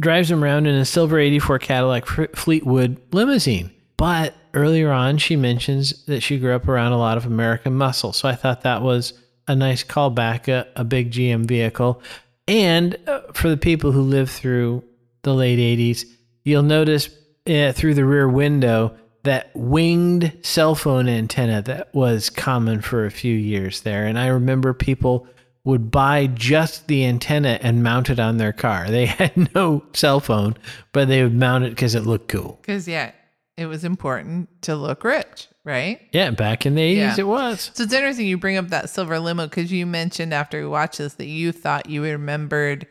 drives 0.00 0.30
him 0.30 0.42
around 0.42 0.66
in 0.66 0.76
a 0.76 0.84
silver 0.84 1.18
84 1.18 1.58
Cadillac 1.58 2.06
Fleetwood 2.06 3.00
limousine. 3.12 3.72
But 3.96 4.34
earlier 4.54 4.92
on, 4.92 5.18
she 5.18 5.34
mentions 5.34 6.04
that 6.04 6.20
she 6.20 6.38
grew 6.38 6.54
up 6.54 6.68
around 6.68 6.92
a 6.92 6.98
lot 6.98 7.16
of 7.16 7.26
American 7.26 7.74
muscle. 7.74 8.12
So 8.12 8.28
I 8.28 8.36
thought 8.36 8.62
that 8.62 8.80
was 8.80 9.12
a 9.48 9.56
nice 9.56 9.82
callback, 9.82 10.46
a, 10.46 10.68
a 10.76 10.84
big 10.84 11.10
GM 11.10 11.46
vehicle. 11.46 12.00
And 12.46 12.96
uh, 13.08 13.22
for 13.32 13.48
the 13.48 13.56
people 13.56 13.90
who 13.90 14.02
lived 14.02 14.30
through 14.30 14.84
the 15.22 15.34
late 15.34 15.58
80s, 15.58 16.04
you'll 16.44 16.62
notice 16.62 17.10
uh, 17.48 17.72
through 17.72 17.94
the 17.94 18.04
rear 18.04 18.28
window 18.28 18.94
that 19.24 19.50
winged 19.54 20.32
cell 20.42 20.74
phone 20.74 21.08
antenna 21.08 21.60
that 21.62 21.92
was 21.94 22.30
common 22.30 22.80
for 22.80 23.04
a 23.04 23.10
few 23.10 23.34
years 23.34 23.80
there. 23.82 24.06
And 24.06 24.18
I 24.18 24.28
remember 24.28 24.72
people 24.72 25.26
would 25.64 25.90
buy 25.90 26.26
just 26.28 26.86
the 26.86 27.04
antenna 27.04 27.58
and 27.60 27.82
mount 27.82 28.08
it 28.10 28.18
on 28.18 28.38
their 28.38 28.52
car. 28.52 28.88
They 28.88 29.06
had 29.06 29.54
no 29.54 29.84
cell 29.92 30.20
phone, 30.20 30.56
but 30.92 31.08
they 31.08 31.22
would 31.22 31.34
mount 31.34 31.64
it 31.64 31.70
because 31.70 31.94
it 31.94 32.04
looked 32.06 32.28
cool. 32.28 32.58
Because, 32.62 32.86
yeah, 32.88 33.10
it 33.56 33.66
was 33.66 33.84
important 33.84 34.48
to 34.62 34.76
look 34.76 35.02
rich, 35.04 35.48
right? 35.64 36.00
Yeah, 36.12 36.30
back 36.30 36.64
in 36.64 36.74
the 36.76 36.80
80s 36.80 36.96
Yeah. 36.96 37.16
it 37.18 37.26
was. 37.26 37.70
So 37.74 37.82
it's 37.82 37.92
interesting 37.92 38.26
you 38.26 38.38
bring 38.38 38.56
up 38.56 38.68
that 38.68 38.88
silver 38.88 39.18
limo 39.18 39.46
because 39.46 39.70
you 39.72 39.84
mentioned 39.84 40.32
after 40.32 40.60
we 40.60 40.68
watched 40.68 40.98
this 40.98 41.14
that 41.14 41.26
you 41.26 41.52
thought 41.52 41.90
you 41.90 42.02
remembered 42.04 42.86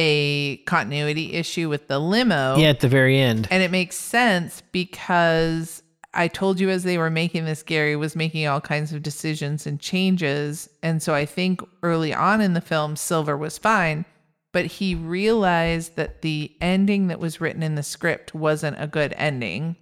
a 0.00 0.58
continuity 0.58 1.32
issue 1.32 1.68
with 1.68 1.88
the 1.88 1.98
limo. 1.98 2.56
Yeah, 2.56 2.68
at 2.68 2.80
the 2.80 2.88
very 2.88 3.18
end. 3.18 3.48
And 3.50 3.64
it 3.64 3.72
makes 3.72 3.96
sense 3.96 4.62
because 4.70 5.82
I 6.14 6.28
told 6.28 6.60
you 6.60 6.70
as 6.70 6.84
they 6.84 6.98
were 6.98 7.10
making 7.10 7.46
this, 7.46 7.64
Garry 7.64 7.96
was 7.96 8.14
making 8.14 8.46
all 8.46 8.60
kinds 8.60 8.92
of 8.92 9.02
decisions 9.02 9.66
and 9.66 9.80
changes. 9.80 10.68
And 10.84 11.02
so 11.02 11.14
I 11.14 11.26
think 11.26 11.60
early 11.82 12.14
on 12.14 12.40
in 12.40 12.54
the 12.54 12.60
film, 12.60 12.94
Silver 12.94 13.36
was 13.36 13.58
fine, 13.58 14.04
but 14.52 14.66
he 14.66 14.94
realized 14.94 15.96
that 15.96 16.22
the 16.22 16.56
ending 16.60 17.08
that 17.08 17.18
was 17.18 17.40
written 17.40 17.64
in 17.64 17.74
the 17.74 17.82
script 17.82 18.34
wasn't 18.36 18.80
a 18.80 18.86
good 18.86 19.12
ending. 19.16 19.74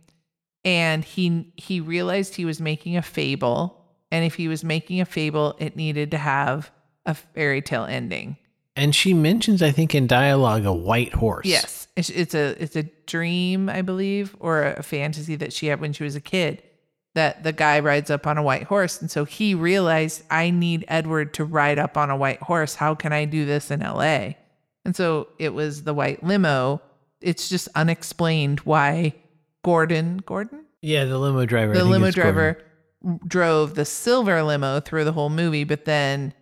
And 0.65 1.05
he 1.05 1.53
he 1.57 1.79
realized 1.79 2.35
he 2.35 2.47
was 2.47 2.61
making 2.61 2.97
a 2.97 3.03
fable. 3.03 3.85
And 4.11 4.25
if 4.25 4.37
he 4.37 4.49
was 4.49 4.65
making 4.65 5.03
a 5.03 5.05
fable, 5.05 5.57
it 5.59 5.77
needed 5.77 6.11
to 6.13 6.19
have 6.19 6.71
a 7.05 7.13
fairy 7.13 7.61
tale 7.61 7.85
ending. 7.85 8.39
And 8.77 8.95
she 8.95 9.15
mentions, 9.15 9.63
I 9.63 9.71
think, 9.71 9.95
in 9.95 10.07
dialogue, 10.07 10.67
a 10.67 10.73
white 10.73 11.15
horse. 11.15 11.47
Yes, 11.47 11.89
it's, 11.97 12.11
it's 12.11 12.35
a 12.35 12.63
it's 12.63 12.77
a 12.77 12.83
dream, 13.07 13.69
I 13.71 13.83
believe, 13.83 14.37
or 14.39 14.63
a 14.63 14.83
fantasy 14.83 15.35
that 15.37 15.53
she 15.53 15.69
had 15.69 15.81
when 15.81 15.93
she 15.93 16.05
was 16.05 16.15
a 16.15 16.21
kid. 16.21 16.63
That 17.15 17.43
the 17.45 17.53
guy 17.53 17.81
rides 17.81 18.11
up 18.11 18.27
on 18.27 18.37
a 18.37 18.43
white 18.43 18.65
horse, 18.65 19.01
and 19.01 19.11
so 19.11 19.25
he 19.25 19.55
realized 19.55 20.23
I 20.31 20.51
need 20.51 20.85
Edward 20.89 21.33
to 21.35 21.45
ride 21.45 21.79
up 21.79 21.97
on 21.97 22.11
a 22.11 22.17
white 22.17 22.43
horse. 22.43 22.75
How 22.75 22.95
can 22.95 23.15
I 23.15 23.25
do 23.25 23.47
this 23.47 23.71
in 23.71 23.81
L.A.? 23.83 24.37
And 24.85 24.95
so 24.95 25.29
it 25.39 25.55
was 25.55 25.85
the 25.85 25.95
white 25.95 26.23
limo. 26.23 26.83
It's 27.23 27.49
just 27.49 27.69
unexplained 27.75 28.61
why 28.61 29.15
Gordon 29.65 30.19
Gordon 30.27 30.67
Yeah, 30.83 31.07
the 31.07 31.19
limo 31.19 31.47
driver. 31.47 31.73
The 31.73 31.85
limo 31.85 32.09
it's 32.09 32.17
Gordon. 32.17 32.35
driver 32.35 32.63
drove 33.27 33.75
the 33.75 33.87
silver 33.87 34.43
limo 34.43 34.81
through 34.81 35.05
the 35.05 35.13
whole 35.13 35.31
movie, 35.31 35.65
but 35.65 35.87
then, 35.87 36.35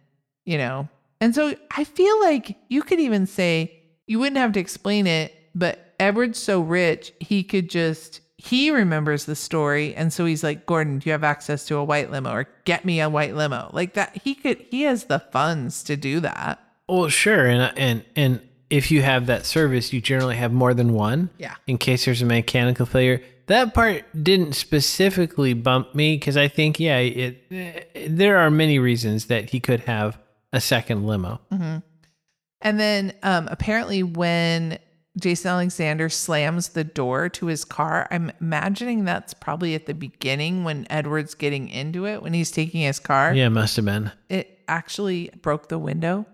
you 0.44 0.58
know, 0.58 0.88
and 1.24 1.34
so 1.34 1.54
I 1.74 1.84
feel 1.84 2.20
like 2.20 2.58
you 2.68 2.82
could 2.82 3.00
even 3.00 3.26
say 3.26 3.80
you 4.06 4.18
wouldn't 4.18 4.36
have 4.36 4.52
to 4.52 4.60
explain 4.60 5.06
it, 5.06 5.34
but 5.54 5.94
Edward's 5.98 6.38
so 6.38 6.60
rich, 6.60 7.14
he 7.18 7.42
could 7.42 7.70
just 7.70 8.20
he 8.36 8.70
remembers 8.70 9.24
the 9.24 9.34
story 9.34 9.94
and 9.94 10.12
so 10.12 10.26
he's 10.26 10.44
like, 10.44 10.66
"Gordon, 10.66 10.98
do 10.98 11.08
you 11.08 11.12
have 11.12 11.24
access 11.24 11.64
to 11.66 11.76
a 11.76 11.84
white 11.84 12.10
limo 12.10 12.30
or 12.30 12.48
get 12.66 12.84
me 12.84 13.00
a 13.00 13.08
white 13.08 13.34
limo?" 13.34 13.70
Like 13.72 13.94
that 13.94 14.20
he 14.22 14.34
could 14.34 14.66
he 14.70 14.82
has 14.82 15.04
the 15.04 15.18
funds 15.18 15.82
to 15.84 15.96
do 15.96 16.20
that. 16.20 16.60
Well, 16.90 17.08
sure, 17.08 17.46
and 17.46 17.72
and 17.78 18.04
and 18.14 18.40
if 18.68 18.90
you 18.90 19.00
have 19.00 19.24
that 19.24 19.46
service, 19.46 19.94
you 19.94 20.02
generally 20.02 20.36
have 20.36 20.52
more 20.52 20.74
than 20.74 20.92
one. 20.92 21.30
Yeah. 21.38 21.54
In 21.66 21.78
case 21.78 22.04
there's 22.04 22.20
a 22.20 22.26
mechanical 22.26 22.84
failure. 22.84 23.22
That 23.46 23.72
part 23.72 24.04
didn't 24.22 24.54
specifically 24.54 25.54
bump 25.54 25.94
me 25.94 26.16
because 26.16 26.36
I 26.36 26.48
think, 26.48 26.80
yeah, 26.80 26.98
it, 26.98 28.16
there 28.16 28.38
are 28.38 28.50
many 28.50 28.78
reasons 28.78 29.26
that 29.26 29.50
he 29.50 29.60
could 29.60 29.80
have 29.80 30.18
a 30.54 30.60
second 30.60 31.06
limo. 31.06 31.40
And 31.50 32.80
then 32.80 33.12
um, 33.22 33.48
apparently, 33.50 34.02
when 34.02 34.78
Jason 35.20 35.50
Alexander 35.50 36.08
slams 36.08 36.70
the 36.70 36.84
door 36.84 37.28
to 37.30 37.46
his 37.46 37.64
car, 37.64 38.08
I'm 38.10 38.32
imagining 38.40 39.04
that's 39.04 39.34
probably 39.34 39.74
at 39.74 39.86
the 39.86 39.94
beginning 39.94 40.64
when 40.64 40.86
Edward's 40.90 41.34
getting 41.34 41.68
into 41.68 42.06
it, 42.06 42.22
when 42.22 42.32
he's 42.32 42.50
taking 42.50 42.80
his 42.80 42.98
car. 42.98 43.34
Yeah, 43.34 43.48
must 43.50 43.76
have 43.76 43.84
been. 43.84 44.10
It 44.30 44.60
actually 44.66 45.30
broke 45.42 45.68
the 45.68 45.78
window. 45.78 46.24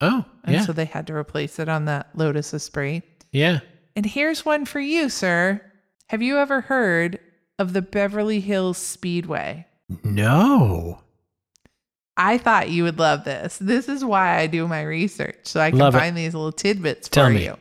Oh, 0.00 0.24
And 0.44 0.54
yeah, 0.54 0.64
so 0.64 0.72
they 0.72 0.86
had 0.86 1.06
to 1.08 1.14
replace 1.14 1.58
it 1.58 1.68
on 1.68 1.84
that 1.86 2.08
Lotus 2.14 2.54
Esprit. 2.54 3.02
yeah. 3.32 3.60
And 3.96 4.06
here's 4.06 4.46
one 4.46 4.64
for 4.64 4.78
you, 4.80 5.08
sir. 5.08 5.60
Have 6.06 6.22
you 6.22 6.38
ever 6.38 6.60
heard 6.62 7.18
of 7.58 7.72
the 7.72 7.82
Beverly 7.82 8.38
Hills 8.40 8.78
Speedway? 8.78 9.66
No. 10.04 11.00
I 12.22 12.36
thought 12.36 12.68
you 12.68 12.84
would 12.84 12.98
love 12.98 13.24
this. 13.24 13.56
This 13.58 13.88
is 13.88 14.04
why 14.04 14.36
I 14.36 14.46
do 14.46 14.68
my 14.68 14.82
research, 14.82 15.38
so 15.44 15.58
I 15.58 15.70
can 15.70 15.78
Love 15.78 15.94
it. 15.94 15.98
find 15.98 16.14
these 16.14 16.34
little 16.34 16.52
tidbits 16.52 17.08
Tell 17.08 17.26
for 17.26 17.30
me. 17.32 17.44
you. 17.44 17.56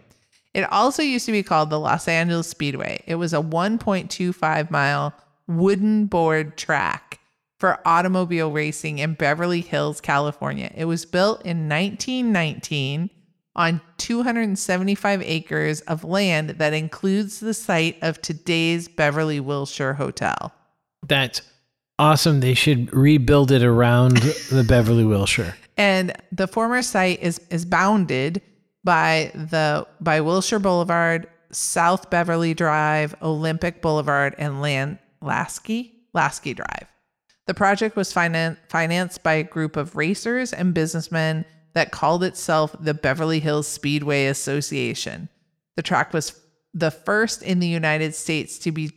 It 0.53 0.63
also 0.71 1.01
used 1.01 1.25
to 1.27 1.31
be 1.31 1.43
called 1.43 1.69
the 1.69 1.79
Los 1.79 2.09
Angeles 2.09 2.47
Speedway. 2.49 3.01
It 3.07 3.15
was 3.15 3.33
a 3.33 3.37
1.25 3.37 4.69
mile 4.69 5.13
wooden 5.47 6.07
board 6.07 6.57
track 6.57 7.19
for 7.57 7.79
automobile 7.85 8.51
racing 8.51 8.99
in 8.99 9.13
Beverly 9.13 9.61
Hills, 9.61 10.01
California. 10.01 10.71
It 10.75 10.85
was 10.85 11.05
built 11.05 11.41
in 11.45 11.69
1919 11.69 13.09
on 13.55 13.79
275 13.97 15.21
acres 15.21 15.81
of 15.81 16.03
land 16.03 16.49
that 16.51 16.73
includes 16.73 17.39
the 17.39 17.53
site 17.53 17.97
of 18.01 18.21
today's 18.21 18.87
Beverly 18.89 19.39
Wilshire 19.39 19.93
Hotel. 19.93 20.53
That's 21.07 21.41
awesome. 21.99 22.39
They 22.39 22.55
should 22.55 22.91
rebuild 22.93 23.51
it 23.51 23.63
around 23.63 24.17
the 24.49 24.65
Beverly 24.67 25.05
Wilshire. 25.05 25.55
and 25.77 26.11
the 26.31 26.47
former 26.47 26.81
site 26.81 27.21
is 27.21 27.39
is 27.51 27.65
bounded 27.65 28.41
by 28.83 29.31
the 29.35 29.85
by 30.01 30.21
Wilshire 30.21 30.59
Boulevard, 30.59 31.27
South 31.51 32.09
Beverly 32.09 32.53
Drive, 32.55 33.13
Olympic 33.21 33.81
Boulevard, 33.81 34.33
and 34.39 34.61
Land 34.61 34.97
Lasky 35.21 35.93
Lasky 36.13 36.53
Drive. 36.55 36.87
The 37.45 37.53
project 37.53 37.95
was 37.95 38.13
finan- 38.13 38.57
financed 38.69 39.21
by 39.23 39.33
a 39.33 39.43
group 39.43 39.75
of 39.75 39.95
racers 39.95 40.53
and 40.53 40.73
businessmen 40.73 41.45
that 41.73 41.91
called 41.91 42.23
itself 42.23 42.75
the 42.79 42.93
Beverly 42.93 43.39
Hills 43.39 43.67
Speedway 43.67 44.25
Association. 44.25 45.29
The 45.75 45.81
track 45.81 46.13
was 46.13 46.39
the 46.73 46.91
first 46.91 47.41
in 47.41 47.59
the 47.59 47.67
United 47.67 48.13
States 48.15 48.59
to 48.59 48.71
be 48.71 48.91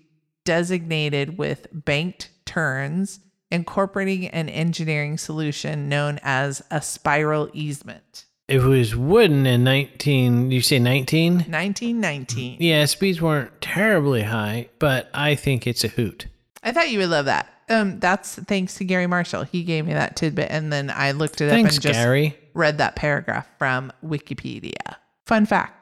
designated 0.44 1.38
with 1.38 1.66
banked 1.72 2.28
turns, 2.52 3.20
incorporating 3.50 4.28
an 4.28 4.48
engineering 4.48 5.16
solution 5.16 5.88
known 5.88 6.20
as 6.22 6.62
a 6.70 6.82
spiral 6.82 7.48
easement. 7.54 8.26
It 8.46 8.58
was 8.58 8.94
wooden 8.94 9.46
in 9.46 9.64
19, 9.64 10.50
you 10.50 10.60
say 10.60 10.78
19? 10.78 11.34
1919. 11.34 12.58
Yeah, 12.60 12.84
speeds 12.84 13.22
weren't 13.22 13.58
terribly 13.62 14.24
high, 14.24 14.68
but 14.78 15.08
I 15.14 15.34
think 15.34 15.66
it's 15.66 15.84
a 15.84 15.88
hoot. 15.88 16.26
I 16.62 16.72
thought 16.72 16.90
you 16.90 16.98
would 16.98 17.08
love 17.08 17.24
that. 17.24 17.48
Um, 17.70 17.98
that's 18.00 18.34
thanks 18.34 18.74
to 18.74 18.84
Garry 18.84 19.06
Marshall. 19.06 19.44
He 19.44 19.64
gave 19.64 19.86
me 19.86 19.94
that 19.94 20.16
tidbit, 20.16 20.50
and 20.50 20.70
then 20.70 20.90
I 20.90 21.12
looked 21.12 21.40
it 21.40 21.48
Thanks, 21.48 21.70
up 21.70 21.76
and 21.76 21.82
just 21.82 21.94
Garry. 21.94 22.36
read 22.52 22.78
that 22.78 22.96
paragraph 22.96 23.48
from 23.58 23.92
Wikipedia. 24.04 24.96
Fun 25.24 25.46
fact. 25.46 25.74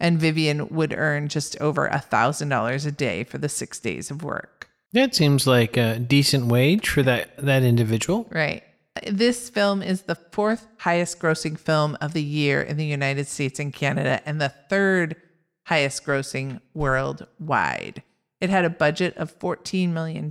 And 0.00 0.18
Vivian 0.18 0.68
would 0.68 0.92
earn 0.92 1.28
just 1.28 1.58
over 1.58 1.88
$1,000 1.88 2.86
a 2.86 2.92
day 2.92 3.24
for 3.24 3.38
the 3.38 3.48
6 3.48 3.80
days 3.80 4.10
of 4.10 4.22
work. 4.22 4.68
That 4.92 5.14
seems 5.14 5.46
like 5.46 5.78
a 5.78 5.98
decent 5.98 6.46
wage 6.46 6.88
for 6.88 7.02
that 7.02 7.36
that 7.38 7.62
individual. 7.62 8.26
Right. 8.30 8.62
This 9.06 9.48
film 9.48 9.82
is 9.82 10.02
the 10.02 10.14
fourth 10.14 10.66
highest 10.78 11.20
grossing 11.20 11.58
film 11.58 11.96
of 12.00 12.12
the 12.12 12.22
year 12.22 12.62
in 12.62 12.76
the 12.76 12.86
United 12.86 13.28
States 13.28 13.60
and 13.60 13.72
Canada, 13.72 14.20
and 14.26 14.40
the 14.40 14.48
third 14.48 15.16
highest 15.64 16.04
grossing 16.04 16.60
worldwide. 16.74 18.02
It 18.40 18.50
had 18.50 18.64
a 18.64 18.70
budget 18.70 19.16
of 19.16 19.38
$14 19.38 19.90
million. 19.90 20.30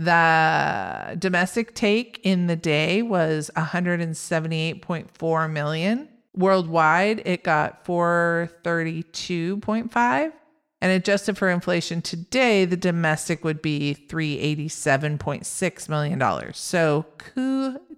The 0.00 1.16
domestic 1.18 1.74
take 1.74 2.20
in 2.22 2.46
the 2.46 2.56
day 2.56 3.02
was 3.02 3.50
178.4 3.56 5.50
million. 5.50 6.08
Worldwide, 6.34 7.22
it 7.24 7.42
got 7.42 7.84
432.5. 7.84 10.32
And 10.80 10.92
adjusted 10.92 11.36
for 11.36 11.50
inflation 11.50 12.00
today, 12.02 12.64
the 12.64 12.76
domestic 12.76 13.42
would 13.44 13.60
be 13.60 13.96
$387.6 14.08 15.88
million. 15.88 16.52
So 16.54 17.06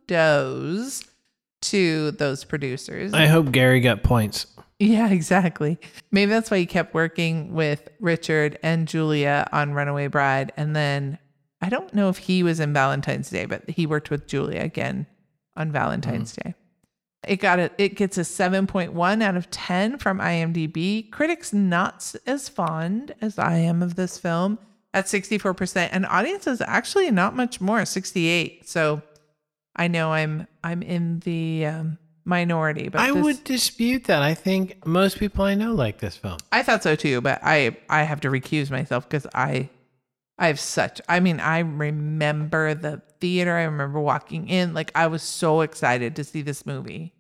kudos 0.08 1.02
to 1.62 2.10
those 2.12 2.44
producers. 2.44 3.12
I 3.12 3.26
hope 3.26 3.52
Garry 3.52 3.80
got 3.80 4.02
points. 4.02 4.46
yeah, 4.78 5.10
exactly. 5.10 5.78
Maybe 6.10 6.30
that's 6.30 6.50
why 6.50 6.58
he 6.58 6.66
kept 6.66 6.94
working 6.94 7.52
with 7.52 7.88
Richard 8.00 8.58
and 8.62 8.88
Julia 8.88 9.46
on 9.52 9.74
Runaway 9.74 10.06
Bride. 10.06 10.52
And 10.56 10.74
then 10.74 11.18
I 11.60 11.68
don't 11.68 11.92
know 11.92 12.08
if 12.08 12.16
he 12.16 12.42
was 12.42 12.60
in 12.60 12.72
Valentine's 12.72 13.28
Day, 13.28 13.44
but 13.44 13.68
he 13.68 13.86
worked 13.86 14.10
with 14.10 14.26
Julia 14.26 14.62
again 14.62 15.06
on 15.54 15.70
Valentine's 15.70 16.32
mm-hmm. 16.32 16.48
Day. 16.50 16.54
It 17.26 17.36
got 17.36 17.58
a, 17.58 17.70
it 17.76 17.96
gets 17.96 18.16
a 18.16 18.22
7.1 18.22 19.22
out 19.22 19.36
of 19.36 19.50
10 19.50 19.98
from 19.98 20.18
IMDb. 20.18 21.10
Critics 21.10 21.52
not 21.52 22.14
as 22.26 22.48
fond 22.48 23.14
as 23.20 23.38
I 23.38 23.56
am 23.56 23.82
of 23.82 23.94
this 23.96 24.16
film 24.16 24.58
at 24.94 25.04
64% 25.04 25.90
and 25.92 26.06
audiences 26.06 26.60
actually 26.60 27.10
not 27.10 27.36
much 27.36 27.60
more, 27.60 27.84
68. 27.84 28.68
So 28.68 29.02
I 29.76 29.88
know 29.88 30.12
I'm 30.12 30.46
I'm 30.64 30.82
in 30.82 31.20
the 31.20 31.66
um, 31.66 31.98
minority, 32.24 32.88
but 32.88 33.00
I 33.00 33.12
this- 33.12 33.22
would 33.22 33.44
dispute 33.44 34.04
that. 34.04 34.22
I 34.22 34.34
think 34.34 34.84
most 34.86 35.18
people 35.18 35.44
I 35.44 35.54
know 35.54 35.72
like 35.74 35.98
this 35.98 36.16
film. 36.16 36.38
I 36.50 36.62
thought 36.62 36.82
so 36.82 36.96
too, 36.96 37.20
but 37.20 37.38
I 37.42 37.76
I 37.88 38.02
have 38.02 38.20
to 38.22 38.30
recuse 38.30 38.70
myself 38.70 39.08
because 39.08 39.26
I 39.34 39.68
I 40.40 40.48
have 40.48 40.58
such 40.58 41.00
I 41.08 41.20
mean 41.20 41.38
I 41.38 41.60
remember 41.60 42.74
the 42.74 43.02
theater. 43.20 43.56
I 43.56 43.62
remember 43.62 44.00
walking 44.00 44.48
in 44.48 44.74
like 44.74 44.90
I 44.94 45.06
was 45.06 45.22
so 45.22 45.60
excited 45.60 46.16
to 46.16 46.24
see 46.24 46.42
this 46.42 46.66
movie. 46.66 47.14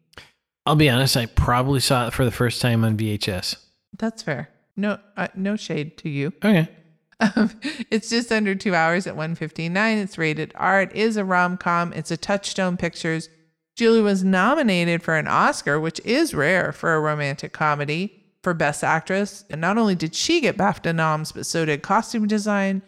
I'll 0.66 0.76
be 0.76 0.90
honest, 0.90 1.16
I 1.16 1.26
probably 1.26 1.80
saw 1.80 2.06
it 2.08 2.12
for 2.12 2.24
the 2.24 2.30
first 2.30 2.60
time 2.60 2.84
on 2.84 2.96
VHS. 2.96 3.56
That's 3.98 4.22
fair. 4.22 4.50
No, 4.76 4.98
uh, 5.16 5.28
no 5.34 5.56
shade 5.56 5.98
to 5.98 6.08
you. 6.08 6.32
Okay. 6.44 6.68
Um, 7.36 7.50
it's 7.90 8.08
just 8.08 8.32
under 8.32 8.54
two 8.54 8.74
hours 8.74 9.06
at 9.06 9.14
159. 9.14 9.98
It's 9.98 10.16
rated 10.16 10.54
R. 10.54 10.80
It 10.80 10.92
is 10.94 11.18
a 11.18 11.24
rom 11.24 11.58
com. 11.58 11.92
It's 11.92 12.10
a 12.10 12.16
Touchstone 12.16 12.78
Pictures. 12.78 13.28
Julie 13.76 14.00
was 14.00 14.24
nominated 14.24 15.02
for 15.02 15.16
an 15.16 15.28
Oscar, 15.28 15.78
which 15.78 16.00
is 16.02 16.32
rare 16.32 16.72
for 16.72 16.94
a 16.94 17.00
romantic 17.00 17.52
comedy, 17.52 18.24
for 18.42 18.54
Best 18.54 18.82
Actress. 18.82 19.44
And 19.50 19.60
not 19.60 19.76
only 19.76 19.94
did 19.94 20.14
she 20.14 20.40
get 20.40 20.56
BAFTA 20.56 20.94
noms, 20.94 21.32
but 21.32 21.44
so 21.44 21.66
did 21.66 21.82
costume 21.82 22.26
design. 22.26 22.80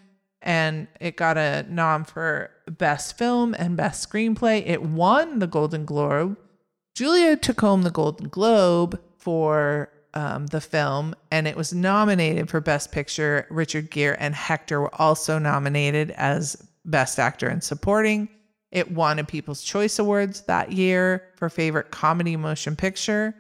And 0.43 0.89
it 1.01 1.17
got 1.17 1.39
a 1.39 1.65
nom 1.69 2.05
for 2.05 2.51
Best 2.67 3.17
Film 3.17 3.55
and 3.55 3.77
Best 3.77 4.09
Screenplay. 4.09 4.63
It 4.67 4.83
won 4.83 5.39
the 5.39 5.47
Golden 5.47 5.85
Globe. 5.85 6.37
Julia 6.95 7.37
took 7.37 7.61
home 7.61 7.83
the 7.83 7.91
Golden 7.91 8.29
Globe 8.29 9.01
for 9.19 9.91
um, 10.15 10.47
the 10.49 10.61
film, 10.61 11.15
and 11.31 11.47
it 11.49 11.57
was 11.57 11.73
nominated 11.73 12.51
for 12.51 12.61
Best 12.61 12.93
Picture. 12.93 13.47
Richard 13.51 13.91
Gere 13.91 14.17
and 14.19 14.35
Hector 14.35 14.81
were 14.81 14.95
also 15.01 15.39
nominated 15.39 16.11
as 16.13 16.69
Best 16.85 17.19
Actor 17.19 17.49
in 17.49 17.61
Supporting. 17.61 18.29
It 18.71 18.91
won 18.91 19.19
a 19.19 19.25
People's 19.25 19.63
Choice 19.63 19.99
Awards 19.99 20.43
that 20.43 20.73
year 20.73 21.29
for 21.37 21.49
Favorite 21.49 21.91
Comedy 21.91 22.37
Motion 22.37 22.75
Picture. 22.77 23.35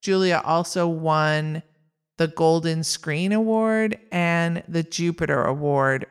Julia 0.00 0.42
also 0.44 0.86
won 0.86 1.62
the 2.18 2.28
Golden 2.28 2.84
Screen 2.84 3.32
Award 3.32 3.98
and 4.10 4.62
the 4.68 4.82
Jupiter 4.82 5.42
Award 5.44 6.06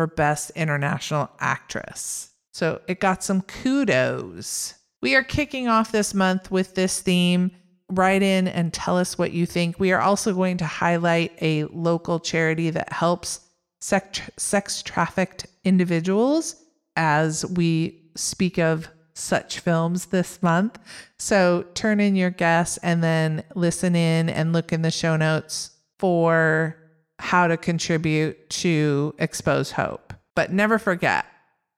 for 0.00 0.06
Best 0.06 0.50
International 0.56 1.28
Actress. 1.40 2.30
So 2.54 2.80
it 2.88 3.00
got 3.00 3.22
some 3.22 3.42
kudos. 3.42 4.72
We 5.02 5.14
are 5.14 5.22
kicking 5.22 5.68
off 5.68 5.92
this 5.92 6.14
month 6.14 6.50
with 6.50 6.74
this 6.74 7.00
theme 7.02 7.50
write 7.90 8.22
in 8.22 8.48
and 8.48 8.72
tell 8.72 8.96
us 8.96 9.18
what 9.18 9.32
you 9.32 9.44
think. 9.44 9.78
We 9.78 9.92
are 9.92 10.00
also 10.00 10.32
going 10.32 10.56
to 10.56 10.64
highlight 10.64 11.32
a 11.42 11.64
local 11.64 12.18
charity 12.18 12.70
that 12.70 12.90
helps 12.90 13.40
sex, 13.82 14.22
sex 14.38 14.82
trafficked 14.82 15.44
individuals 15.64 16.56
as 16.96 17.44
we 17.44 18.00
speak 18.16 18.58
of 18.58 18.88
such 19.12 19.58
films 19.58 20.06
this 20.06 20.42
month. 20.42 20.78
So 21.18 21.66
turn 21.74 22.00
in 22.00 22.16
your 22.16 22.30
guess 22.30 22.78
and 22.78 23.04
then 23.04 23.44
listen 23.54 23.94
in 23.94 24.30
and 24.30 24.54
look 24.54 24.72
in 24.72 24.80
the 24.80 24.90
show 24.90 25.18
notes 25.18 25.72
for 25.98 26.79
how 27.20 27.46
to 27.46 27.56
contribute 27.56 28.50
to 28.50 29.14
Xpose 29.18 29.72
Hope. 29.72 30.12
But 30.34 30.52
never 30.52 30.78
forget 30.78 31.26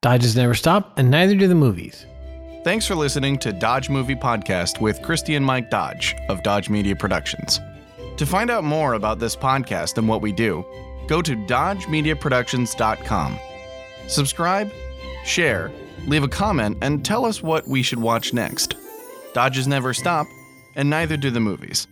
Dodges 0.03 0.35
never 0.35 0.55
stop, 0.55 0.99
and 0.99 1.13
neither 1.13 1.37
do 1.37 1.47
the 1.47 1.55
movies. 1.55 2.07
Thanks 2.65 2.85
for 2.85 2.97
listening 2.97 3.39
to 3.39 3.53
Dodge 3.53 3.89
Movie 3.89 4.17
Podcast 4.17 4.81
with 4.81 5.01
Christi 5.01 5.37
and 5.37 5.47
Mike 5.47 5.71
Dodge 5.71 6.17
of 6.29 6.43
Dodge 6.43 6.69
Media 6.69 6.97
Productions. 6.97 7.61
To 8.17 8.27
find 8.27 8.51
out 8.51 8.65
more 8.65 8.95
about 8.95 9.21
this 9.21 9.37
podcast 9.37 9.99
and 9.99 10.09
what 10.09 10.21
we 10.21 10.33
do, 10.33 10.65
go 11.07 11.23
to 11.23 11.37
dodgemediaproductions.com. 11.37 13.39
Subscribe, 14.09 14.73
share, 15.25 15.71
leave 16.09 16.25
a 16.25 16.29
comment, 16.29 16.79
and 16.83 17.05
tell 17.05 17.25
us 17.25 17.41
what 17.41 17.69
we 17.69 17.81
should 17.81 18.01
watch 18.01 18.35
next. 18.35 18.75
Dodges 19.35 19.69
never 19.69 19.95
stop, 19.95 20.27
and 20.75 20.91
neither 20.91 21.17
do 21.17 21.31
the 21.31 21.39
movies. 21.39 21.87